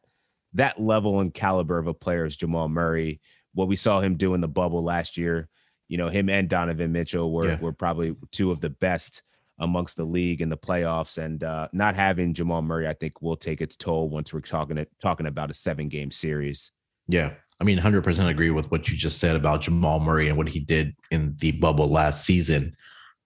that 0.54 0.80
level 0.80 1.20
and 1.20 1.34
caliber 1.34 1.78
of 1.78 1.86
a 1.86 1.94
player 1.94 2.24
as 2.24 2.36
Jamal 2.36 2.68
Murray. 2.68 3.20
What 3.54 3.68
we 3.68 3.76
saw 3.76 4.00
him 4.00 4.16
do 4.16 4.34
in 4.34 4.40
the 4.40 4.48
bubble 4.48 4.82
last 4.82 5.16
year, 5.18 5.48
you 5.88 5.98
know, 5.98 6.08
him 6.08 6.30
and 6.30 6.48
Donovan 6.48 6.92
Mitchell 6.92 7.32
were 7.32 7.50
yeah. 7.50 7.60
were 7.60 7.72
probably 7.72 8.14
two 8.30 8.50
of 8.50 8.60
the 8.60 8.70
best 8.70 9.22
amongst 9.60 9.96
the 9.96 10.04
league 10.04 10.40
in 10.40 10.48
the 10.48 10.56
playoffs. 10.56 11.18
And 11.18 11.42
uh, 11.42 11.68
not 11.72 11.96
having 11.96 12.34
Jamal 12.34 12.62
Murray, 12.62 12.86
I 12.86 12.94
think, 12.94 13.20
will 13.22 13.36
take 13.36 13.60
its 13.60 13.76
toll 13.76 14.08
once 14.08 14.32
we're 14.32 14.40
talking 14.40 14.84
talking 15.02 15.26
about 15.26 15.50
a 15.50 15.54
seven 15.54 15.88
game 15.88 16.10
series. 16.10 16.70
Yeah. 17.08 17.32
I 17.60 17.64
mean, 17.64 17.78
100% 17.78 18.28
agree 18.28 18.50
with 18.50 18.70
what 18.70 18.88
you 18.88 18.96
just 18.96 19.18
said 19.18 19.34
about 19.34 19.62
Jamal 19.62 19.98
Murray 19.98 20.28
and 20.28 20.36
what 20.36 20.48
he 20.48 20.60
did 20.60 20.94
in 21.10 21.34
the 21.38 21.52
bubble 21.52 21.88
last 21.88 22.24
season 22.24 22.76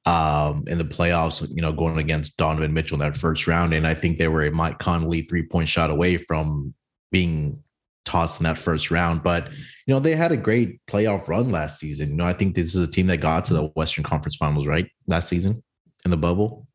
um, 0.07 0.65
in 0.69 0.79
the 0.79 0.85
playoffs, 0.85 1.47
you 1.55 1.61
know, 1.61 1.73
going 1.73 1.99
against 1.99 2.37
Donovan 2.39 2.73
Mitchell 2.73 2.95
in 2.95 3.01
that 3.01 3.17
first 3.17 3.47
round. 3.47 3.75
And 3.75 3.87
I 3.87 3.95
think 3.95 4.17
they 4.17 4.29
were 4.29 4.45
a 4.45 4.51
Mike 4.51 4.79
Conley 4.79 5.23
three 5.23 5.43
point 5.43 5.69
shot 5.69 5.91
away 5.91 6.17
from 6.17 6.73
being 7.11 7.63
tossed 8.05 8.41
in 8.41 8.45
that 8.45 8.59
first 8.59 8.91
round. 8.91 9.23
But 9.23 9.51
you 9.87 9.93
know, 9.93 10.01
they 10.01 10.17
had 10.17 10.33
a 10.33 10.37
great 10.37 10.81
playoff 10.87 11.29
run 11.29 11.51
last 11.51 11.79
season. 11.79 12.11
You 12.11 12.17
know, 12.17 12.25
I 12.25 12.33
think 12.33 12.55
this 12.55 12.75
is 12.75 12.89
a 12.89 12.91
team 12.91 13.09
that 13.09 13.19
got 13.19 13.45
to 13.47 13.55
the 13.55 13.65
Western 13.77 14.03
Conference 14.03 14.37
Finals, 14.37 14.67
right? 14.67 14.89
Last 15.07 15.29
season 15.29 15.63
in 16.05 16.11
the 16.11 16.17
bubble. 16.17 16.67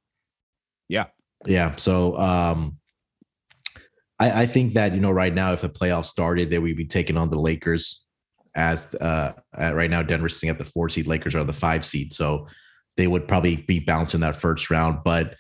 Yeah. 0.88 1.06
Yeah. 1.46 1.76
So 1.76 2.18
um 2.18 2.78
I, 4.20 4.44
I 4.44 4.46
think 4.48 4.74
that, 4.74 4.94
you 4.94 5.00
know, 5.00 5.12
right 5.12 5.34
now, 5.34 5.54
if 5.54 5.62
the 5.62 5.70
playoffs 5.70 6.06
started, 6.06 6.50
they 6.50 6.58
would 6.58 6.76
be 6.76 6.86
taking 6.86 7.18
on 7.18 7.30
the 7.30 7.40
Lakers 7.40 8.04
as 8.56 8.94
uh 8.96 9.34
right 9.58 9.90
now 9.90 10.02
Denver's 10.02 10.36
sitting 10.36 10.50
at 10.50 10.58
the 10.58 10.66
four 10.66 10.90
seed, 10.90 11.08
Lakers 11.08 11.36
are 11.36 11.44
the 11.44 11.54
five 11.54 11.86
seed. 11.86 12.14
So 12.14 12.48
they 12.96 13.08
would 13.08 13.28
probably 13.28 13.58
be 13.58 13.80
bouncing 13.80 14.22
that 14.22 14.36
first 14.36 14.72
round. 14.72 15.04
But 15.04 15.36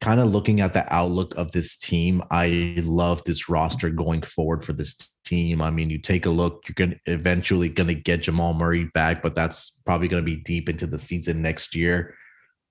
kind 0.00 0.18
of 0.18 0.30
looking 0.30 0.60
at 0.62 0.72
the 0.72 0.90
outlook 0.92 1.34
of 1.36 1.52
this 1.52 1.76
team, 1.76 2.22
I 2.30 2.74
love 2.78 3.22
this 3.24 3.50
roster 3.50 3.90
going 3.90 4.22
forward 4.22 4.64
for 4.64 4.72
this 4.72 4.96
team. 5.26 5.60
I 5.60 5.70
mean, 5.70 5.90
you 5.90 5.98
take 5.98 6.24
a 6.24 6.30
look, 6.30 6.64
you're 6.66 6.74
going 6.74 6.98
eventually 7.04 7.68
going 7.68 7.88
to 7.88 7.94
get 7.94 8.22
Jamal 8.22 8.54
Murray 8.54 8.84
back, 8.94 9.22
but 9.22 9.34
that's 9.34 9.78
probably 9.84 10.08
going 10.08 10.24
to 10.24 10.30
be 10.30 10.42
deep 10.42 10.70
into 10.70 10.86
the 10.86 10.98
season 10.98 11.42
next 11.42 11.74
year. 11.74 12.14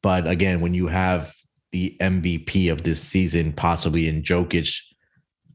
But 0.01 0.27
again, 0.27 0.61
when 0.61 0.73
you 0.73 0.87
have 0.87 1.33
the 1.71 1.95
MVP 1.99 2.71
of 2.71 2.83
this 2.83 3.01
season, 3.01 3.53
possibly 3.53 4.07
in 4.07 4.23
Jokic, 4.23 4.79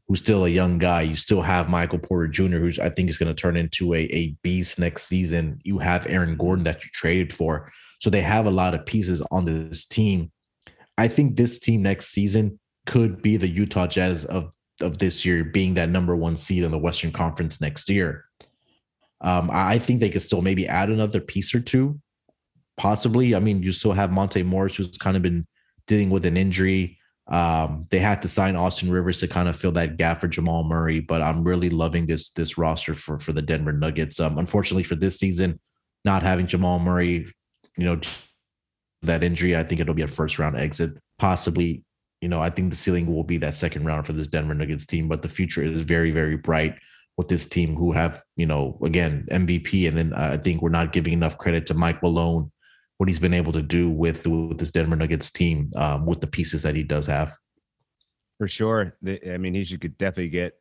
who's 0.07 0.19
still 0.19 0.45
a 0.45 0.49
young 0.49 0.77
guy, 0.77 1.01
you 1.01 1.15
still 1.15 1.41
have 1.41 1.67
Michael 1.67 1.99
Porter 1.99 2.27
Jr., 2.27 2.57
who 2.57 2.71
I 2.81 2.89
think 2.89 3.09
is 3.09 3.17
going 3.17 3.33
to 3.33 3.41
turn 3.41 3.57
into 3.57 3.93
a, 3.95 4.01
a 4.01 4.35
beast 4.43 4.77
next 4.77 5.07
season. 5.07 5.59
You 5.63 5.79
have 5.79 6.05
Aaron 6.07 6.37
Gordon 6.37 6.63
that 6.65 6.83
you 6.83 6.89
traded 6.93 7.33
for. 7.33 7.71
So 7.99 8.09
they 8.09 8.21
have 8.21 8.45
a 8.45 8.51
lot 8.51 8.75
of 8.75 8.85
pieces 8.85 9.21
on 9.31 9.45
this 9.45 9.85
team 9.85 10.31
I 10.97 11.07
think 11.07 11.35
this 11.35 11.59
team 11.59 11.81
next 11.81 12.07
season 12.07 12.59
could 12.85 13.21
be 13.21 13.37
the 13.37 13.47
Utah 13.47 13.87
Jazz 13.87 14.25
of 14.25 14.51
of 14.81 14.97
this 14.97 15.23
year, 15.23 15.43
being 15.45 15.75
that 15.75 15.89
number 15.89 16.17
one 16.17 16.35
seed 16.35 16.63
in 16.63 16.71
the 16.71 16.77
Western 16.77 17.11
Conference 17.11 17.61
next 17.61 17.89
year. 17.89 18.25
Um, 19.21 19.49
I 19.51 19.79
think 19.79 20.01
they 20.01 20.09
could 20.09 20.21
still 20.21 20.41
maybe 20.41 20.67
add 20.67 20.89
another 20.89 21.21
piece 21.21 21.55
or 21.55 21.61
two, 21.61 21.99
possibly. 22.77 23.35
I 23.35 23.39
mean, 23.39 23.63
you 23.63 23.71
still 23.71 23.93
have 23.93 24.11
Monte 24.11 24.43
Morris, 24.43 24.75
who's 24.75 24.97
kind 24.97 25.17
of 25.17 25.23
been 25.23 25.45
dealing 25.87 26.09
with 26.09 26.25
an 26.25 26.37
injury. 26.37 26.97
Um, 27.27 27.87
they 27.89 27.99
had 27.99 28.21
to 28.21 28.27
sign 28.27 28.55
Austin 28.55 28.91
Rivers 28.91 29.19
to 29.21 29.27
kind 29.27 29.49
of 29.49 29.55
fill 29.55 29.71
that 29.73 29.97
gap 29.97 30.21
for 30.21 30.27
Jamal 30.27 30.63
Murray, 30.63 30.99
but 30.99 31.21
I'm 31.21 31.43
really 31.43 31.71
loving 31.71 32.05
this 32.05 32.29
this 32.31 32.57
roster 32.57 32.93
for 32.93 33.17
for 33.19 33.33
the 33.33 33.41
Denver 33.41 33.73
Nuggets. 33.73 34.19
Um, 34.19 34.37
unfortunately 34.37 34.83
for 34.83 34.95
this 34.95 35.17
season, 35.17 35.59
not 36.03 36.21
having 36.21 36.45
Jamal 36.45 36.77
Murray, 36.79 37.31
you 37.77 37.85
know, 37.85 37.99
that 39.01 39.23
injury, 39.23 39.55
I 39.55 39.63
think 39.63 39.81
it'll 39.81 39.95
be 39.95 40.03
a 40.03 40.07
first 40.07 40.37
round 40.37 40.55
exit. 40.57 40.91
Possibly, 41.17 41.83
you 42.21 42.29
know, 42.29 42.41
I 42.41 42.49
think 42.49 42.69
the 42.69 42.75
ceiling 42.75 43.13
will 43.13 43.23
be 43.23 43.37
that 43.37 43.55
second 43.55 43.85
round 43.85 44.05
for 44.05 44.13
this 44.13 44.27
Denver 44.27 44.53
Nuggets 44.53 44.85
team, 44.85 45.07
but 45.07 45.21
the 45.21 45.29
future 45.29 45.63
is 45.63 45.81
very, 45.81 46.11
very 46.11 46.37
bright 46.37 46.75
with 47.17 47.27
this 47.27 47.45
team 47.45 47.75
who 47.75 47.91
have, 47.91 48.21
you 48.35 48.45
know, 48.45 48.77
again, 48.83 49.25
MVP. 49.31 49.87
And 49.87 49.97
then 49.97 50.13
uh, 50.13 50.31
I 50.33 50.37
think 50.37 50.61
we're 50.61 50.69
not 50.69 50.93
giving 50.93 51.13
enough 51.13 51.37
credit 51.37 51.65
to 51.67 51.73
Mike 51.73 52.03
Malone, 52.03 52.51
what 52.97 53.09
he's 53.09 53.19
been 53.19 53.33
able 53.33 53.51
to 53.53 53.61
do 53.61 53.89
with, 53.89 54.25
with 54.25 54.57
this 54.57 54.71
Denver 54.71 54.95
Nuggets 54.95 55.31
team 55.31 55.69
um, 55.75 56.05
with 56.05 56.21
the 56.21 56.27
pieces 56.27 56.61
that 56.61 56.75
he 56.75 56.83
does 56.83 57.07
have. 57.07 57.35
For 58.37 58.47
sure. 58.47 58.95
I 59.05 59.37
mean, 59.37 59.53
he 59.53 59.63
should 59.63 59.81
definitely 59.97 60.29
get 60.29 60.53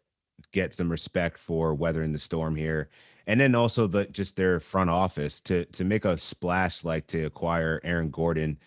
get 0.52 0.74
some 0.74 0.90
respect 0.90 1.38
for 1.38 1.74
weathering 1.74 2.12
the 2.12 2.18
storm 2.18 2.56
here 2.56 2.90
and 3.26 3.40
then 3.40 3.54
also 3.54 3.86
the 3.86 4.04
just 4.06 4.36
their 4.36 4.60
front 4.60 4.90
office 4.90 5.40
to 5.42 5.64
to 5.66 5.84
make 5.84 6.04
a 6.04 6.16
splash 6.18 6.84
like 6.84 7.06
to 7.08 7.24
acquire 7.24 7.80
Aaron 7.84 8.10
Gordon 8.10 8.58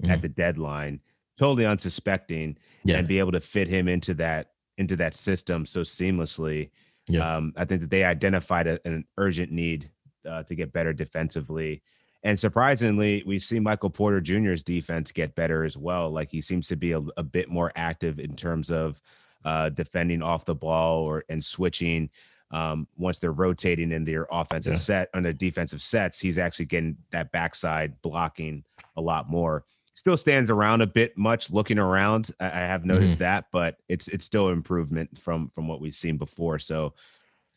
mm-hmm. 0.00 0.10
at 0.10 0.22
the 0.22 0.28
deadline, 0.28 1.00
totally 1.38 1.66
unsuspecting, 1.66 2.56
yeah. 2.84 2.98
and 2.98 3.08
be 3.08 3.18
able 3.18 3.32
to 3.32 3.40
fit 3.40 3.68
him 3.68 3.88
into 3.88 4.14
that 4.14 4.50
into 4.78 4.96
that 4.96 5.14
system 5.14 5.64
so 5.64 5.80
seamlessly. 5.80 6.70
Yeah. 7.08 7.36
Um, 7.36 7.52
I 7.56 7.64
think 7.64 7.80
that 7.80 7.90
they 7.90 8.04
identified 8.04 8.66
a, 8.66 8.78
an 8.84 9.04
urgent 9.16 9.50
need 9.50 9.90
uh, 10.28 10.42
to 10.44 10.54
get 10.54 10.72
better 10.72 10.92
defensively. 10.92 11.82
And 12.24 12.38
surprisingly, 12.38 13.22
we 13.26 13.38
see 13.38 13.58
Michael 13.58 13.90
Porter 13.90 14.20
Jr.'s 14.20 14.62
defense 14.62 15.10
get 15.10 15.34
better 15.34 15.64
as 15.64 15.76
well. 15.76 16.10
Like 16.10 16.30
he 16.30 16.40
seems 16.40 16.68
to 16.68 16.76
be 16.76 16.92
a, 16.92 17.00
a 17.16 17.22
bit 17.22 17.48
more 17.48 17.72
active 17.74 18.20
in 18.20 18.36
terms 18.36 18.70
of 18.70 19.02
uh, 19.44 19.70
defending 19.70 20.22
off 20.22 20.44
the 20.44 20.54
ball 20.54 21.02
or 21.02 21.24
and 21.28 21.44
switching 21.44 22.08
um, 22.52 22.86
once 22.96 23.18
they're 23.18 23.32
rotating 23.32 23.92
in 23.92 24.04
their 24.04 24.26
offensive 24.30 24.74
yeah. 24.74 24.78
set 24.78 25.08
on 25.14 25.22
the 25.22 25.32
defensive 25.32 25.80
sets, 25.80 26.18
he's 26.18 26.38
actually 26.38 26.66
getting 26.66 26.96
that 27.10 27.32
backside 27.32 28.00
blocking 28.02 28.62
a 28.96 29.00
lot 29.00 29.28
more. 29.28 29.64
Still 29.94 30.16
stands 30.16 30.50
around 30.50 30.80
a 30.80 30.86
bit 30.86 31.16
much 31.16 31.50
looking 31.50 31.78
around. 31.78 32.30
I, 32.40 32.46
I 32.46 32.60
have 32.60 32.84
noticed 32.84 33.14
mm-hmm. 33.14 33.24
that, 33.24 33.46
but 33.52 33.78
it's 33.88 34.08
it's 34.08 34.24
still 34.24 34.48
improvement 34.48 35.18
from 35.18 35.50
from 35.54 35.66
what 35.66 35.80
we've 35.80 35.94
seen 35.94 36.16
before. 36.16 36.58
So 36.58 36.94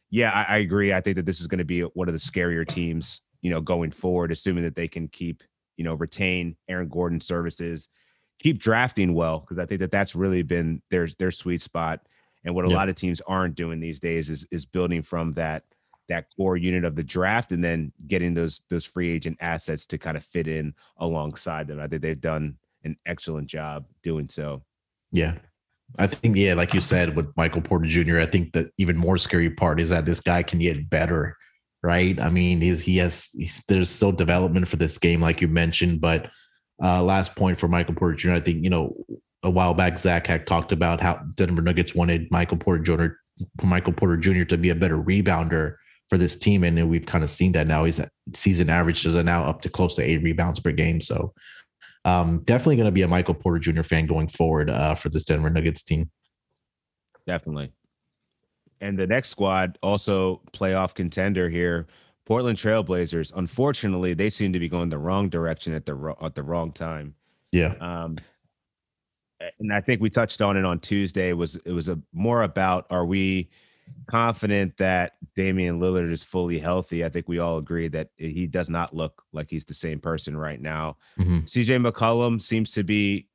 yeah, 0.09 0.32
I, 0.32 0.55
I 0.55 0.57
agree. 0.57 0.93
I 0.93 1.01
think 1.01 1.18
that 1.18 1.26
this 1.26 1.41
is 1.41 1.47
going 1.47 1.59
to 1.59 1.66
be 1.66 1.82
one 1.82 2.07
of 2.07 2.13
the 2.13 2.20
scarier 2.20 2.68
teams, 2.68 3.22
you 3.46 3.52
know, 3.52 3.62
going 3.62 3.91
forward, 3.91 4.32
assuming 4.32 4.64
that 4.64 4.76
they 4.76 4.88
can 4.88 5.08
keep, 5.08 5.43
you 5.78 5.84
know, 5.84 5.93
retain 5.93 6.56
Aaron 6.68 6.89
Gordon 6.89 7.22
services, 7.22 7.88
keep 8.39 8.58
drafting 8.58 9.14
well, 9.14 9.41
because 9.41 9.60
I 9.60 9.68
think 9.68 9.82
that 9.82 9.91
that's 9.91 10.16
really 10.16 10.41
been 10.41 10.82
their 10.89 11.08
their 11.20 11.30
sweet 11.30 11.62
spot 11.62 12.02
and 12.43 12.56
what 12.56 12.66
a 12.66 12.70
yeah. 12.70 12.76
lot 12.76 12.89
of 12.89 12.96
teams 12.96 13.22
aren't 13.28 13.54
doing 13.54 13.80
these 13.80 14.00
days 14.00 14.32
is 14.32 14.48
is 14.50 14.66
building 14.66 15.04
from 15.04 15.32
that 15.34 15.64
that 16.10 16.26
core 16.36 16.58
unit 16.58 16.86
of 16.86 16.96
the 16.96 17.04
draft 17.04 17.52
and 17.52 17.64
then 17.64 17.91
getting 18.08 18.34
those 18.34 18.62
those 18.72 18.84
free 18.84 19.12
agent 19.12 19.38
assets 19.41 19.86
to 19.88 20.00
kind 20.00 20.18
of 20.18 20.24
fit 20.24 20.48
in 20.48 20.74
alongside 20.98 21.68
them. 21.68 21.80
I 21.80 21.88
think 21.88 22.02
they've 22.02 22.20
done 22.20 22.56
an 22.84 22.98
excellent 23.06 23.48
job 23.48 23.86
doing 24.02 24.28
so. 24.28 24.64
Yeah. 25.12 25.36
I 26.00 26.08
think, 26.08 26.36
yeah, 26.36 26.56
like 26.56 26.74
you 26.74 26.82
said 26.82 27.16
with 27.16 27.32
Michael 27.38 27.62
Porter 27.62 27.86
Jr., 27.86 28.20
I 28.20 28.26
think 28.26 28.54
the 28.54 28.72
even 28.78 28.98
more 28.98 29.18
scary 29.18 29.50
part 29.50 29.80
is 29.80 29.89
that 29.89 30.06
this 30.06 30.20
guy 30.20 30.41
can 30.41 30.60
get 30.60 30.89
better, 30.89 31.38
right? 31.86 32.20
I 32.20 32.30
mean, 32.30 32.62
he's, 32.62 32.82
he 32.82 32.98
has, 32.98 33.30
he's, 33.34 33.62
there's 33.68 33.90
still 33.90 34.12
development 34.12 34.68
for 34.68 34.78
this 34.78 34.98
game, 34.98 35.22
like 35.22 35.40
you 35.40 35.48
mentioned. 35.48 36.02
But 36.02 36.32
uh, 36.84 37.04
last 37.04 37.36
point 37.36 37.60
for 37.60 37.68
Michael 37.68 37.94
Porter 37.94 38.16
Jr., 38.16 38.32
I 38.34 38.40
think, 38.40 38.64
you 38.64 38.70
know, 38.70 38.96
a 39.44 39.50
while 39.50 39.76
back, 39.76 39.98
Zach 40.00 40.26
had 40.26 40.48
talked 40.48 40.72
about 40.72 41.00
how 41.00 41.22
Denver 41.36 41.62
Nuggets 41.62 41.94
wanted 41.94 42.30
Michael 42.32 42.58
Porter 42.58 42.82
Jr. 42.82 43.06
Michael 43.64 43.94
Porter 43.94 44.18
Jr. 44.18 44.44
to 44.46 44.58
be 44.58 44.70
a 44.70 44.76
better 44.76 44.98
rebounder 44.98 45.76
for 46.10 46.18
this 46.18 46.36
team, 46.36 46.64
and 46.64 46.90
we've 46.90 47.06
kind 47.06 47.24
of 47.24 47.30
seen 47.30 47.52
that 47.52 47.68
now. 47.68 47.86
His 47.86 48.02
season 48.34 48.70
averages 48.70 49.16
are 49.16 49.24
now 49.24 49.46
up 49.46 49.62
to 49.62 49.70
close 49.70 49.96
to 49.96 50.04
eight 50.04 50.24
rebounds 50.24 50.60
per 50.60 50.72
game. 50.72 51.02
So, 51.02 51.34
um, 52.06 52.42
definitely 52.46 52.78
going 52.78 52.86
to 52.86 52.92
be 52.92 53.04
a 53.04 53.08
Michael 53.08 53.34
Porter 53.36 53.60
Jr. 53.60 53.84
fan 53.84 54.08
going 54.08 54.28
forward 54.28 54.70
uh, 54.70 54.96
for 54.96 55.10
this 55.10 55.26
Denver 55.26 55.50
Nuggets 55.50 55.84
team. 55.84 56.10
Definitely. 57.28 57.72
And 58.86 59.00
the 59.00 59.08
next 59.08 59.30
squad, 59.30 59.80
also 59.82 60.42
playoff 60.54 60.94
contender 60.94 61.50
here, 61.50 61.88
Portland 62.26 62.58
Trailblazers. 62.58 63.32
Unfortunately, 63.36 64.14
they 64.14 64.30
seem 64.30 64.54
to 64.54 64.60
be 64.60 64.70
going 64.70 64.90
the 64.90 64.98
wrong 64.98 65.30
direction 65.30 65.74
at 65.74 65.86
the 65.86 66.16
at 66.22 66.36
the 66.36 66.44
wrong 66.44 66.72
time. 66.72 67.16
Yeah. 67.52 67.74
Um, 67.80 68.18
and 69.60 69.74
I 69.74 69.82
think 69.82 70.02
we 70.02 70.10
touched 70.10 70.42
on 70.42 70.58
it 70.58 70.66
on 70.66 70.80
Tuesday. 70.80 71.34
Was 71.34 71.56
it 71.66 71.72
was 71.72 71.90
a 71.90 72.00
more 72.14 72.44
about 72.44 72.86
are 72.90 73.06
we 73.06 73.50
confident 74.08 74.78
that 74.78 75.14
Damian 75.36 75.80
Lillard 75.80 76.12
is 76.12 76.24
fully 76.24 76.60
healthy? 76.60 77.04
I 77.04 77.10
think 77.10 77.28
we 77.28 77.40
all 77.40 77.58
agree 77.58 77.88
that 77.90 78.10
he 78.18 78.48
does 78.48 78.70
not 78.70 78.96
look 78.96 79.24
like 79.34 79.50
he's 79.50 79.66
the 79.66 79.74
same 79.74 80.00
person 80.00 80.38
right 80.38 80.62
now. 80.62 80.98
Mm-hmm. 81.20 81.40
CJ 81.40 81.92
McCollum 81.92 82.42
seems 82.42 82.72
to 82.72 82.84
be 82.84 83.28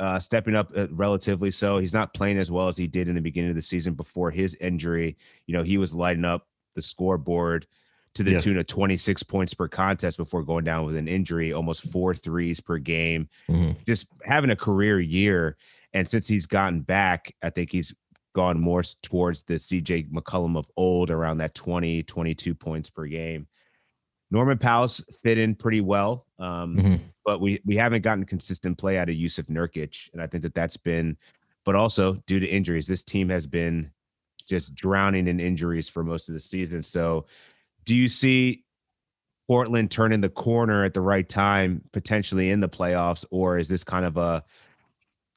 uh, 0.00 0.18
stepping 0.18 0.56
up 0.56 0.72
uh, 0.76 0.88
relatively 0.88 1.50
so. 1.50 1.78
He's 1.78 1.92
not 1.92 2.14
playing 2.14 2.38
as 2.38 2.50
well 2.50 2.68
as 2.68 2.76
he 2.76 2.86
did 2.86 3.06
in 3.06 3.14
the 3.14 3.20
beginning 3.20 3.50
of 3.50 3.56
the 3.56 3.62
season 3.62 3.94
before 3.94 4.30
his 4.30 4.54
injury. 4.56 5.16
You 5.46 5.54
know, 5.56 5.62
he 5.62 5.76
was 5.76 5.94
lighting 5.94 6.24
up 6.24 6.48
the 6.74 6.82
scoreboard 6.82 7.66
to 8.14 8.22
the 8.24 8.32
yeah. 8.32 8.38
tune 8.38 8.58
of 8.58 8.66
26 8.66 9.22
points 9.24 9.54
per 9.54 9.68
contest 9.68 10.16
before 10.16 10.42
going 10.42 10.64
down 10.64 10.86
with 10.86 10.96
an 10.96 11.06
injury, 11.06 11.52
almost 11.52 11.82
four 11.92 12.14
threes 12.14 12.58
per 12.58 12.78
game, 12.78 13.28
mm-hmm. 13.48 13.78
just 13.86 14.06
having 14.24 14.50
a 14.50 14.56
career 14.56 14.98
year. 14.98 15.56
And 15.92 16.08
since 16.08 16.26
he's 16.26 16.46
gotten 16.46 16.80
back, 16.80 17.34
I 17.42 17.50
think 17.50 17.70
he's 17.70 17.94
gone 18.32 18.58
more 18.58 18.82
towards 19.02 19.42
the 19.42 19.54
CJ 19.54 20.10
McCollum 20.10 20.56
of 20.56 20.66
old, 20.76 21.10
around 21.10 21.38
that 21.38 21.54
20, 21.54 22.04
22 22.04 22.54
points 22.54 22.88
per 22.88 23.06
game. 23.06 23.46
Norman 24.30 24.58
Powell's 24.58 25.02
fit 25.22 25.38
in 25.38 25.54
pretty 25.54 25.80
well, 25.80 26.26
um, 26.38 26.76
mm-hmm. 26.76 26.94
but 27.24 27.40
we 27.40 27.60
we 27.64 27.76
haven't 27.76 28.02
gotten 28.02 28.24
consistent 28.24 28.78
play 28.78 28.98
out 28.98 29.08
of 29.08 29.16
Jusuf 29.16 29.46
Nurkic, 29.46 30.10
and 30.12 30.22
I 30.22 30.26
think 30.26 30.42
that 30.42 30.54
that's 30.54 30.76
been, 30.76 31.16
but 31.64 31.74
also 31.74 32.14
due 32.26 32.40
to 32.40 32.46
injuries, 32.46 32.86
this 32.86 33.02
team 33.02 33.28
has 33.28 33.46
been 33.46 33.90
just 34.48 34.74
drowning 34.74 35.28
in 35.28 35.40
injuries 35.40 35.88
for 35.88 36.02
most 36.02 36.28
of 36.28 36.34
the 36.34 36.40
season. 36.40 36.82
So 36.82 37.26
do 37.84 37.94
you 37.94 38.08
see 38.08 38.64
Portland 39.46 39.90
turning 39.90 40.20
the 40.20 40.28
corner 40.28 40.84
at 40.84 40.94
the 40.94 41.00
right 41.00 41.28
time, 41.28 41.82
potentially 41.92 42.50
in 42.50 42.60
the 42.60 42.68
playoffs, 42.68 43.24
or 43.30 43.58
is 43.58 43.68
this 43.68 43.84
kind 43.84 44.04
of 44.04 44.16
a 44.16 44.44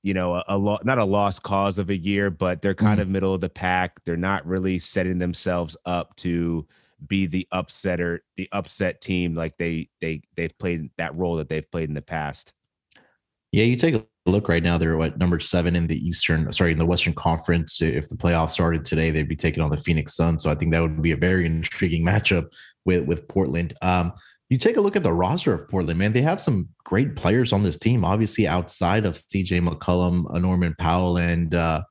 you 0.03 0.13
know, 0.13 0.35
a, 0.35 0.43
a 0.49 0.57
lo- 0.57 0.79
not 0.83 0.99
a 0.99 1.05
lost 1.05 1.43
cause 1.43 1.79
of 1.79 1.89
a 1.89 1.95
year, 1.95 2.29
but 2.29 2.61
they're 2.61 2.75
kind 2.75 2.99
mm. 2.99 3.03
of 3.03 3.07
middle 3.07 3.33
of 3.33 3.41
the 3.41 3.49
pack. 3.49 4.03
They're 4.03 4.17
not 4.17 4.45
really 4.45 4.77
setting 4.77 5.17
themselves 5.17 5.75
up 5.85 6.15
to 6.17 6.67
be 7.07 7.25
the 7.25 7.47
upsetter, 7.53 8.19
the 8.37 8.49
upset 8.51 9.01
team 9.01 9.35
like 9.35 9.57
they 9.57 9.89
they 10.01 10.21
they've 10.35 10.57
played 10.57 10.89
that 10.97 11.15
role 11.15 11.37
that 11.37 11.49
they've 11.49 11.69
played 11.71 11.89
in 11.89 11.95
the 11.95 12.01
past. 12.01 12.53
Yeah, 13.51 13.65
you 13.65 13.75
take 13.75 13.95
a 13.95 14.05
look 14.25 14.47
right 14.47 14.63
now, 14.63 14.77
they're 14.77 14.97
what 14.97 15.17
number 15.17 15.39
seven 15.39 15.75
in 15.75 15.87
the 15.87 15.97
Eastern, 16.07 16.51
sorry, 16.53 16.71
in 16.71 16.77
the 16.77 16.85
Western 16.85 17.13
Conference. 17.13 17.81
If 17.81 18.09
the 18.09 18.15
playoffs 18.15 18.51
started 18.51 18.85
today, 18.85 19.11
they'd 19.11 19.27
be 19.27 19.35
taking 19.35 19.61
on 19.61 19.69
the 19.69 19.77
Phoenix 19.77 20.15
Suns. 20.15 20.43
So 20.43 20.49
I 20.49 20.55
think 20.55 20.71
that 20.71 20.81
would 20.81 21.01
be 21.01 21.11
a 21.11 21.17
very 21.17 21.45
intriguing 21.47 22.03
matchup 22.03 22.47
with 22.85 23.05
with 23.05 23.27
Portland. 23.27 23.73
Um, 23.81 24.13
you 24.49 24.57
take 24.57 24.77
a 24.77 24.81
look 24.81 24.95
at 24.95 25.03
the 25.03 25.13
roster 25.13 25.53
of 25.53 25.67
Portland, 25.69 25.97
man. 25.97 26.13
They 26.13 26.21
have 26.21 26.39
some 26.39 26.69
great 26.83 27.15
players 27.15 27.53
on 27.53 27.63
this 27.63 27.77
team. 27.77 28.05
Obviously, 28.05 28.47
outside 28.47 29.05
of 29.05 29.15
CJ 29.15 29.67
McCollum, 29.67 30.31
Norman 30.39 30.75
Powell, 30.77 31.17
and 31.17 31.55
uh, 31.55 31.81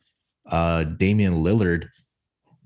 uh, 0.50 0.84
Damian 0.84 1.42
Lillard, 1.42 1.88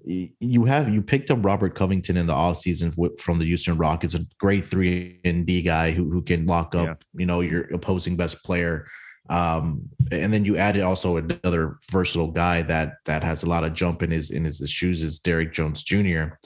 you 0.06 0.64
have 0.64 0.88
you 0.88 1.02
picked 1.02 1.30
up 1.30 1.44
Robert 1.44 1.74
Covington 1.74 2.16
in 2.16 2.26
the 2.26 2.32
off 2.32 2.60
season 2.60 2.92
from 3.18 3.38
the 3.38 3.44
Houston 3.44 3.76
Rockets, 3.76 4.14
a 4.14 4.24
great 4.38 4.64
three 4.64 5.20
and 5.24 5.44
D 5.44 5.62
guy 5.62 5.90
who 5.90 6.08
who 6.10 6.22
can 6.22 6.46
lock 6.46 6.74
up, 6.74 6.84
yeah. 6.86 6.94
you 7.20 7.26
know, 7.26 7.40
your 7.40 7.62
opposing 7.74 8.16
best 8.16 8.42
player. 8.44 8.86
Um, 9.28 9.88
and 10.12 10.32
then 10.32 10.44
you 10.44 10.56
added 10.56 10.82
also 10.82 11.16
another 11.16 11.78
versatile 11.90 12.30
guy 12.30 12.62
that 12.62 12.98
that 13.06 13.24
has 13.24 13.42
a 13.42 13.48
lot 13.48 13.64
of 13.64 13.74
jump 13.74 14.02
in 14.02 14.12
his 14.12 14.30
in 14.30 14.44
his, 14.44 14.58
his 14.58 14.70
shoes 14.70 15.02
is 15.02 15.18
Derrick 15.18 15.52
Jones 15.52 15.82
Jr. 15.82 16.36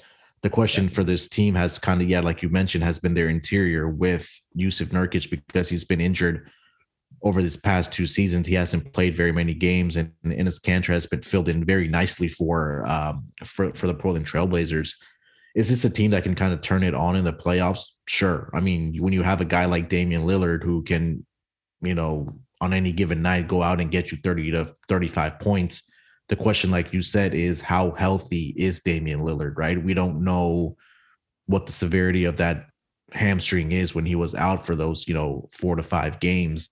The 0.43 0.51
question 0.51 0.85
yeah. 0.85 0.91
for 0.91 1.05
this 1.05 1.29
team 1.29 1.55
has 1.55 1.79
kind 1.79 2.01
of 2.01 2.09
yeah, 2.09 2.21
like 2.21 2.43
you 2.43 2.49
mentioned, 2.49 2.83
has 2.85 2.99
been 2.99 3.13
their 3.13 3.29
interior 3.29 3.89
with 3.89 4.27
Jusuf 4.57 4.87
Nurkic 4.87 5.29
because 5.29 5.69
he's 5.69 5.85
been 5.85 6.01
injured 6.01 6.49
over 7.23 7.43
this 7.43 7.57
past 7.57 7.93
two 7.93 8.07
seasons. 8.07 8.47
He 8.47 8.55
hasn't 8.55 8.93
played 8.93 9.17
very 9.17 9.33
many 9.33 9.55
games, 9.55 9.97
and 9.97 10.13
Enes 10.25 10.61
Kanter 10.61 10.93
has 10.93 11.07
been 11.07 11.23
filled 11.23 11.49
in 11.49 11.65
very 11.65 11.89
nicely 11.89 12.29
for 12.29 12.87
um, 12.87 13.25
for 13.45 13.73
for 13.75 13.87
the 13.87 13.95
Portland 13.95 14.27
Trailblazers. 14.27 14.93
Is 15.55 15.69
this 15.69 15.85
a 15.85 15.91
team 15.91 16.13
that 16.13 16.23
can 16.23 16.35
kind 16.35 16.53
of 16.53 16.61
turn 16.61 16.83
it 16.83 16.95
on 16.95 17.17
in 17.17 17.25
the 17.25 17.33
playoffs? 17.33 17.85
Sure. 18.07 18.51
I 18.55 18.61
mean, 18.61 18.97
when 19.03 19.13
you 19.13 19.23
have 19.23 19.41
a 19.41 19.45
guy 19.45 19.65
like 19.65 19.89
Damian 19.89 20.23
Lillard 20.23 20.63
who 20.63 20.83
can, 20.85 21.27
you 21.83 21.95
know, 21.95 22.39
on 22.61 22.73
any 22.73 22.93
given 22.93 23.23
night 23.23 23.49
go 23.49 23.63
out 23.63 23.81
and 23.81 23.91
get 23.91 24.13
you 24.13 24.19
30 24.23 24.51
to 24.53 24.75
35 24.89 25.41
points. 25.41 25.83
The 26.29 26.37
question, 26.37 26.71
like 26.71 26.93
you 26.93 27.03
said, 27.03 27.35
is 27.35 27.61
how 27.61 27.93
healthy 27.93 28.55
is 28.57 28.81
Damian 28.81 29.21
Lillard, 29.21 29.55
right? 29.57 29.83
We 29.83 29.95
don't 29.95 30.23
know 30.23 30.77
what 31.47 31.67
the 31.67 31.73
severity 31.73 32.25
of 32.25 32.37
that 32.37 32.67
hamstring 33.13 33.73
is 33.73 33.95
when 33.95 34.07
he 34.07 34.15
was 34.15 34.35
out 34.37 34.65
for 34.65 34.77
those, 34.77 35.09
you 35.09 35.15
know, 35.15 35.49
four 35.53 35.75
to 35.75 35.83
five 35.83 36.21
games. 36.21 36.71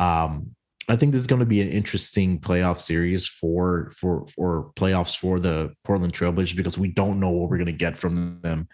Um, 0.00 0.56
I 0.88 0.96
think 0.96 1.12
this 1.12 1.20
is 1.20 1.28
going 1.28 1.40
to 1.40 1.46
be 1.46 1.60
an 1.60 1.68
interesting 1.68 2.40
playoff 2.40 2.80
series 2.80 3.26
for 3.26 3.92
for 3.96 4.26
for 4.34 4.72
playoffs 4.74 5.16
for 5.16 5.38
the 5.38 5.72
Portland 5.84 6.12
Trailblazers 6.12 6.56
because 6.56 6.78
we 6.78 6.88
don't 6.88 7.20
know 7.20 7.30
what 7.30 7.48
we're 7.48 7.58
going 7.58 7.66
to 7.66 7.72
get 7.72 7.96
from 7.96 8.40
them. 8.40 8.66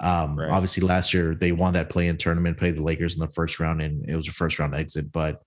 Um, 0.00 0.38
right. 0.38 0.50
Obviously, 0.50 0.82
last 0.82 1.14
year 1.14 1.34
they 1.34 1.52
won 1.52 1.74
that 1.74 1.88
play-in 1.88 2.18
tournament, 2.18 2.58
played 2.58 2.76
the 2.76 2.82
Lakers 2.82 3.14
in 3.14 3.20
the 3.20 3.28
first 3.28 3.58
round, 3.60 3.80
and 3.80 4.06
it 4.08 4.16
was 4.16 4.28
a 4.28 4.32
first 4.32 4.58
round 4.58 4.74
exit. 4.74 5.10
But 5.12 5.40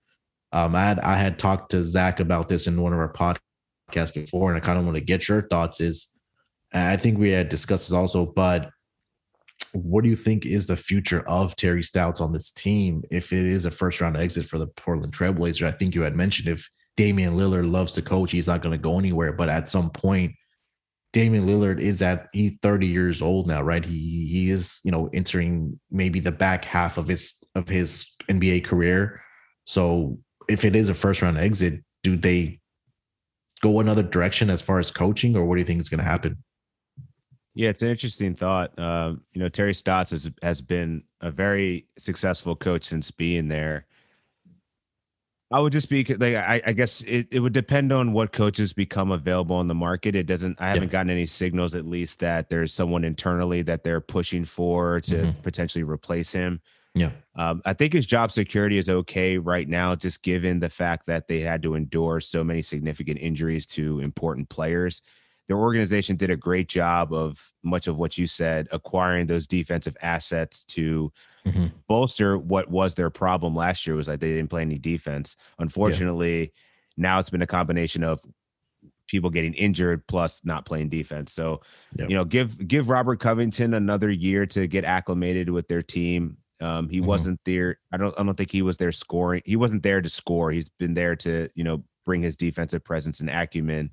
um, 0.52 0.74
I 0.74 0.82
had 0.82 1.00
I 1.00 1.16
had 1.16 1.38
talked 1.38 1.70
to 1.72 1.84
Zach 1.84 2.18
about 2.18 2.48
this 2.48 2.66
in 2.66 2.80
one 2.80 2.92
of 2.92 2.98
our 2.98 3.12
podcasts 3.12 4.14
before, 4.14 4.52
and 4.52 4.60
I 4.60 4.64
kind 4.64 4.78
of 4.78 4.84
want 4.84 4.96
to 4.96 5.02
get 5.02 5.28
your 5.28 5.46
thoughts. 5.46 5.80
Is 5.80 6.08
I 6.72 6.96
think 6.96 7.18
we 7.18 7.30
had 7.30 7.50
discussed 7.50 7.88
this 7.88 7.96
also, 7.96 8.26
but 8.26 8.70
what 9.76 10.04
do 10.04 10.10
you 10.10 10.16
think 10.16 10.46
is 10.46 10.66
the 10.66 10.76
future 10.76 11.20
of 11.28 11.56
Terry 11.56 11.82
Stotts 11.82 12.20
on 12.20 12.32
this 12.32 12.50
team 12.50 13.02
if 13.10 13.32
it 13.32 13.44
is 13.44 13.64
a 13.64 13.70
first 13.70 14.00
round 14.00 14.16
exit 14.16 14.46
for 14.46 14.58
the 14.58 14.66
Portland 14.66 15.12
Trailblazers? 15.12 15.66
I 15.66 15.72
think 15.72 15.94
you 15.94 16.02
had 16.02 16.16
mentioned 16.16 16.48
if 16.48 16.68
Damian 16.96 17.34
Lillard 17.34 17.70
loves 17.70 17.92
to 17.94 18.02
coach, 18.02 18.32
he's 18.32 18.46
not 18.46 18.62
going 18.62 18.72
to 18.72 18.82
go 18.82 18.98
anywhere. 18.98 19.32
But 19.32 19.48
at 19.48 19.68
some 19.68 19.90
point, 19.90 20.34
Damian 21.12 21.46
Lillard 21.46 21.80
is 21.80 22.02
at 22.02 22.28
he's 22.32 22.52
30 22.62 22.86
years 22.86 23.22
old 23.22 23.46
now, 23.46 23.62
right? 23.62 23.84
He 23.84 24.26
he 24.26 24.50
is, 24.50 24.80
you 24.84 24.90
know, 24.90 25.08
entering 25.12 25.78
maybe 25.90 26.20
the 26.20 26.32
back 26.32 26.64
half 26.64 26.98
of 26.98 27.08
his 27.08 27.34
of 27.54 27.68
his 27.68 28.06
NBA 28.30 28.64
career. 28.64 29.22
So 29.64 30.18
if 30.48 30.64
it 30.64 30.76
is 30.76 30.88
a 30.88 30.94
first 30.94 31.22
round 31.22 31.38
exit, 31.38 31.82
do 32.02 32.16
they 32.16 32.60
go 33.62 33.80
another 33.80 34.02
direction 34.02 34.50
as 34.50 34.62
far 34.62 34.78
as 34.78 34.90
coaching, 34.90 35.36
or 35.36 35.44
what 35.44 35.54
do 35.54 35.60
you 35.60 35.66
think 35.66 35.80
is 35.80 35.88
going 35.88 35.98
to 35.98 36.04
happen? 36.04 36.42
Yeah, 37.56 37.70
it's 37.70 37.80
an 37.80 37.88
interesting 37.88 38.34
thought. 38.34 38.78
Um, 38.78 39.22
you 39.32 39.40
know, 39.40 39.48
Terry 39.48 39.72
Stotts 39.72 40.10
has 40.10 40.30
has 40.42 40.60
been 40.60 41.02
a 41.22 41.30
very 41.30 41.86
successful 41.96 42.54
coach 42.54 42.84
since 42.84 43.10
being 43.10 43.48
there. 43.48 43.86
I 45.50 45.60
would 45.60 45.72
just 45.72 45.88
be 45.88 46.04
like, 46.04 46.34
I, 46.34 46.60
I 46.66 46.72
guess 46.72 47.00
it, 47.02 47.28
it 47.30 47.40
would 47.40 47.54
depend 47.54 47.92
on 47.92 48.12
what 48.12 48.32
coaches 48.32 48.74
become 48.74 49.10
available 49.10 49.56
on 49.56 49.68
the 49.68 49.74
market. 49.74 50.14
It 50.16 50.26
doesn't, 50.26 50.60
I 50.60 50.68
haven't 50.68 50.84
yeah. 50.84 50.88
gotten 50.88 51.10
any 51.10 51.24
signals, 51.24 51.76
at 51.76 51.86
least, 51.86 52.18
that 52.18 52.50
there's 52.50 52.74
someone 52.74 53.04
internally 53.04 53.62
that 53.62 53.84
they're 53.84 54.00
pushing 54.00 54.44
for 54.44 55.00
to 55.02 55.14
mm-hmm. 55.14 55.40
potentially 55.42 55.84
replace 55.84 56.32
him. 56.32 56.60
Yeah. 56.94 57.10
Um, 57.36 57.62
I 57.64 57.74
think 57.74 57.92
his 57.92 58.06
job 58.06 58.32
security 58.32 58.76
is 58.76 58.90
okay 58.90 59.38
right 59.38 59.68
now, 59.68 59.94
just 59.94 60.22
given 60.22 60.58
the 60.58 60.68
fact 60.68 61.06
that 61.06 61.28
they 61.28 61.40
had 61.40 61.62
to 61.62 61.74
endure 61.74 62.20
so 62.20 62.42
many 62.42 62.60
significant 62.60 63.18
injuries 63.20 63.66
to 63.66 64.00
important 64.00 64.48
players 64.48 65.00
their 65.48 65.58
organization 65.58 66.16
did 66.16 66.30
a 66.30 66.36
great 66.36 66.68
job 66.68 67.12
of 67.12 67.52
much 67.62 67.86
of 67.86 67.96
what 67.96 68.18
you 68.18 68.26
said, 68.26 68.68
acquiring 68.72 69.26
those 69.26 69.46
defensive 69.46 69.96
assets 70.02 70.64
to 70.64 71.12
mm-hmm. 71.46 71.66
bolster 71.88 72.36
what 72.36 72.68
was 72.68 72.94
their 72.94 73.10
problem 73.10 73.54
last 73.54 73.86
year 73.86 73.96
was 73.96 74.06
that 74.06 74.20
they 74.20 74.32
didn't 74.32 74.50
play 74.50 74.62
any 74.62 74.78
defense. 74.78 75.36
Unfortunately, 75.58 76.40
yeah. 76.40 76.46
now 76.96 77.18
it's 77.18 77.30
been 77.30 77.42
a 77.42 77.46
combination 77.46 78.02
of 78.02 78.20
people 79.06 79.30
getting 79.30 79.54
injured 79.54 80.04
plus 80.08 80.40
not 80.44 80.66
playing 80.66 80.88
defense. 80.88 81.32
So, 81.32 81.60
yep. 81.96 82.10
you 82.10 82.16
know, 82.16 82.24
give 82.24 82.66
give 82.66 82.88
Robert 82.88 83.20
Covington 83.20 83.74
another 83.74 84.10
year 84.10 84.46
to 84.46 84.66
get 84.66 84.84
acclimated 84.84 85.48
with 85.48 85.68
their 85.68 85.82
team. 85.82 86.38
Um, 86.60 86.88
he 86.88 86.98
mm-hmm. 86.98 87.06
wasn't 87.06 87.40
there. 87.44 87.78
I 87.92 87.98
don't. 87.98 88.18
I 88.18 88.24
don't 88.24 88.34
think 88.34 88.50
he 88.50 88.62
was 88.62 88.78
there 88.78 88.92
scoring. 88.92 89.42
He 89.44 89.56
wasn't 89.56 89.82
there 89.82 90.00
to 90.00 90.08
score. 90.08 90.50
He's 90.50 90.70
been 90.70 90.94
there 90.94 91.14
to 91.16 91.48
you 91.54 91.62
know 91.62 91.84
bring 92.04 92.22
his 92.22 92.34
defensive 92.34 92.82
presence 92.82 93.20
and 93.20 93.28
acumen 93.28 93.90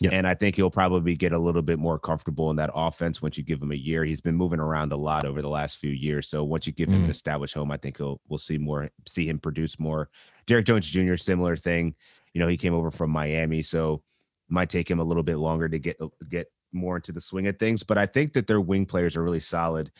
Yep. 0.00 0.12
And 0.12 0.26
I 0.26 0.34
think 0.34 0.56
he'll 0.56 0.70
probably 0.70 1.14
get 1.14 1.32
a 1.32 1.38
little 1.38 1.62
bit 1.62 1.78
more 1.78 2.00
comfortable 2.00 2.50
in 2.50 2.56
that 2.56 2.70
offense 2.74 3.22
once 3.22 3.38
you 3.38 3.44
give 3.44 3.62
him 3.62 3.70
a 3.70 3.76
year. 3.76 4.04
He's 4.04 4.20
been 4.20 4.34
moving 4.34 4.58
around 4.58 4.92
a 4.92 4.96
lot 4.96 5.24
over 5.24 5.40
the 5.40 5.48
last 5.48 5.78
few 5.78 5.92
years. 5.92 6.28
So 6.28 6.42
once 6.42 6.66
you 6.66 6.72
give 6.72 6.88
him 6.88 7.02
mm. 7.02 7.04
an 7.04 7.10
established 7.10 7.54
home, 7.54 7.70
I 7.70 7.76
think 7.76 7.98
he'll 7.98 8.20
we'll 8.28 8.38
see 8.38 8.58
more 8.58 8.90
see 9.06 9.28
him 9.28 9.38
produce 9.38 9.78
more. 9.78 10.10
Derrick 10.46 10.66
Jones 10.66 10.88
Jr. 10.88 11.14
similar 11.14 11.56
thing. 11.56 11.94
You 12.32 12.40
know, 12.40 12.48
he 12.48 12.56
came 12.56 12.74
over 12.74 12.90
from 12.90 13.10
Miami, 13.10 13.62
so 13.62 14.02
might 14.48 14.68
take 14.68 14.90
him 14.90 14.98
a 14.98 15.04
little 15.04 15.22
bit 15.22 15.36
longer 15.36 15.68
to 15.68 15.78
get 15.78 16.00
get 16.28 16.50
more 16.72 16.96
into 16.96 17.12
the 17.12 17.20
swing 17.20 17.46
of 17.46 17.56
things. 17.58 17.84
But 17.84 17.96
I 17.96 18.06
think 18.06 18.32
that 18.32 18.48
their 18.48 18.60
wing 18.60 18.86
players 18.86 19.16
are 19.16 19.22
really 19.22 19.38
solid. 19.38 19.92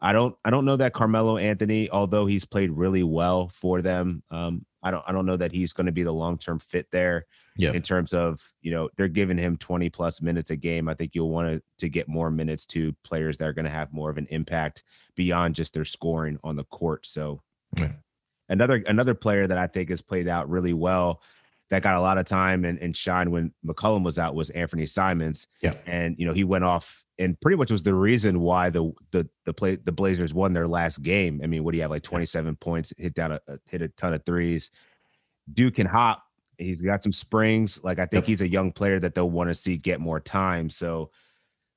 I 0.00 0.14
don't 0.14 0.34
I 0.46 0.50
don't 0.50 0.64
know 0.64 0.76
that 0.76 0.94
Carmelo 0.94 1.36
Anthony, 1.36 1.90
although 1.90 2.24
he's 2.24 2.46
played 2.46 2.70
really 2.70 3.02
well 3.02 3.48
for 3.48 3.82
them, 3.82 4.22
um, 4.30 4.64
I 4.82 4.90
don't 4.90 5.04
I 5.06 5.12
don't 5.12 5.26
know 5.26 5.36
that 5.36 5.52
he's 5.52 5.72
going 5.72 5.86
to 5.86 5.92
be 5.92 6.02
the 6.02 6.12
long 6.12 6.38
term 6.38 6.58
fit 6.58 6.90
there. 6.90 7.26
Yeah. 7.56 7.72
In 7.72 7.82
terms 7.82 8.14
of 8.14 8.42
you 8.62 8.70
know 8.70 8.88
they're 8.96 9.08
giving 9.08 9.38
him 9.38 9.56
20 9.56 9.90
plus 9.90 10.20
minutes 10.20 10.50
a 10.50 10.56
game. 10.56 10.88
I 10.88 10.94
think 10.94 11.14
you'll 11.14 11.30
want 11.30 11.48
to 11.48 11.62
to 11.78 11.88
get 11.88 12.08
more 12.08 12.30
minutes 12.30 12.66
to 12.66 12.92
players 13.04 13.36
that 13.38 13.48
are 13.48 13.52
going 13.52 13.64
to 13.64 13.70
have 13.70 13.92
more 13.92 14.10
of 14.10 14.18
an 14.18 14.26
impact 14.30 14.84
beyond 15.14 15.54
just 15.54 15.74
their 15.74 15.84
scoring 15.84 16.38
on 16.42 16.56
the 16.56 16.64
court. 16.64 17.06
So 17.06 17.42
yeah. 17.76 17.92
another 18.48 18.82
another 18.86 19.14
player 19.14 19.46
that 19.46 19.58
I 19.58 19.66
think 19.66 19.90
has 19.90 20.00
played 20.00 20.28
out 20.28 20.48
really 20.48 20.74
well 20.74 21.22
that 21.72 21.82
got 21.82 21.96
a 21.96 22.00
lot 22.02 22.18
of 22.18 22.26
time 22.26 22.66
and, 22.66 22.78
and 22.80 22.94
shine 22.94 23.30
when 23.30 23.50
McCollum 23.66 24.04
was 24.04 24.18
out 24.18 24.34
was 24.34 24.50
Anfernee 24.50 24.86
Simons. 24.86 25.46
Yeah. 25.62 25.72
And 25.86 26.14
you 26.18 26.26
know, 26.26 26.34
he 26.34 26.44
went 26.44 26.64
off 26.64 27.02
and 27.18 27.40
pretty 27.40 27.56
much 27.56 27.70
was 27.70 27.82
the 27.82 27.94
reason 27.94 28.40
why 28.40 28.68
the 28.68 28.92
the 29.10 29.26
the 29.46 29.54
play 29.54 29.76
the 29.76 29.90
Blazers 29.90 30.34
won 30.34 30.52
their 30.52 30.68
last 30.68 31.02
game. 31.02 31.40
I 31.42 31.46
mean, 31.46 31.64
what 31.64 31.72
do 31.72 31.78
you 31.78 31.82
have 31.82 31.90
like 31.90 32.02
27 32.02 32.56
points, 32.56 32.92
hit 32.98 33.14
down 33.14 33.32
a, 33.32 33.40
a, 33.48 33.56
hit 33.70 33.80
a 33.80 33.88
ton 33.88 34.12
of 34.12 34.22
threes. 34.26 34.70
Duke 35.54 35.76
can 35.76 35.86
hop. 35.86 36.22
He's 36.58 36.82
got 36.82 37.02
some 37.02 37.12
springs. 37.12 37.80
Like 37.82 37.98
I 37.98 38.04
think 38.04 38.24
yep. 38.24 38.26
he's 38.26 38.42
a 38.42 38.48
young 38.48 38.70
player 38.70 39.00
that 39.00 39.14
they'll 39.14 39.30
want 39.30 39.48
to 39.48 39.54
see 39.54 39.78
get 39.78 39.98
more 39.98 40.20
time. 40.20 40.68
So 40.68 41.10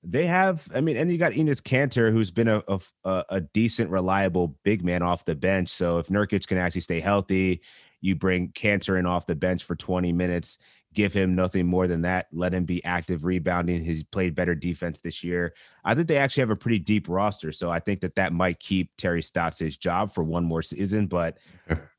they 0.04 0.28
have, 0.28 0.68
I 0.76 0.82
mean, 0.82 0.98
and 0.98 1.10
you 1.10 1.18
got 1.18 1.32
Enes 1.32 1.62
Kanter, 1.62 2.12
who's 2.12 2.32
been 2.32 2.50
a, 2.50 2.62
a, 2.68 3.24
a 3.30 3.41
decent, 3.41 3.89
reliable 3.89 4.58
big 4.64 4.84
man 4.84 5.02
off 5.02 5.24
the 5.24 5.36
bench. 5.36 5.70
So 5.70 6.00
if 6.00 6.10
Nurkic 6.10 6.46
can 6.48 6.58
actually 6.58 6.82
stay 6.82 7.00
healthy, 7.00 7.62
you 8.06 8.16
bring 8.16 8.49
Kanter 8.49 8.99
in 8.99 9.06
off 9.06 9.26
the 9.26 9.36
bench 9.36 9.64
for 9.64 9.76
20 9.76 10.14
minutes, 10.14 10.60
give 10.93 11.12
him 11.12 11.36
nothing 11.36 11.66
more 11.66 11.88
than 11.88 12.01
that. 12.03 12.28
Let 12.32 12.53
him 12.53 12.64
be 12.64 12.84
active 12.86 13.26
rebounding. 13.26 13.84
He's 13.84 14.03
played 14.03 14.36
better 14.36 14.53
defense 14.53 14.99
this 14.99 15.24
year. 15.24 15.56
I 15.84 15.95
think 15.95 16.08
they 16.08 16.18
actually 16.18 16.41
have 16.41 16.51
a 16.51 16.56
pretty 16.56 16.80
deep 16.80 17.10
roster, 17.10 17.51
so 17.51 17.72
I 17.72 17.80
think 17.80 18.01
that 18.01 18.16
that 18.16 18.32
might 18.32 18.60
keep 18.60 18.91
Terry 18.97 19.24
Stotts' 19.24 19.60
his 19.60 19.76
job 19.76 20.14
for 20.14 20.24
one 20.24 20.45
more 20.45 20.62
season. 20.62 21.08
But 21.08 21.39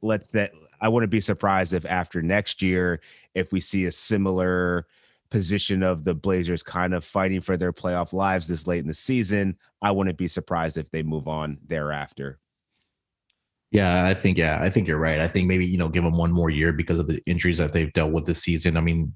let's 0.00 0.28
that 0.28 0.52
I 0.80 0.88
wouldn't 0.88 1.10
be 1.10 1.20
surprised 1.20 1.74
if 1.74 1.84
after 1.84 2.22
next 2.22 2.62
year, 2.62 3.00
if 3.34 3.52
we 3.52 3.60
see 3.60 3.86
a 3.86 3.92
similar 3.92 4.86
position 5.28 5.82
of 5.82 6.04
the 6.04 6.14
Blazers 6.14 6.62
kind 6.62 6.94
of 6.94 7.04
fighting 7.04 7.40
for 7.40 7.56
their 7.56 7.72
playoff 7.72 8.12
lives 8.12 8.46
this 8.46 8.68
late 8.68 8.78
in 8.78 8.86
the 8.86 8.94
season, 8.94 9.56
I 9.82 9.90
wouldn't 9.90 10.16
be 10.16 10.28
surprised 10.28 10.78
if 10.78 10.90
they 10.90 11.02
move 11.02 11.26
on 11.26 11.58
thereafter. 11.66 12.38
Yeah, 13.70 14.06
I 14.06 14.14
think 14.14 14.38
yeah, 14.38 14.58
I 14.62 14.70
think 14.70 14.86
you're 14.86 14.98
right. 14.98 15.20
I 15.20 15.28
think 15.28 15.48
maybe 15.48 15.66
you 15.66 15.78
know 15.78 15.88
give 15.88 16.04
them 16.04 16.16
one 16.16 16.32
more 16.32 16.50
year 16.50 16.72
because 16.72 16.98
of 16.98 17.08
the 17.08 17.20
injuries 17.26 17.58
that 17.58 17.72
they've 17.72 17.92
dealt 17.92 18.12
with 18.12 18.24
this 18.24 18.42
season. 18.42 18.76
I 18.76 18.80
mean, 18.80 19.12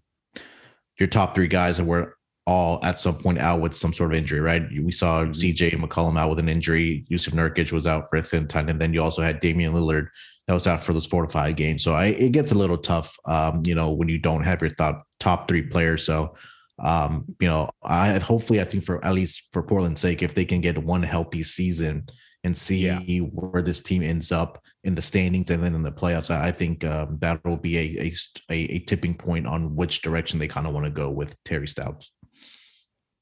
your 0.99 1.09
top 1.09 1.35
three 1.35 1.49
guys 1.49 1.77
that 1.77 1.85
were 1.85 2.17
all 2.47 2.81
at 2.85 2.99
some 2.99 3.17
point 3.17 3.39
out 3.39 3.61
with 3.61 3.77
some 3.77 3.93
sort 3.93 4.13
of 4.13 4.19
injury, 4.19 4.41
right? 4.41 4.63
We 4.83 4.91
saw 4.91 5.25
Mhm. 5.25 5.37
CJ 5.37 5.71
McCollum 5.77 6.19
out 6.19 6.31
with 6.31 6.41
an 6.41 6.49
injury. 6.49 7.05
Jusuf 7.11 7.33
Nurkic 7.33 7.71
was 7.71 7.87
out 7.87 8.11
for 8.11 8.17
a 8.17 8.21
extended 8.21 8.51
time, 8.51 8.69
and 8.69 8.81
then 8.81 8.93
you 8.93 9.03
also 9.03 9.23
had 9.23 9.41
Damian 9.41 9.73
Lillard 9.73 10.09
that 10.47 10.55
was 10.55 10.67
out 10.67 10.83
for 10.83 10.93
those 10.93 11.07
four 11.07 11.25
to 11.25 11.33
five 11.33 11.55
games. 11.55 11.85
So 11.85 11.95
I, 11.95 12.07
it 12.07 12.33
gets 12.33 12.51
a 12.51 12.57
little 12.57 12.79
tough, 12.79 13.17
um, 13.27 13.63
you 13.65 13.75
know, 13.75 13.91
when 13.93 14.09
you 14.09 14.19
don't 14.19 14.43
have 14.43 14.61
your 14.61 14.71
top 14.71 15.05
top 15.21 15.47
three 15.47 15.63
players. 15.63 16.05
So, 16.05 16.35
um, 16.83 17.25
you 17.41 17.47
know, 17.47 17.71
I 17.85 18.19
hopefully 18.19 18.61
I 18.61 18.65
think 18.65 18.85
for 18.85 19.05
at 19.05 19.15
least 19.15 19.43
for 19.53 19.63
Portland's 19.63 20.01
sake, 20.01 20.23
if 20.23 20.35
they 20.35 20.45
can 20.45 20.61
get 20.61 20.83
one 20.83 21.05
healthy 21.05 21.45
season 21.45 22.07
and 22.45 22.57
see 22.57 22.87
Yeah. 22.87 23.01
where 23.21 23.63
this 23.63 23.83
team 23.83 24.03
ends 24.03 24.33
up 24.33 24.63
in 24.85 24.95
the 24.95 25.03
standings 25.03 25.51
and 25.51 25.63
then 25.63 25.75
in 25.75 25.83
the 25.83 25.93
playoffs, 25.93 26.31
I 26.31 26.51
think 26.53 26.85
um, 26.85 27.19
that 27.21 27.45
will 27.45 27.57
be 27.59 27.77
a, 27.77 28.05
a 28.07 28.15
a 28.51 28.59
a 28.77 28.79
tipping 28.81 29.15
point 29.15 29.47
on 29.47 29.77
which 29.77 30.03
direction 30.03 30.39
they 30.39 30.49
kind 30.49 30.67
of 30.67 30.73
want 30.73 30.87
to 30.87 30.91
go 30.91 31.11
with 31.11 31.37
Terry 31.45 31.69
Stotts. 31.69 32.13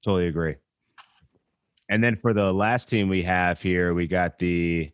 Totally 0.04 0.28
agree. 0.28 0.54
And 1.90 2.04
then 2.04 2.16
for 2.16 2.32
the 2.32 2.52
last 2.52 2.88
team 2.88 3.08
we 3.08 3.22
have 3.24 3.60
here, 3.60 3.94
we 3.94 4.06
got 4.06 4.38
the 4.38 4.90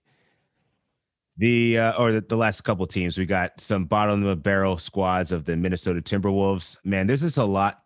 the 1.36 1.78
uh, 1.78 1.92
or 1.98 2.12
the, 2.12 2.20
the 2.22 2.36
last 2.36 2.62
couple 2.62 2.86
teams. 2.86 3.18
We 3.18 3.26
got 3.26 3.60
some 3.60 3.84
bottom 3.84 4.22
of 4.22 4.28
the 4.28 4.36
barrel 4.40 4.78
squads 4.78 5.32
of 5.32 5.44
the 5.44 5.56
Minnesota 5.56 6.00
Timberwolves. 6.00 6.78
Man, 6.84 7.06
this 7.06 7.22
is 7.22 7.36
a 7.36 7.44
lot. 7.44 7.82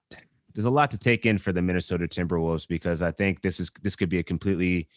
There's 0.54 0.66
a 0.66 0.70
lot 0.70 0.90
to 0.90 0.98
take 0.98 1.24
in 1.24 1.38
for 1.38 1.52
the 1.52 1.62
Minnesota 1.62 2.06
Timberwolves 2.06 2.68
because 2.68 3.00
I 3.00 3.10
think 3.10 3.40
this 3.42 3.58
is 3.58 3.70
this 3.82 3.96
could 3.96 4.08
be 4.10 4.18
a 4.18 4.22
completely 4.22 4.88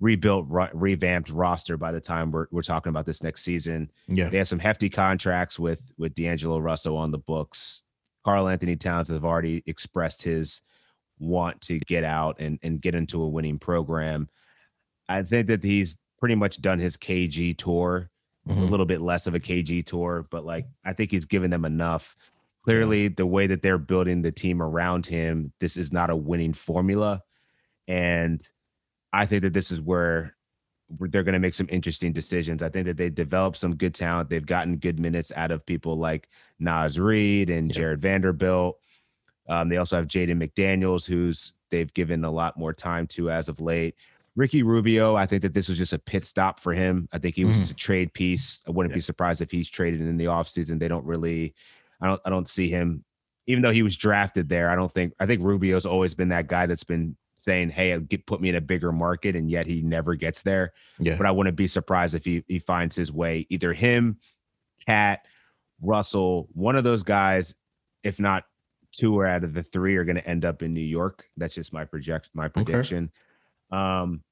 rebuilt, 0.00 0.46
re- 0.48 0.70
revamped 0.74 1.30
roster 1.30 1.76
by 1.76 1.90
the 1.92 2.00
time 2.00 2.30
we're 2.30 2.46
we're 2.50 2.62
talking 2.62 2.90
about 2.90 3.06
this 3.06 3.22
next 3.22 3.42
season. 3.42 3.90
Yeah, 4.06 4.28
They 4.28 4.38
have 4.38 4.48
some 4.48 4.58
hefty 4.58 4.88
contracts 4.88 5.58
with 5.58 5.90
with 5.98 6.14
D'Angelo 6.14 6.58
Russell 6.58 6.96
on 6.96 7.10
the 7.10 7.18
books. 7.18 7.82
Karl-Anthony 8.24 8.76
Towns 8.76 9.08
have 9.08 9.24
already 9.24 9.62
expressed 9.66 10.22
his 10.22 10.60
want 11.18 11.60
to 11.62 11.78
get 11.80 12.04
out 12.04 12.36
and 12.38 12.58
and 12.62 12.80
get 12.80 12.94
into 12.94 13.22
a 13.22 13.28
winning 13.28 13.58
program. 13.58 14.28
I 15.08 15.22
think 15.22 15.46
that 15.48 15.62
he's 15.64 15.96
pretty 16.18 16.34
much 16.34 16.60
done 16.60 16.78
his 16.78 16.96
KG 16.96 17.56
tour, 17.56 18.10
a 18.48 18.52
Mhm. 18.52 18.70
little 18.70 18.86
bit 18.86 19.00
less 19.00 19.26
of 19.26 19.34
a 19.34 19.40
KG 19.40 19.82
tour, 19.84 20.26
but 20.30 20.44
like 20.44 20.66
I 20.84 20.92
think 20.92 21.10
he's 21.10 21.24
given 21.24 21.50
them 21.50 21.64
enough. 21.64 22.14
Clearly, 22.64 23.08
the 23.08 23.24
way 23.26 23.46
that 23.46 23.62
they're 23.62 23.78
building 23.78 24.20
the 24.22 24.32
team 24.32 24.60
around 24.60 25.06
him, 25.06 25.52
this 25.58 25.76
is 25.76 25.90
not 25.92 26.10
a 26.10 26.16
winning 26.16 26.52
formula, 26.52 27.22
and 27.86 28.46
I 29.12 29.26
think 29.26 29.42
that 29.42 29.52
this 29.52 29.70
is 29.70 29.80
where 29.80 30.34
they're 31.00 31.22
going 31.22 31.34
to 31.34 31.38
make 31.38 31.54
some 31.54 31.68
interesting 31.70 32.12
decisions. 32.12 32.62
I 32.62 32.68
think 32.70 32.86
that 32.86 32.96
they 32.96 33.10
developed 33.10 33.56
some 33.58 33.76
good 33.76 33.94
talent. 33.94 34.30
They've 34.30 34.44
gotten 34.44 34.76
good 34.76 34.98
minutes 34.98 35.32
out 35.36 35.50
of 35.50 35.64
people 35.66 35.96
like 35.96 36.28
Naz 36.58 36.98
Reid 36.98 37.50
and. 37.50 37.70
Jarred 37.72 38.00
Vanderbilt. 38.00 38.78
Um, 39.48 39.68
they 39.68 39.76
also 39.78 39.96
have 39.96 40.06
Jaden 40.06 40.42
McDaniels, 40.42 41.06
who's 41.06 41.52
they've 41.70 41.92
given 41.94 42.24
a 42.24 42.30
lot 42.30 42.56
more 42.58 42.72
time 42.72 43.06
to 43.08 43.30
as 43.30 43.48
of 43.48 43.60
late. 43.60 43.94
Ricky 44.36 44.62
Rubio, 44.62 45.16
I 45.16 45.26
think 45.26 45.42
that 45.42 45.52
this 45.52 45.68
was 45.68 45.76
just 45.78 45.92
a 45.92 45.98
pit 45.98 46.24
stop 46.24 46.60
for 46.60 46.72
him. 46.72 47.08
I 47.12 47.18
think 47.18 47.34
he 47.34 47.44
was 47.44 47.56
Mhm. 47.56 47.60
just 47.60 47.72
a 47.72 47.74
trade 47.74 48.12
piece. 48.12 48.60
I 48.66 48.70
wouldn't 48.70 48.92
Yeah. 48.92 48.96
be 48.98 49.00
surprised 49.02 49.42
if 49.42 49.50
he's 49.50 49.68
traded 49.68 50.00
in 50.00 50.16
the 50.16 50.26
offseason. 50.26 50.78
They 50.78 50.86
don't 50.88 51.04
really, 51.04 51.54
I 52.00 52.06
don't, 52.06 52.20
I 52.24 52.30
don't 52.30 52.48
see 52.48 52.68
him, 52.70 53.04
even 53.46 53.62
though 53.62 53.72
he 53.72 53.82
was 53.82 53.96
drafted 53.96 54.48
there. 54.48 54.70
I 54.70 54.76
don't 54.76 54.92
think, 54.92 55.12
I 55.18 55.26
think 55.26 55.42
Rubio's 55.42 55.86
always 55.86 56.14
been 56.14 56.28
that 56.28 56.46
guy 56.46 56.66
that's 56.66 56.84
been 56.84 57.16
saying, 57.38 57.70
Hey, 57.70 57.98
get, 57.98 58.26
put 58.26 58.40
me 58.40 58.50
in 58.50 58.56
a 58.56 58.60
bigger 58.60 58.92
market. 58.92 59.34
And 59.34 59.50
yet 59.50 59.66
he 59.66 59.82
never 59.82 60.14
gets 60.14 60.42
there 60.42 60.72
yeah, 60.98 61.16
but 61.16 61.26
I 61.26 61.30
wouldn't 61.30 61.56
be 61.56 61.66
surprised 61.66 62.14
if 62.14 62.24
he 62.24 62.44
he 62.48 62.58
finds 62.58 62.96
his 62.96 63.12
way. 63.12 63.46
Either 63.48 63.72
him, 63.72 64.18
KAT, 64.86 65.24
Russell, 65.80 66.48
one 66.52 66.76
of 66.76 66.84
those 66.84 67.02
guys, 67.02 67.54
if 68.02 68.18
not 68.18 68.44
two 68.92 69.18
or 69.18 69.26
out 69.26 69.44
of 69.44 69.54
the 69.54 69.62
three, 69.62 69.96
are 69.96 70.04
going 70.04 70.16
to 70.16 70.26
end 70.26 70.44
up 70.44 70.62
in 70.62 70.74
New 70.74 70.80
York. 70.80 71.24
That's 71.36 71.54
just 71.54 71.72
my 71.72 71.84
project 71.84 72.30
my 72.34 72.48
prediction. 72.48 73.10
Um, 73.70 74.22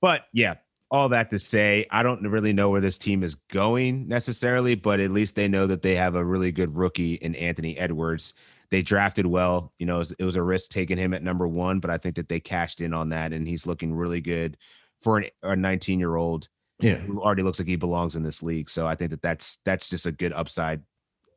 but 0.00 0.22
yeah, 0.32 0.54
all 0.90 1.08
that 1.08 1.30
to 1.30 1.38
say, 1.38 1.86
I 1.90 2.02
don't 2.02 2.22
really 2.22 2.52
know 2.52 2.70
where 2.70 2.80
this 2.80 2.98
team 2.98 3.22
is 3.22 3.34
going 3.34 4.06
necessarily, 4.06 4.74
but 4.74 5.00
at 5.00 5.10
least 5.10 5.34
they 5.34 5.48
know 5.48 5.66
that 5.66 5.82
they 5.82 5.96
have 5.96 6.14
a 6.14 6.24
really 6.24 6.52
good 6.52 6.76
rookie 6.76 7.14
in 7.14 7.34
Anthony 7.34 7.76
Edwards. 7.76 8.34
They 8.70 8.82
drafted 8.82 9.26
well. 9.26 9.72
You 9.78 9.86
know, 9.86 9.96
it 9.96 9.98
was, 9.98 10.12
it 10.12 10.24
was 10.24 10.36
a 10.36 10.42
risk 10.42 10.70
taking 10.70 10.98
him 10.98 11.14
at 11.14 11.22
number 11.22 11.48
one, 11.48 11.80
but 11.80 11.90
I 11.90 11.98
think 11.98 12.16
that 12.16 12.28
they 12.28 12.40
cashed 12.40 12.80
in 12.80 12.92
on 12.92 13.10
that, 13.10 13.32
and 13.32 13.46
he's 13.48 13.66
looking 13.66 13.94
really 13.94 14.20
good 14.20 14.56
for 15.00 15.18
an, 15.18 15.26
a 15.42 15.56
19 15.56 15.98
year 15.98 16.16
old 16.16 16.48
yeah. 16.80 16.96
who 16.96 17.20
already 17.20 17.42
looks 17.42 17.58
like 17.58 17.68
he 17.68 17.76
belongs 17.76 18.16
in 18.16 18.22
this 18.22 18.42
league. 18.42 18.70
So 18.70 18.86
I 18.86 18.94
think 18.94 19.10
that 19.10 19.22
that's 19.22 19.58
that's 19.64 19.88
just 19.88 20.06
a 20.06 20.12
good 20.12 20.32
upside 20.32 20.82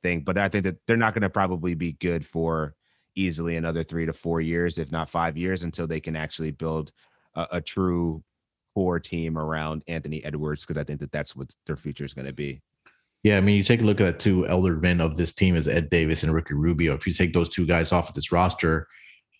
thing. 0.04 0.22
But 0.22 0.38
I 0.38 0.50
think 0.50 0.66
that 0.66 0.78
they're 0.88 0.98
not 0.98 1.14
going 1.14 1.24
to 1.24 1.30
probably 1.30 1.74
be 1.74 1.94
good 1.94 2.26
for 2.26 2.76
easily 3.16 3.56
another 3.56 3.84
three 3.84 4.06
to 4.06 4.14
four 4.14 4.42
years, 4.42 4.78
if 4.78 4.92
not 4.92 5.10
five 5.10 5.38
years, 5.38 5.64
until 5.64 5.88
they 5.88 6.00
can 6.00 6.16
actually 6.16 6.52
build 6.52 6.92
a, 7.36 7.48
a 7.54 7.62
true 7.62 8.24
core 8.74 9.00
team 9.00 9.38
around 9.38 9.84
Anthony 9.88 10.24
Edwards. 10.24 10.66
Because 10.66 10.80
I 10.80 10.84
think 10.84 11.00
that 11.00 11.12
that's 11.12 11.36
what 11.36 11.54
their 11.66 11.78
future 11.78 12.06
is 12.06 12.14
going 12.14 12.28
to 12.28 12.34
be. 12.34 12.62
Yeah, 13.24 13.38
I 13.38 13.42
mean, 13.42 13.56
you 13.56 13.64
take 13.64 13.82
a 13.82 13.86
look 13.86 14.02
at 14.02 14.18
the 14.18 14.24
two 14.24 14.48
elder 14.48 14.78
men 14.78 15.00
of 15.00 15.16
this 15.16 15.32
team 15.32 15.56
is 15.56 15.68
Ed 15.68 15.90
Davis 15.90 16.24
and 16.24 16.34
Ricky 16.34 16.56
Rubio. 16.56 16.96
If 16.96 17.06
you 17.06 17.14
take 17.14 17.34
those 17.34 17.50
two 17.50 17.68
guys 17.68 17.92
off 17.92 18.10
of 18.10 18.16
this 18.16 18.32
roster, 18.32 18.88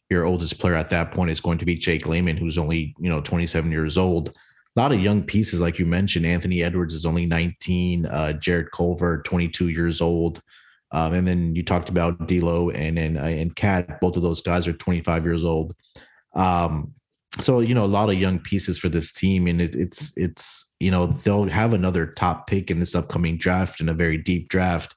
your 0.10 0.26
oldest 0.26 0.60
player 0.60 0.76
at 0.76 0.90
that 0.90 1.12
point 1.12 1.32
is 1.32 1.40
going 1.40 1.58
to 1.58 1.66
be 1.66 1.76
Jake 1.76 2.06
Layman, 2.06 2.38
who's 2.38 2.58
only 2.58 2.94
you 3.00 3.10
know 3.10 3.22
27 3.22 3.72
years 3.72 3.98
old. 3.98 4.30
A 4.76 4.80
lot 4.80 4.92
of 4.92 5.02
young 5.02 5.24
pieces, 5.24 5.60
like 5.60 5.80
you 5.80 5.86
mentioned. 5.86 6.26
Anthony 6.26 6.64
Edwards 6.64 6.94
is 6.94 7.06
only 7.06 7.26
19. 7.26 8.06
Uh, 8.06 8.34
Jarrett 8.34 8.72
Culver, 8.72 9.22
22 9.24 9.70
years 9.70 10.00
old. 10.00 10.42
Um, 10.92 11.14
and 11.14 11.28
then 11.28 11.56
you 11.56 11.64
talked 11.64 11.90
about 11.90 12.28
D'Lo 12.28 12.70
and 12.70 13.00
and 13.00 13.18
uh, 13.18 13.22
and 13.22 13.56
KAT. 13.56 14.00
Both 14.00 14.16
of 14.16 14.22
those 14.22 14.42
guys 14.42 14.68
are 14.68 14.74
25 14.74 15.26
years 15.26 15.44
old. 15.44 15.76
Um, 16.36 16.94
so 17.40 17.60
you 17.62 17.74
know 17.74 17.86
a 17.86 17.86
lot 17.86 18.10
of 18.10 18.20
young 18.20 18.40
pieces 18.40 18.78
for 18.78 18.90
this 18.90 19.14
team, 19.14 19.48
and 19.48 19.62
it, 19.62 19.76
it's 19.76 20.12
it's 20.18 20.70
you 20.80 20.92
know 20.92 21.08
they'll 21.08 21.48
have 21.48 21.74
another 21.74 22.08
top 22.08 22.48
pick 22.48 22.70
in 22.70 22.80
this 22.80 22.96
upcoming 22.96 23.38
draft 23.38 23.80
in 23.80 23.90
a 23.90 23.94
very 23.94 24.18
deep 24.18 24.50
draft. 24.50 24.96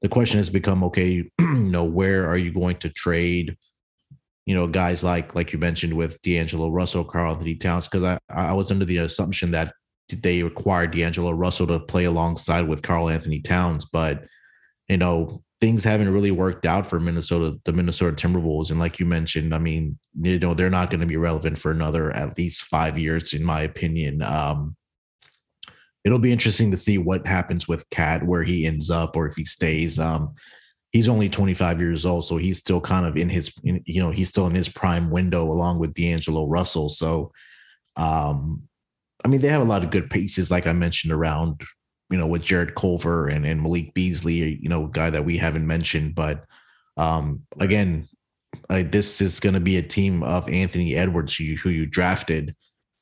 The 0.00 0.08
question 0.08 0.38
has 0.38 0.50
become 0.50 0.82
okay, 0.84 1.24
you 1.38 1.54
know, 1.54 1.84
where 1.84 2.28
are 2.28 2.36
you 2.36 2.52
going 2.52 2.76
to 2.78 2.88
trade? 2.88 3.56
You 4.46 4.56
know, 4.56 4.66
guys 4.66 5.04
like 5.04 5.36
like 5.36 5.52
you 5.52 5.58
mentioned 5.58 5.94
with 5.94 6.20
D'Angelo 6.22 6.68
Russell, 6.68 7.04
Karl-Anthony 7.04 7.54
Towns, 7.54 7.86
because 7.86 8.02
I 8.02 8.18
I 8.28 8.52
was 8.52 8.72
under 8.72 8.84
the 8.84 8.98
assumption 8.98 9.52
that 9.52 9.72
they 10.08 10.42
required 10.42 10.90
D'Angelo 10.90 11.30
Russell 11.30 11.68
to 11.68 11.78
play 11.78 12.04
alongside 12.04 12.68
with 12.68 12.82
Karl-Anthony 12.82 13.40
Towns, 13.40 13.86
but 13.92 14.24
you 14.88 14.96
know 14.96 15.44
things 15.62 15.84
haven't 15.84 16.12
really 16.12 16.32
worked 16.32 16.66
out 16.66 16.88
for 16.88 16.98
Minnesota, 16.98 17.56
the 17.64 17.72
Minnesota 17.72 18.16
Timberwolves. 18.16 18.72
And 18.72 18.80
like 18.80 18.98
you 18.98 19.06
mentioned, 19.06 19.54
I 19.54 19.58
mean, 19.58 19.96
you 20.20 20.40
know, 20.40 20.54
they're 20.54 20.68
not 20.68 20.90
going 20.90 21.02
to 21.02 21.06
be 21.06 21.16
relevant 21.16 21.56
for 21.56 21.70
another 21.70 22.10
at 22.10 22.36
least 22.36 22.64
five 22.64 22.98
years, 22.98 23.32
in 23.32 23.44
my 23.44 23.60
opinion. 23.60 24.22
Um, 24.22 24.74
it'll 26.04 26.18
be 26.18 26.32
interesting 26.32 26.72
to 26.72 26.76
see 26.76 26.98
what 26.98 27.28
happens 27.28 27.68
with 27.68 27.88
KAT, 27.90 28.26
where 28.26 28.42
he 28.42 28.66
ends 28.66 28.90
up, 28.90 29.16
or 29.16 29.28
if 29.28 29.36
he 29.36 29.44
stays. 29.44 30.00
Um, 30.00 30.34
he's 30.90 31.08
only 31.08 31.28
25 31.28 31.78
years 31.78 32.04
old, 32.04 32.26
so 32.26 32.38
he's 32.38 32.58
still 32.58 32.80
kind 32.80 33.06
of 33.06 33.16
in 33.16 33.28
his, 33.28 33.52
in, 33.62 33.84
you 33.86 34.02
know, 34.02 34.10
he's 34.10 34.30
still 34.30 34.48
in 34.48 34.56
his 34.56 34.68
prime 34.68 35.10
window 35.10 35.48
along 35.48 35.78
with 35.78 35.94
D'Angelo 35.94 36.48
Russell. 36.48 36.88
So, 36.88 37.30
um, 37.94 38.64
I 39.24 39.28
mean, 39.28 39.40
they 39.40 39.48
have 39.48 39.62
a 39.62 39.64
lot 39.64 39.84
of 39.84 39.92
good 39.92 40.10
pieces, 40.10 40.50
like 40.50 40.66
I 40.66 40.72
mentioned, 40.72 41.12
around 41.12 41.62
you 42.12 42.18
know, 42.18 42.26
with 42.26 42.42
Jarrett 42.42 42.74
Culver 42.74 43.28
and, 43.28 43.46
and 43.46 43.62
Malik 43.62 43.94
Beasley, 43.94 44.58
you 44.60 44.68
know, 44.68 44.86
guy 44.86 45.08
that 45.08 45.24
we 45.24 45.38
haven't 45.38 45.66
mentioned. 45.66 46.14
But 46.14 46.44
um, 46.98 47.42
again, 47.58 48.06
uh, 48.68 48.84
this 48.86 49.22
is 49.22 49.40
going 49.40 49.54
to 49.54 49.60
be 49.60 49.78
a 49.78 49.82
team 49.82 50.22
of 50.22 50.48
Anthony 50.48 50.94
Edwards, 50.94 51.34
who 51.34 51.44
you, 51.44 51.56
who 51.56 51.70
you 51.70 51.86
drafted 51.86 52.54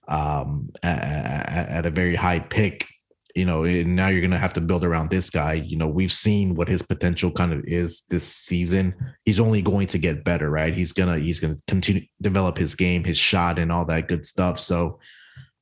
um, 0.06 0.70
at, 0.84 1.68
at 1.68 1.86
a 1.86 1.90
very 1.90 2.14
high 2.14 2.38
pick. 2.38 2.86
You 3.34 3.44
know, 3.44 3.64
and 3.64 3.94
now 3.94 4.08
you're 4.08 4.20
going 4.20 4.32
to 4.32 4.38
have 4.38 4.54
to 4.54 4.60
build 4.60 4.84
around 4.84 5.10
this 5.10 5.30
guy. 5.30 5.54
You 5.54 5.76
know, 5.76 5.86
we've 5.86 6.12
seen 6.12 6.56
what 6.56 6.68
his 6.68 6.82
potential 6.82 7.30
kind 7.30 7.52
of 7.52 7.64
is 7.64 8.02
this 8.10 8.26
season. 8.26 8.92
He's 9.24 9.38
only 9.38 9.62
going 9.62 9.86
to 9.88 9.98
get 9.98 10.24
better, 10.24 10.50
right? 10.50 10.74
He's 10.74 10.92
gonna 10.92 11.16
he's 11.16 11.38
gonna 11.38 11.58
continue 11.68 12.02
develop 12.20 12.58
his 12.58 12.74
game, 12.74 13.04
his 13.04 13.18
shot, 13.18 13.60
and 13.60 13.70
all 13.70 13.84
that 13.84 14.08
good 14.08 14.26
stuff. 14.26 14.58
So, 14.58 14.98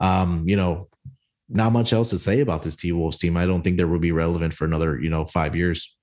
um, 0.00 0.44
you 0.46 0.56
know, 0.56 0.88
not 1.48 1.72
much 1.72 1.92
else 1.92 2.10
to 2.10 2.18
say 2.18 2.40
about 2.40 2.62
this 2.62 2.76
T 2.76 2.92
Wolves 2.92 3.18
team. 3.18 3.36
I 3.36 3.46
don't 3.46 3.62
think 3.62 3.78
they 3.78 3.84
will 3.84 3.98
be 3.98 4.12
relevant 4.12 4.54
for 4.54 4.64
another, 4.64 4.98
you 5.00 5.10
know, 5.10 5.24
five 5.24 5.56
years. 5.56 5.94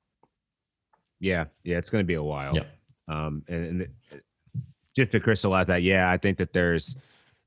Yeah, 1.19 1.45
yeah, 1.63 1.77
it's 1.77 1.89
going 1.89 2.03
to 2.03 2.07
be 2.07 2.15
a 2.15 2.23
while. 2.23 2.55
Yeah. 2.55 2.63
Um, 3.07 3.43
and, 3.47 3.81
and 3.81 4.21
just 4.95 5.11
to 5.11 5.19
crystallize 5.19 5.67
that, 5.67 5.83
yeah, 5.83 6.09
I 6.09 6.17
think 6.17 6.37
that 6.39 6.53
there's 6.53 6.95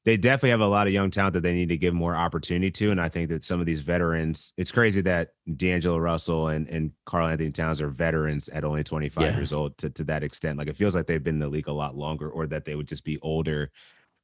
they 0.05 0.17
definitely 0.17 0.51
have 0.51 0.61
a 0.61 0.67
lot 0.67 0.87
of 0.87 0.93
young 0.93 1.11
talent 1.11 1.35
that 1.35 1.43
they 1.43 1.53
need 1.53 1.69
to 1.69 1.77
give 1.77 1.93
more 1.93 2.15
opportunity 2.17 2.71
to, 2.71 2.91
and 2.93 3.01
I 3.01 3.09
think 3.09 3.29
that 3.29 3.43
some 3.43 3.61
of 3.61 3.67
these 3.67 3.81
veterans. 3.81 4.53
It's 4.57 4.71
crazy 4.71 5.01
that 5.03 5.31
D'Angelo 5.57 5.99
Russell 5.99 6.49
and 6.49 6.69
and 6.69 6.93
Karl-Anthony 7.05 7.51
Towns 7.51 7.81
are 7.81 7.89
veterans 7.91 8.49
at 8.49 8.65
only 8.65 8.85
25 8.85 9.23
Yeah. 9.23 9.37
years 9.37 9.53
old 9.53 9.77
to 9.79 9.91
to 9.91 10.05
that 10.05 10.23
extent. 10.23 10.59
Like 10.59 10.69
it 10.69 10.77
feels 10.77 10.95
like 10.95 11.07
they've 11.07 11.23
been 11.23 11.35
in 11.37 11.41
the 11.41 11.49
league 11.49 11.69
a 11.69 11.73
lot 11.73 11.97
longer, 11.97 12.31
or 12.31 12.47
that 12.47 12.65
they 12.65 12.75
would 12.75 12.89
just 12.89 13.05
be 13.05 13.19
older. 13.21 13.71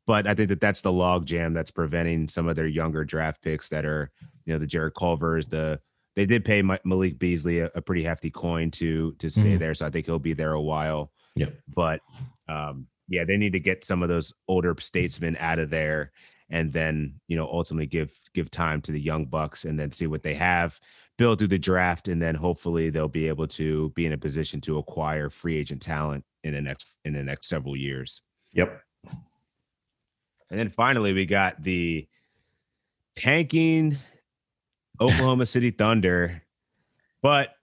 But 0.06 0.26
I 0.26 0.34
think 0.34 0.50
that 0.50 0.60
that's 0.60 0.82
the 0.82 0.92
log 0.92 1.24
jam 1.26 1.54
that's 1.54 1.70
preventing 1.70 2.28
some 2.28 2.46
of 2.48 2.56
their 2.56 2.66
younger 2.66 3.04
draft 3.04 3.40
picks 3.42 3.68
that 3.70 3.86
are, 3.86 4.10
you 4.44 4.52
know, 4.52 4.58
the 4.58 4.66
Jarrett 4.66 4.94
Culvers, 4.94 5.46
the 5.46 5.80
they 6.16 6.26
did 6.26 6.44
pay 6.44 6.62
Malik 6.62 7.18
Beasley 7.18 7.58
a, 7.60 7.70
a 7.74 7.80
pretty 7.82 8.04
hefty 8.04 8.30
coin 8.30 8.70
to 8.72 9.12
to 9.18 9.30
stay 9.30 9.56
Mhm. 9.56 9.58
there, 9.58 9.74
so 9.74 9.86
I 9.86 9.90
think 9.90 10.06
he'll 10.06 10.18
be 10.18 10.34
there 10.34 10.52
a 10.52 10.60
while. 10.60 11.10
Yep. 11.36 11.54
But 11.74 12.00
um, 12.48 12.86
yeah, 13.08 13.24
they 13.24 13.36
need 13.36 13.52
to 13.54 13.60
get 13.60 13.84
some 13.84 14.02
of 14.02 14.08
those 14.08 14.32
older 14.46 14.74
statesmen 14.78 15.36
out 15.40 15.58
of 15.58 15.70
there 15.70 16.12
and 16.50 16.72
then, 16.72 17.18
you 17.26 17.36
know, 17.36 17.46
ultimately 17.50 17.86
give 17.86 18.12
give 18.34 18.50
time 18.50 18.80
to 18.82 18.92
the 18.92 19.00
young 19.00 19.24
bucks 19.24 19.64
and 19.64 19.78
then 19.78 19.90
see 19.90 20.06
what 20.06 20.22
they 20.22 20.34
have, 20.34 20.78
build 21.18 21.38
through 21.38 21.48
the 21.48 21.58
draft 21.58 22.06
and 22.08 22.20
then 22.22 22.34
hopefully 22.34 22.90
they'll 22.90 23.08
be 23.08 23.26
able 23.26 23.48
to 23.48 23.88
be 23.96 24.04
in 24.06 24.12
a 24.12 24.18
position 24.18 24.60
to 24.60 24.78
acquire 24.78 25.30
free 25.30 25.56
agent 25.56 25.80
talent 25.82 26.22
in 26.44 26.52
the 26.52 26.60
next 26.60 26.86
in 27.04 27.12
the 27.14 27.22
next 27.24 27.48
several 27.48 27.74
years. 27.76 28.20
Yep. 28.52 28.80
And 30.54 30.60
then 30.60 30.70
finally 30.70 31.12
we 31.12 31.26
got 31.26 31.60
the 31.64 32.06
tanking 33.16 33.98
Oklahoma 35.00 35.46
City 35.46 35.72
Thunder, 35.72 36.44
but 37.22 37.56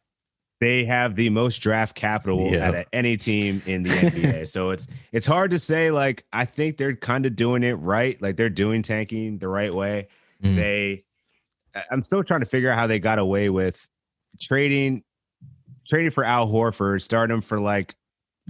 they 0.60 0.84
have 0.84 1.16
the 1.16 1.30
most 1.30 1.60
draft 1.60 1.96
capital 1.96 2.54
out 2.62 2.76
of 2.76 2.86
any 2.92 3.16
team 3.16 3.62
in 3.66 3.84
the 3.84 3.92
NBA. 3.92 4.48
so 4.50 4.72
it's 4.72 4.88
it's 5.14 5.26
hard 5.26 5.52
to 5.52 5.60
say. 5.60 5.90
Like 5.90 6.26
I 6.34 6.44
think 6.44 6.76
they're 6.76 6.98
kind 6.98 7.26
of 7.26 7.38
doing 7.38 7.64
it 7.64 7.76
right. 7.76 8.22
Like 8.22 8.36
they're 8.36 8.50
doing 8.50 8.82
tanking 8.82 9.38
the 9.38 9.48
right 9.48 9.74
way. 9.74 10.10
Mm. 10.44 10.58
They, 10.58 11.06
I'm 11.90 12.04
still 12.04 12.26
trying 12.26 12.42
to 12.42 12.46
figure 12.46 12.70
out 12.70 12.78
how 12.78 12.88
they 12.88 13.00
got 13.00 13.20
away 13.20 13.50
with 13.50 13.88
trading 14.42 15.02
trading 15.88 16.12
for 16.12 16.26
Al 16.26 16.46
Horford, 16.46 17.02
starting 17.02 17.40
for 17.40 17.62
like 17.62 17.96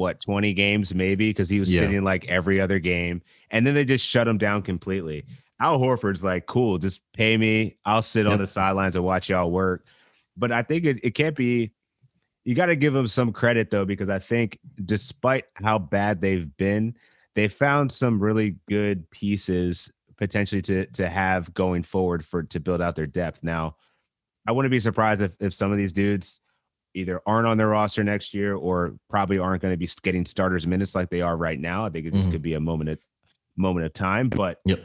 what 0.01 0.19
20 0.19 0.53
games 0.53 0.93
maybe 0.93 1.29
because 1.29 1.49
he 1.49 1.59
was 1.59 1.73
yeah. 1.73 1.81
sitting 1.81 2.03
like 2.03 2.25
every 2.27 2.59
other 2.59 2.79
game, 2.79 3.21
and 3.51 3.65
then 3.65 3.73
they 3.73 3.85
just 3.85 4.05
shut 4.05 4.27
him 4.27 4.37
down 4.37 4.61
completely. 4.61 5.25
Al 5.61 5.79
Horford's 5.79 6.23
like, 6.23 6.47
cool, 6.47 6.79
just 6.79 6.99
pay 7.13 7.37
me. 7.37 7.77
I'll 7.85 8.01
sit 8.01 8.25
yep. 8.25 8.33
on 8.33 8.39
the 8.39 8.47
sidelines 8.47 8.95
and 8.95 9.05
watch 9.05 9.29
y'all 9.29 9.51
work. 9.51 9.85
But 10.35 10.51
I 10.51 10.63
think 10.63 10.85
it, 10.85 10.99
it 11.03 11.11
can't 11.11 11.35
be 11.35 11.71
you 12.43 12.55
got 12.55 12.67
to 12.67 12.75
give 12.75 12.93
them 12.93 13.07
some 13.07 13.31
credit 13.31 13.69
though, 13.69 13.85
because 13.85 14.09
I 14.09 14.19
think 14.19 14.59
despite 14.83 15.45
how 15.53 15.77
bad 15.77 16.21
they've 16.21 16.55
been, 16.57 16.95
they 17.35 17.47
found 17.47 17.91
some 17.91 18.19
really 18.19 18.55
good 18.67 19.09
pieces 19.11 19.89
potentially 20.17 20.61
to 20.61 20.85
to 20.87 21.09
have 21.09 21.53
going 21.53 21.83
forward 21.83 22.25
for 22.25 22.43
to 22.43 22.59
build 22.59 22.81
out 22.81 22.95
their 22.95 23.07
depth. 23.07 23.43
Now, 23.43 23.75
I 24.47 24.51
wouldn't 24.51 24.71
be 24.71 24.79
surprised 24.79 25.21
if 25.21 25.35
if 25.39 25.53
some 25.53 25.71
of 25.71 25.77
these 25.77 25.93
dudes 25.93 26.39
either 26.93 27.21
aren't 27.25 27.47
on 27.47 27.57
their 27.57 27.69
roster 27.69 28.03
next 28.03 28.33
year 28.33 28.55
or 28.55 28.95
probably 29.09 29.37
aren't 29.37 29.61
going 29.61 29.73
to 29.73 29.77
be 29.77 29.89
getting 30.01 30.25
starters 30.25 30.67
minutes 30.67 30.95
like 30.95 31.09
they 31.09 31.21
are 31.21 31.37
right 31.37 31.59
now. 31.59 31.85
I 31.85 31.89
think 31.89 32.05
it 32.05 32.13
mm-hmm. 32.13 32.31
could 32.31 32.41
be 32.41 32.53
a 32.53 32.59
moment 32.59 32.89
of 32.89 32.99
moment 33.55 33.85
of 33.85 33.93
time, 33.93 34.29
but 34.29 34.59
yep. 34.65 34.83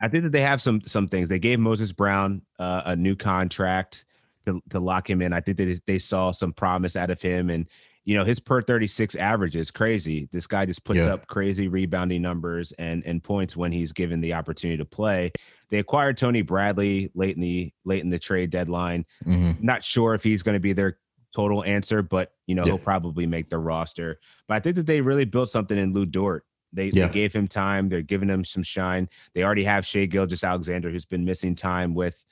I 0.00 0.08
think 0.08 0.24
that 0.24 0.32
they 0.32 0.42
have 0.42 0.60
some 0.60 0.80
some 0.82 1.08
things. 1.08 1.28
They 1.28 1.38
gave 1.38 1.58
Moses 1.58 1.92
Brown 1.92 2.42
uh, 2.58 2.82
a 2.86 2.96
new 2.96 3.16
contract 3.16 4.04
to, 4.44 4.62
to 4.70 4.80
lock 4.80 5.08
him 5.08 5.22
in. 5.22 5.32
I 5.32 5.40
think 5.40 5.56
that 5.58 5.80
they 5.86 5.98
saw 5.98 6.30
some 6.30 6.52
promise 6.52 6.96
out 6.96 7.10
of 7.10 7.20
him. 7.20 7.50
And, 7.50 7.66
you 8.04 8.14
know, 8.14 8.24
his 8.24 8.38
per 8.38 8.60
36 8.60 9.16
average 9.16 9.56
is 9.56 9.70
crazy. 9.70 10.28
This 10.30 10.46
guy 10.46 10.66
just 10.66 10.84
puts 10.84 10.98
yeah. 10.98 11.14
up 11.14 11.26
crazy 11.26 11.68
rebounding 11.68 12.20
numbers 12.20 12.72
and, 12.72 13.02
and 13.06 13.22
points 13.22 13.56
when 13.56 13.72
he's 13.72 13.92
given 13.92 14.20
the 14.20 14.34
opportunity 14.34 14.76
to 14.76 14.84
play. 14.84 15.32
They 15.70 15.78
acquired 15.78 16.18
Tony 16.18 16.42
Bradley 16.42 17.10
late 17.14 17.34
in 17.36 17.40
the 17.40 17.72
late 17.84 18.02
in 18.02 18.10
the 18.10 18.18
trade 18.18 18.50
deadline. 18.50 19.06
Mm-hmm. 19.24 19.64
Not 19.64 19.82
sure 19.82 20.14
if 20.14 20.22
he's 20.22 20.42
going 20.42 20.52
to 20.54 20.60
be 20.60 20.74
their 20.74 20.98
total 21.34 21.64
answer, 21.64 22.02
but 22.02 22.32
you 22.46 22.54
know, 22.54 22.62
yeah. 22.62 22.72
he'll 22.72 22.78
probably 22.78 23.26
make 23.26 23.48
the 23.48 23.58
roster. 23.58 24.20
But 24.46 24.54
I 24.54 24.60
think 24.60 24.76
that 24.76 24.86
they 24.86 25.00
really 25.00 25.24
built 25.24 25.48
something 25.48 25.78
in 25.78 25.92
Lu 25.92 26.04
Dort. 26.04 26.44
They, 26.72 26.86
yeah. 26.86 27.06
they, 27.06 27.12
gave 27.12 27.32
him 27.32 27.48
time. 27.48 27.88
They're 27.88 28.02
giving 28.02 28.28
him 28.28 28.44
some 28.44 28.62
shine. 28.62 29.08
They 29.34 29.44
already 29.44 29.64
have 29.64 29.86
Shai 29.86 30.06
Gilgeous-Alexander, 30.06 30.90
who's 30.90 31.04
been 31.04 31.24
missing 31.24 31.54
time 31.54 31.94
with, 31.94 32.24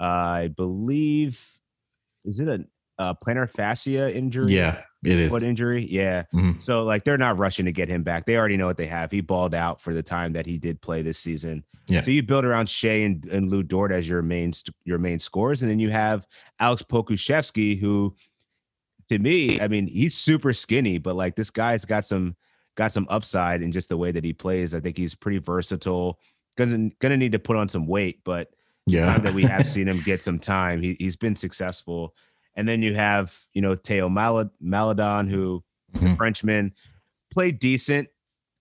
uh, 0.00 0.04
I 0.04 0.48
believe, 0.56 1.44
is 2.24 2.38
it 2.38 2.46
a, 2.46 2.64
a 2.98 3.16
plantar 3.16 3.50
fascia 3.50 4.14
injury? 4.16 4.54
Yeah, 4.54 4.82
it 5.04 5.18
is. 5.18 5.30
What 5.30 5.42
injury? 5.42 5.86
Yeah. 5.88 6.24
Mm-hmm. 6.34 6.60
So 6.60 6.82
like 6.82 7.04
they're 7.04 7.18
not 7.18 7.38
rushing 7.38 7.66
to 7.66 7.72
get 7.72 7.88
him 7.88 8.02
back. 8.02 8.26
They 8.26 8.36
already 8.36 8.56
know 8.56 8.66
what 8.66 8.76
they 8.76 8.86
have. 8.86 9.10
He 9.10 9.20
balled 9.20 9.54
out 9.54 9.80
for 9.80 9.94
the 9.94 10.02
time 10.02 10.32
that 10.32 10.44
he 10.44 10.58
did 10.58 10.80
play 10.80 11.02
this 11.02 11.18
season. 11.18 11.64
Yeah. 11.86 12.02
So 12.02 12.10
you 12.10 12.22
build 12.22 12.44
around 12.44 12.68
Shai 12.68 12.88
and, 12.88 13.24
and 13.26 13.48
Lu 13.50 13.62
Dort 13.62 13.92
as 13.92 14.08
your 14.08 14.22
main 14.22 14.52
your 14.84 14.98
main 14.98 15.18
scores, 15.18 15.62
and 15.62 15.70
then 15.70 15.78
you 15.78 15.90
have 15.90 16.26
Alex 16.60 16.82
Pokusevski, 16.82 17.78
who 17.78 18.14
to 19.08 19.18
me, 19.18 19.60
I 19.60 19.68
mean, 19.68 19.86
he's 19.86 20.16
super 20.16 20.52
skinny, 20.52 20.98
but 20.98 21.16
like 21.16 21.34
this 21.34 21.50
guy's 21.50 21.84
got 21.84 22.04
some 22.04 22.36
got 22.76 22.92
some 22.92 23.06
upside 23.08 23.62
in 23.62 23.72
just 23.72 23.88
the 23.88 23.96
way 23.96 24.12
that 24.12 24.24
he 24.24 24.32
plays. 24.32 24.74
I 24.74 24.80
think 24.80 24.96
he's 24.96 25.14
pretty 25.14 25.38
versatile. 25.38 26.18
Gonna 26.56 26.90
gonna 27.00 27.16
need 27.16 27.32
to 27.32 27.38
put 27.38 27.56
on 27.56 27.68
some 27.68 27.86
weight, 27.86 28.20
but 28.24 28.50
yeah. 28.86 29.06
time 29.06 29.24
that 29.24 29.34
we 29.34 29.44
have 29.44 29.68
seen 29.70 29.88
him 29.88 30.00
get 30.04 30.22
some 30.22 30.38
time, 30.38 30.82
he, 30.82 30.96
he's 30.98 31.16
been 31.16 31.36
successful. 31.36 32.14
And 32.58 32.68
then 32.68 32.82
you 32.82 32.92
have, 32.96 33.38
you 33.54 33.62
know, 33.62 33.76
Theo 33.76 34.08
Malad- 34.08 34.50
Maledon, 34.60 35.28
who 35.28 35.62
mm-hmm. 35.94 36.16
Frenchman 36.16 36.74
played 37.32 37.60
decent 37.60 38.08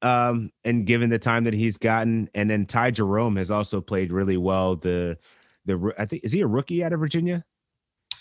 um, 0.03 0.51
and 0.63 0.85
given 0.85 1.09
the 1.09 1.17
time 1.17 1.45
that 1.45 1.53
he's 1.53 1.77
gotten. 1.77 2.29
And 2.35 2.47
then 2.47 2.67
Ty 2.67 2.91
Jerome 2.91 3.35
has 3.37 3.49
also 3.49 3.81
played 3.81 4.11
really 4.11 4.37
well. 4.37 4.75
The 4.75 5.17
the 5.65 5.93
I 5.97 6.05
think 6.05 6.23
is 6.23 6.31
he 6.31 6.41
a 6.41 6.47
rookie 6.47 6.83
out 6.83 6.93
of 6.93 6.99
Virginia? 6.99 7.43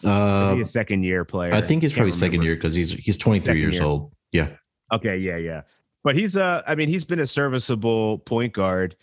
Uh, 0.02 0.44
is 0.44 0.50
he 0.50 0.58
a 0.58 0.60
uh, 0.62 0.64
second 0.64 1.02
year 1.02 1.26
player? 1.26 1.52
I 1.52 1.60
think 1.60 1.82
he's 1.82 1.92
probably 1.92 2.12
second 2.12 2.40
year 2.40 2.54
because 2.54 2.74
he's 2.74 2.92
he's 2.92 3.18
23 3.18 3.44
second 3.44 3.60
years 3.60 3.74
year. 3.74 3.84
old. 3.84 4.12
Yeah. 4.32 4.48
Okay. 4.94 5.18
Yeah. 5.18 5.36
Yeah. 5.36 5.62
But 6.02 6.16
he's 6.16 6.38
uh 6.38 6.62
I 6.66 6.74
mean 6.74 6.88
he's 6.88 7.04
been 7.04 7.20
a 7.20 7.26
serviceable 7.26 8.18
point 8.20 8.54
guard 8.54 8.96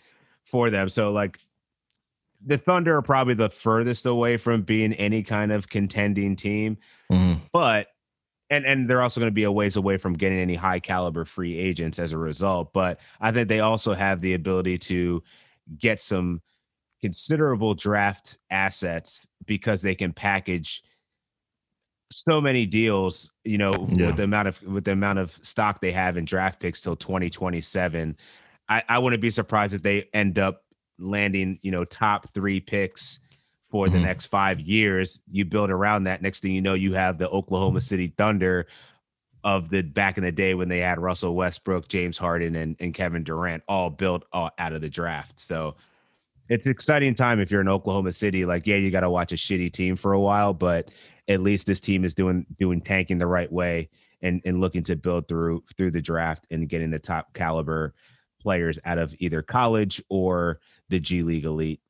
for 0.44 0.70
them. 0.70 0.88
So 0.88 1.12
like 1.12 1.38
the 2.46 2.58
Thunder 2.58 2.96
are 2.96 3.02
probably 3.02 3.34
the 3.34 3.48
furthest 3.48 4.06
away 4.06 4.36
from 4.36 4.62
being 4.62 4.92
any 4.94 5.22
kind 5.22 5.52
of 5.52 5.68
contending 5.68 6.36
team, 6.36 6.76
mm-hmm. 7.10 7.40
but 7.52 7.88
and 8.50 8.64
and 8.64 8.88
they're 8.88 9.02
also 9.02 9.20
going 9.20 9.30
to 9.30 9.34
be 9.34 9.44
a 9.44 9.52
ways 9.52 9.76
away 9.76 9.96
from 9.96 10.14
getting 10.14 10.38
any 10.38 10.54
high 10.54 10.80
caliber 10.80 11.24
free 11.24 11.58
agents 11.58 11.98
as 11.98 12.12
a 12.12 12.18
result. 12.18 12.72
But 12.72 13.00
I 13.20 13.32
think 13.32 13.48
they 13.48 13.60
also 13.60 13.94
have 13.94 14.20
the 14.20 14.34
ability 14.34 14.78
to 14.78 15.22
get 15.78 16.00
some 16.00 16.42
considerable 17.00 17.74
draft 17.74 18.38
assets 18.50 19.22
because 19.46 19.82
they 19.82 19.94
can 19.94 20.12
package 20.12 20.82
so 22.10 22.40
many 22.40 22.66
deals, 22.66 23.30
you 23.44 23.58
know, 23.58 23.88
yeah. 23.90 24.08
with 24.08 24.16
the 24.16 24.24
amount 24.24 24.48
of 24.48 24.62
with 24.62 24.84
the 24.84 24.92
amount 24.92 25.18
of 25.18 25.30
stock 25.30 25.80
they 25.80 25.92
have 25.92 26.16
in 26.16 26.24
draft 26.24 26.60
picks 26.60 26.80
till 26.80 26.96
2027. 26.96 28.16
I, 28.68 28.82
I 28.88 28.98
wouldn't 28.98 29.20
be 29.20 29.30
surprised 29.30 29.74
if 29.74 29.82
they 29.82 30.08
end 30.14 30.38
up 30.38 30.63
landing, 30.98 31.58
you 31.62 31.70
know, 31.70 31.84
top 31.84 32.28
three 32.30 32.60
picks 32.60 33.18
for 33.70 33.88
the 33.88 33.96
mm-hmm. 33.96 34.06
next 34.06 34.26
five 34.26 34.60
years. 34.60 35.20
You 35.30 35.44
build 35.44 35.70
around 35.70 36.04
that. 36.04 36.22
Next 36.22 36.40
thing 36.40 36.52
you 36.52 36.62
know, 36.62 36.74
you 36.74 36.94
have 36.94 37.18
the 37.18 37.28
Oklahoma 37.28 37.80
City 37.80 38.14
Thunder 38.16 38.66
of 39.42 39.68
the 39.68 39.82
back 39.82 40.16
in 40.16 40.24
the 40.24 40.32
day 40.32 40.54
when 40.54 40.68
they 40.68 40.78
had 40.78 40.98
Russell 40.98 41.34
Westbrook, 41.34 41.88
James 41.88 42.16
Harden, 42.16 42.56
and, 42.56 42.76
and 42.80 42.94
Kevin 42.94 43.24
Durant 43.24 43.62
all 43.68 43.90
built 43.90 44.24
all 44.32 44.50
out 44.58 44.72
of 44.72 44.80
the 44.80 44.88
draft. 44.88 45.38
So 45.38 45.76
it's 46.48 46.66
exciting 46.66 47.14
time 47.14 47.40
if 47.40 47.50
you're 47.50 47.60
in 47.60 47.68
Oklahoma 47.68 48.12
City. 48.12 48.46
Like, 48.46 48.66
yeah, 48.66 48.76
you 48.76 48.90
got 48.90 49.00
to 49.00 49.10
watch 49.10 49.32
a 49.32 49.36
shitty 49.36 49.72
team 49.72 49.96
for 49.96 50.12
a 50.12 50.20
while, 50.20 50.54
but 50.54 50.90
at 51.28 51.40
least 51.40 51.66
this 51.66 51.80
team 51.80 52.04
is 52.04 52.14
doing 52.14 52.46
doing 52.58 52.80
tanking 52.80 53.18
the 53.18 53.26
right 53.26 53.50
way 53.50 53.88
and 54.22 54.40
and 54.44 54.60
looking 54.60 54.82
to 54.84 54.96
build 54.96 55.28
through 55.28 55.62
through 55.76 55.90
the 55.90 56.00
draft 56.00 56.46
and 56.50 56.68
getting 56.68 56.90
the 56.90 56.98
top 56.98 57.32
caliber 57.34 57.94
players 58.44 58.78
out 58.84 58.98
of 58.98 59.12
either 59.18 59.42
college 59.42 60.00
or 60.08 60.60
the 60.90 61.00
G 61.00 61.22
League 61.22 61.46
Elite 61.46 61.80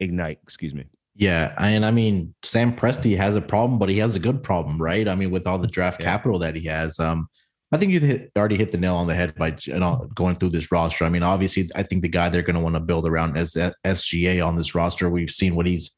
Ignite, 0.00 0.40
excuse 0.42 0.74
me. 0.74 0.84
Yeah, 1.14 1.54
and 1.58 1.86
I 1.86 1.90
mean 1.90 2.34
Sam 2.42 2.76
Presti 2.76 3.16
has 3.16 3.36
a 3.36 3.40
problem, 3.40 3.78
but 3.78 3.88
he 3.88 3.96
has 3.98 4.16
a 4.16 4.20
good 4.20 4.42
problem, 4.42 4.82
right? 4.82 5.08
I 5.08 5.14
mean, 5.14 5.30
with 5.30 5.46
all 5.46 5.58
the 5.58 5.66
draft 5.66 6.00
yeah. 6.00 6.06
capital 6.06 6.38
that 6.40 6.54
he 6.54 6.66
has, 6.66 7.00
um, 7.00 7.28
I 7.72 7.78
think 7.78 7.92
you 7.92 8.00
hit, 8.00 8.30
already 8.36 8.56
hit 8.56 8.70
the 8.70 8.78
nail 8.78 8.96
on 8.96 9.06
the 9.06 9.14
head 9.14 9.34
by 9.34 9.56
you 9.62 9.78
know, 9.78 10.08
going 10.14 10.36
through 10.36 10.50
this 10.50 10.70
roster. 10.70 11.04
I 11.04 11.08
mean, 11.08 11.22
obviously, 11.22 11.70
I 11.74 11.82
think 11.82 12.02
the 12.02 12.08
guy 12.08 12.28
they're 12.28 12.42
going 12.42 12.54
to 12.54 12.60
want 12.60 12.74
to 12.74 12.80
build 12.80 13.06
around 13.06 13.36
is 13.36 13.54
SGA 13.54 14.46
on 14.46 14.56
this 14.56 14.74
roster. 14.74 15.08
We've 15.08 15.30
seen 15.30 15.56
what 15.56 15.66
he's 15.66 15.90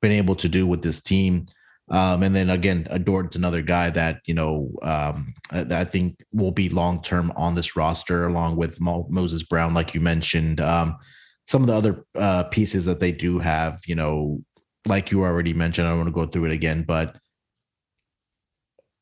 been 0.00 0.12
able 0.12 0.36
to 0.36 0.48
do 0.48 0.66
with 0.66 0.82
this 0.82 1.02
team. 1.02 1.46
Um, 1.90 2.22
and 2.22 2.34
then 2.34 2.50
again, 2.50 2.86
Adort's 2.90 3.36
another 3.36 3.62
guy 3.62 3.90
that 3.90 4.20
you 4.26 4.34
know 4.34 4.70
um, 4.82 5.34
that 5.50 5.72
I 5.72 5.84
think 5.84 6.24
will 6.32 6.52
be 6.52 6.68
long 6.68 7.02
term 7.02 7.32
on 7.36 7.54
this 7.54 7.76
roster, 7.76 8.26
along 8.26 8.56
with 8.56 8.80
Mo- 8.80 9.08
Moses 9.10 9.42
Brown, 9.42 9.74
like 9.74 9.94
you 9.94 10.00
mentioned. 10.00 10.60
Um, 10.60 10.96
some 11.48 11.62
of 11.62 11.66
the 11.66 11.74
other 11.74 12.04
uh, 12.14 12.44
pieces 12.44 12.84
that 12.84 13.00
they 13.00 13.10
do 13.10 13.40
have, 13.40 13.80
you 13.84 13.96
know, 13.96 14.40
like 14.86 15.10
you 15.10 15.24
already 15.24 15.52
mentioned, 15.52 15.88
I 15.88 15.90
don't 15.90 15.98
want 15.98 16.08
to 16.08 16.12
go 16.12 16.26
through 16.26 16.44
it 16.44 16.52
again, 16.52 16.84
but 16.86 17.16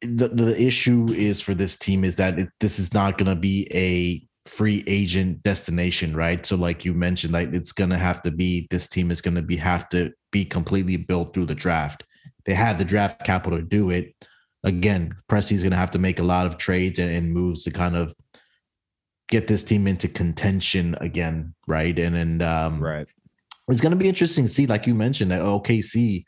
the 0.01 0.28
the 0.28 0.61
issue 0.61 1.09
is 1.12 1.41
for 1.41 1.55
this 1.55 1.76
team 1.76 2.05
is 2.05 2.16
that 2.16 2.39
it, 2.39 2.49
this 2.61 2.78
is 2.78 2.95
not 2.95 3.18
going 3.18 3.28
to 3.28 3.36
be 3.36 3.68
a 3.74 4.26
free 4.49 4.82
agent 4.86 5.43
destination, 5.43 6.16
right? 6.16 6.47
So, 6.47 6.57
like 6.57 6.84
you 6.84 6.95
mentioned, 6.95 7.32
like 7.32 7.53
it's 7.53 7.72
going 7.72 7.91
to 7.91 7.99
have 7.99 8.22
to 8.22 8.30
be 8.30 8.66
this 8.70 8.89
team 8.89 9.11
is 9.11 9.20
going 9.20 9.34
to 9.34 9.43
be 9.43 9.57
have 9.57 9.89
to 9.91 10.11
be 10.32 10.45
completely 10.45 10.97
built 10.97 11.34
through 11.34 11.47
the 11.47 11.55
draft. 11.55 12.05
They 12.49 12.55
have 12.55 12.78
the 12.78 12.84
draft 12.86 13.24
capital 13.24 13.59
to 13.59 13.64
do 13.64 13.90
it. 13.90 14.14
Again, 14.64 15.14
Presti's 15.30 15.62
going 15.62 15.72
to 15.72 15.76
have 15.76 15.90
to 15.90 15.99
make 15.99 16.18
a 16.18 16.22
lot 16.22 16.46
of 16.46 16.57
trades 16.57 16.99
and, 16.99 17.14
and 17.14 17.30
moves 17.30 17.62
to 17.64 17.70
kind 17.70 17.94
of 17.94 18.14
get 19.28 19.46
this 19.46 19.62
team 19.62 19.86
into 19.86 20.09
contention 20.09 20.96
again, 21.03 21.55
right? 21.66 21.96
And 21.99 22.16
and 22.16 22.42
um, 22.42 22.82
right, 22.82 23.07
it's 23.68 23.82
going 23.82 23.90
to 23.90 23.96
be 23.96 24.09
interesting 24.09 24.46
to 24.46 24.51
see, 24.51 24.66
like 24.66 24.86
you 24.86 24.94
mentioned, 24.94 25.30
that 25.30 25.42
OKC 25.42 26.24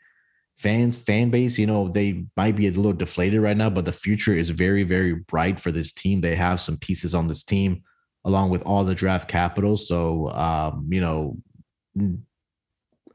fans 0.59 0.95
fan 0.95 1.31
base, 1.31 1.57
you 1.57 1.65
know, 1.65 1.87
they 1.87 2.23
might 2.37 2.55
be 2.55 2.67
a 2.67 2.71
little 2.71 2.93
deflated 2.93 3.41
right 3.41 3.57
now, 3.57 3.71
but 3.71 3.85
the 3.85 3.91
future 3.91 4.35
is 4.35 4.51
very, 4.51 4.83
very 4.83 5.15
bright 5.15 5.59
for 5.59 5.71
this 5.71 5.91
team. 5.91 6.21
They 6.21 6.35
have 6.35 6.61
some 6.61 6.77
pieces 6.77 7.15
on 7.15 7.27
this 7.27 7.43
team 7.43 7.81
along 8.25 8.51
with 8.51 8.61
all 8.61 8.83
the 8.83 8.93
draft 8.93 9.27
capital. 9.27 9.75
So 9.75 10.29
um, 10.29 10.87
you 10.87 11.01
know, 11.01 11.37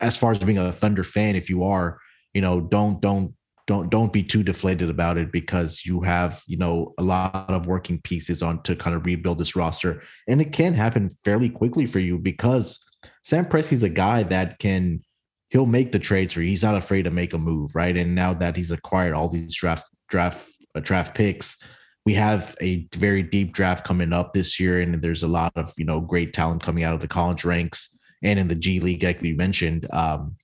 as 0.01 0.17
far 0.17 0.33
as 0.33 0.41
being 0.41 0.59
a 0.59 0.73
Thunder 0.73 1.05
fan, 1.05 1.37
if 1.37 1.49
you 1.49 1.63
are, 1.63 2.01
you 2.37 2.43
know, 2.43 2.61
don't 2.61 3.01
don't 3.01 3.33
don't 3.67 3.89
don't 3.89 4.13
be 4.13 4.23
too 4.23 4.43
deflated 4.43 4.91
about 4.91 5.17
it 5.17 5.33
because 5.33 5.87
you 5.87 6.03
have 6.03 6.43
you 6.47 6.59
know 6.59 6.93
a 6.99 7.03
lot 7.03 7.51
of 7.51 7.67
working 7.67 7.99
pieces 8.03 8.43
on 8.43 8.63
to 8.65 8.77
kind 8.77 8.95
of 8.95 9.07
rebuild 9.07 9.39
this 9.39 9.57
roster. 9.57 10.03
And 10.29 10.43
it 10.43 10.53
can 10.53 10.75
happen 10.75 11.09
fairly 11.25 11.49
quickly 11.49 11.87
for 11.87 11.99
you 11.99 12.19
because 12.19 12.79
sam 13.23 13.47
presti's 13.47 13.83
a 13.83 13.89
guy 13.89 14.23
that 14.25 14.59
can 14.59 15.01
he'll 15.49 15.65
make 15.65 15.93
the 15.93 15.99
trades 15.99 16.37
you. 16.37 16.43
He's 16.43 16.63
not 16.63 16.75
afraid 16.75 17.05
to 17.05 17.11
make 17.11 17.33
a 17.33 17.39
move 17.39 17.75
right? 17.75 17.97
And 17.97 18.15
now 18.15 18.35
that 18.35 18.55
he's 18.55 18.71
acquired 18.71 19.15
all 19.15 19.31
these 19.31 19.57
draft 19.57 19.89
draft 20.11 20.47
uh, 20.75 20.81
draft 20.81 21.15
picks 21.15 21.57
we 22.05 22.13
have 22.13 22.55
a 22.61 22.87
very 22.97 23.23
deep 23.23 23.55
draft 23.55 23.87
coming 23.87 24.13
up 24.13 24.35
this 24.35 24.61
year. 24.61 24.83
And 24.83 25.01
there's 25.03 25.23
a 25.23 25.29
lot 25.41 25.53
of 25.57 25.73
you 25.79 25.87
know 25.87 26.01
great 26.03 26.35
talent 26.35 26.63
coming 26.63 26.85
out 26.85 26.93
of 26.93 27.01
the 27.01 27.09
college 27.09 27.47
ranks 27.47 27.97
and 28.23 28.39
in 28.39 28.49
the 28.49 28.55
g 28.55 28.79
league 28.79 29.05
like 29.05 29.23
we 29.23 29.33
mentioned. 29.33 29.87
Um, 29.91 30.37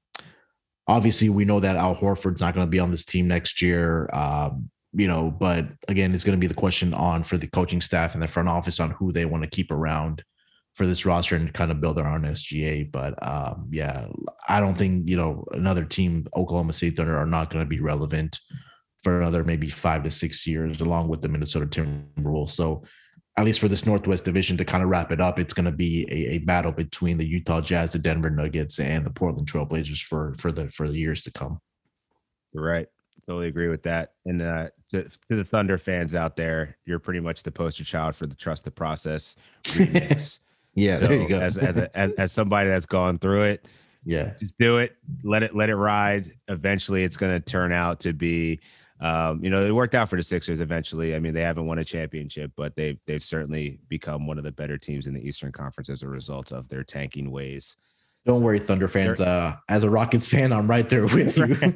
obviously 0.92 1.30
we 1.30 1.46
know 1.46 1.58
that 1.58 1.76
Al 1.76 1.96
Horford's 1.96 2.40
not 2.40 2.54
going 2.54 2.66
to 2.66 2.70
be 2.70 2.78
on 2.78 2.90
this 2.90 3.04
team 3.04 3.26
next 3.26 3.62
year. 3.62 4.10
Um, 4.12 4.70
you 4.92 5.08
know, 5.08 5.30
but 5.30 5.66
again, 5.88 6.14
it's 6.14 6.22
going 6.22 6.36
to 6.36 6.40
be 6.40 6.46
the 6.46 6.54
question 6.54 6.92
on 6.92 7.24
for 7.24 7.38
the 7.38 7.46
coaching 7.46 7.80
staff 7.80 8.12
and 8.12 8.22
the 8.22 8.28
front 8.28 8.50
office 8.50 8.78
on 8.78 8.90
who 8.90 9.10
they 9.10 9.24
want 9.24 9.42
to 9.42 9.48
keep 9.48 9.70
around 9.70 10.22
for 10.74 10.86
this 10.86 11.06
roster 11.06 11.34
and 11.34 11.52
kind 11.54 11.70
of 11.70 11.80
build 11.80 11.96
their 11.96 12.06
own 12.06 12.22
SGA. 12.22 12.92
But 12.92 13.14
um, 13.26 13.70
yeah, 13.72 14.06
I 14.48 14.60
don't 14.60 14.76
think 14.76 15.08
you 15.08 15.16
know 15.16 15.44
another 15.52 15.84
team, 15.84 16.26
Oklahoma 16.36 16.74
City 16.74 16.94
Thunder, 16.94 17.16
are 17.16 17.26
not 17.26 17.50
going 17.50 17.64
to 17.64 17.68
be 17.68 17.80
relevant 17.80 18.38
for 19.02 19.18
another 19.18 19.44
maybe 19.44 19.70
five 19.70 20.02
to 20.04 20.10
six 20.10 20.46
years, 20.46 20.80
along 20.82 21.08
with 21.08 21.22
the 21.22 21.28
Minnesota 21.28 21.66
Timberwolves. 21.66 22.50
So 22.50 22.84
at 23.38 23.44
least 23.44 23.60
for 23.60 23.68
this 23.68 23.86
Northwest 23.86 24.24
division 24.24 24.56
to 24.58 24.64
kind 24.64 24.82
of 24.82 24.90
wrap 24.90 25.10
it 25.10 25.20
up, 25.20 25.38
it's 25.38 25.54
going 25.54 25.64
to 25.64 25.72
be 25.72 26.06
a, 26.10 26.34
a, 26.34 26.38
battle 26.38 26.70
between 26.70 27.16
the 27.16 27.26
Utah 27.26 27.62
Jazz, 27.62 27.92
the 27.92 27.98
Denver 27.98 28.28
Nuggets, 28.28 28.78
and 28.78 29.06
the 29.06 29.10
Portland 29.10 29.50
Trailblazers 29.50 30.02
for 30.02 30.34
for 30.38 30.52
the 30.52 30.70
for 30.70 30.88
the 30.88 30.98
years 30.98 31.22
to 31.22 31.32
come. 31.32 31.58
Right, 32.54 32.86
totally 33.26 33.48
agree 33.48 33.68
with 33.68 33.82
that. 33.84 34.12
And 34.26 34.42
uh, 34.42 34.68
to, 34.90 35.04
to 35.04 35.36
the 35.36 35.44
Thunder 35.44 35.78
fans 35.78 36.14
out 36.14 36.36
there, 36.36 36.76
you're 36.84 36.98
pretty 36.98 37.20
much 37.20 37.42
the 37.42 37.50
poster 37.50 37.84
child 37.84 38.16
for 38.16 38.26
the 38.26 38.34
trust 38.34 38.64
the 38.64 38.70
process 38.70 39.36
yeah, 40.74 40.96
so 40.96 41.06
there 41.06 41.20
you 41.20 41.28
go. 41.28 41.38
as 41.38 41.58
as, 41.58 41.76
a, 41.76 41.96
as 41.96 42.10
as 42.12 42.32
somebody 42.32 42.68
that's 42.68 42.86
gone 42.86 43.18
through 43.18 43.42
it, 43.42 43.66
yeah, 44.04 44.34
just 44.40 44.56
do 44.58 44.78
it. 44.78 44.96
Let 45.22 45.42
it 45.42 45.54
let 45.54 45.70
it 45.70 45.76
ride. 45.76 46.32
Eventually, 46.48 47.04
it's 47.04 47.16
going 47.16 47.32
to 47.32 47.40
turn 47.40 47.72
out 47.72 48.00
to 48.00 48.12
be 48.12 48.60
um, 49.02 49.42
you 49.42 49.50
know, 49.50 49.66
it 49.66 49.72
worked 49.72 49.96
out 49.96 50.08
for 50.08 50.14
the 50.14 50.22
Sixers 50.22 50.60
eventually. 50.60 51.16
I 51.16 51.18
mean, 51.18 51.34
they 51.34 51.42
haven't 51.42 51.66
won 51.66 51.78
a 51.78 51.84
championship, 51.84 52.52
but 52.56 52.76
they've 52.76 52.98
they've 53.04 53.22
certainly 53.22 53.80
become 53.88 54.28
one 54.28 54.38
of 54.38 54.44
the 54.44 54.52
better 54.52 54.78
teams 54.78 55.08
in 55.08 55.14
the 55.14 55.20
Eastern 55.20 55.50
Conference 55.50 55.90
as 55.90 56.04
a 56.04 56.08
result 56.08 56.52
of 56.52 56.68
their 56.68 56.84
tanking 56.84 57.32
ways. 57.32 57.74
Don't 58.24 58.42
worry, 58.42 58.60
Thunder 58.60 58.86
fans. 58.86 59.20
Uh, 59.20 59.56
as 59.68 59.82
a 59.82 59.90
Rockets 59.90 60.24
fan, 60.26 60.52
I'm 60.52 60.70
right 60.70 60.88
there 60.88 61.02
with 61.06 61.36
you. 61.36 61.44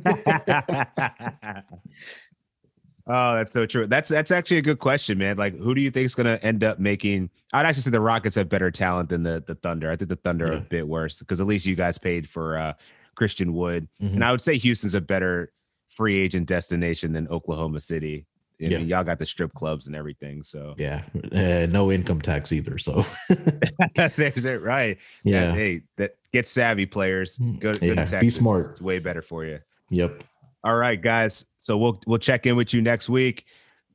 oh, 3.08 3.34
that's 3.34 3.50
so 3.50 3.66
true. 3.66 3.88
That's 3.88 4.08
that's 4.08 4.30
actually 4.30 4.58
a 4.58 4.62
good 4.62 4.78
question, 4.78 5.18
man. 5.18 5.36
Like, 5.36 5.58
who 5.58 5.74
do 5.74 5.80
you 5.80 5.90
think 5.90 6.06
is 6.06 6.14
going 6.14 6.26
to 6.26 6.40
end 6.46 6.62
up 6.62 6.78
making? 6.78 7.30
I'd 7.52 7.66
actually 7.66 7.82
say 7.82 7.90
the 7.90 7.98
Rockets 7.98 8.36
have 8.36 8.48
better 8.48 8.70
talent 8.70 9.08
than 9.08 9.24
the 9.24 9.42
the 9.44 9.56
Thunder. 9.56 9.90
I 9.90 9.96
think 9.96 10.10
the 10.10 10.16
Thunder 10.16 10.46
yeah. 10.46 10.52
are 10.52 10.58
a 10.58 10.60
bit 10.60 10.86
worse 10.86 11.18
because 11.18 11.40
at 11.40 11.48
least 11.48 11.66
you 11.66 11.74
guys 11.74 11.98
paid 11.98 12.28
for 12.28 12.56
uh, 12.56 12.74
Christian 13.16 13.52
Wood, 13.52 13.88
mm-hmm. 14.00 14.14
and 14.14 14.24
I 14.24 14.30
would 14.30 14.40
say 14.40 14.56
Houston's 14.58 14.94
a 14.94 15.00
better 15.00 15.50
free 15.96 16.18
agent 16.18 16.46
destination 16.46 17.12
than 17.12 17.26
Oklahoma 17.28 17.80
City. 17.80 18.26
I 18.60 18.64
yeah. 18.64 18.78
mean, 18.78 18.88
y'all 18.88 19.04
got 19.04 19.18
the 19.18 19.26
strip 19.26 19.52
clubs 19.52 19.86
and 19.86 19.96
everything. 19.96 20.42
So 20.42 20.74
yeah, 20.78 21.02
uh, 21.32 21.66
no 21.66 21.92
income 21.92 22.22
tax 22.22 22.52
either. 22.52 22.78
So 22.78 23.04
there's 23.94 24.46
it, 24.46 24.62
right? 24.62 24.98
Yeah. 25.24 25.52
hey, 25.52 25.82
that 25.96 26.16
get 26.32 26.46
savvy 26.46 26.86
players. 26.86 27.36
Hmm. 27.36 27.56
Go, 27.56 27.74
go 27.74 27.86
yeah, 27.86 28.04
to. 28.04 28.20
Be 28.20 28.30
smart. 28.30 28.72
It's 28.72 28.80
way 28.80 28.98
better 28.98 29.22
for 29.22 29.44
you. 29.44 29.58
Yep. 29.90 30.22
All 30.64 30.76
right, 30.76 31.00
guys. 31.00 31.44
So 31.58 31.76
we'll 31.76 32.00
we'll 32.06 32.18
check 32.18 32.46
in 32.46 32.56
with 32.56 32.72
you 32.72 32.80
next 32.80 33.08
week. 33.08 33.44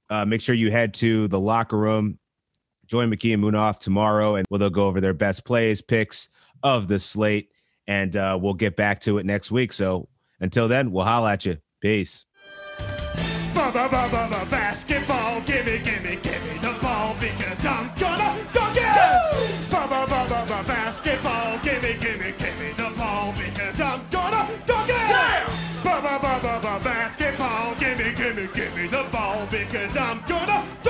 Uh, 0.10 0.26
make 0.26 0.42
sure 0.42 0.54
you 0.54 0.70
head 0.70 0.94
to 0.96 1.28
the 1.28 1.40
locker 1.40 1.78
room. 1.78 2.20
Join 2.86 3.10
McKee 3.10 3.34
and 3.34 3.44
Munaf 3.44 3.80
tomorrow, 3.80 4.36
and 4.36 4.46
we'll 4.50 4.60
they'll 4.60 4.70
go 4.70 4.86
over 4.86 5.02
their 5.02 5.14
best 5.14 5.44
plays, 5.44 5.82
picks 5.82 6.30
of 6.62 6.88
the 6.88 7.00
slate, 7.00 7.50
and 7.88 8.16
uh, 8.16 8.38
we'll 8.40 8.54
get 8.54 8.76
back 8.76 9.02
to 9.02 9.18
it 9.18 9.26
next 9.26 9.50
week. 9.50 9.74
So 9.74 10.08
until 10.40 10.68
then, 10.68 10.92
we'll 10.92 11.06
holla 11.06 11.34
at 11.34 11.46
you. 11.46 11.58
Peace. 11.82 12.26
Basketball, 13.56 15.42
gimme, 15.42 15.80
gimme, 15.80 16.16
gimme 16.22 16.60
the 16.62 16.78
ball 16.80 17.16
because 17.20 17.66
I'm 17.66 17.92
gonna 17.98 18.38
dunk 18.54 18.78
it. 18.78 19.72
Basketball, 20.68 21.58
gimme, 21.64 21.94
gimme, 22.00 22.34
gimme 22.38 22.74
the 22.78 22.94
ball 22.96 23.34
because 23.34 23.82
I'm 23.82 24.00
gonna 24.12 24.48
dunk 24.68 24.90
it. 24.90 25.48
Basketball, 26.84 27.76
gimme, 27.76 28.14
gimme, 28.14 28.48
gimme 28.54 28.88
the 28.88 29.04
ball 29.12 29.48
because 29.50 29.98
I'm 29.98 30.22
gonna 30.28 30.48
dunk 30.54 30.78
it. 30.78 30.81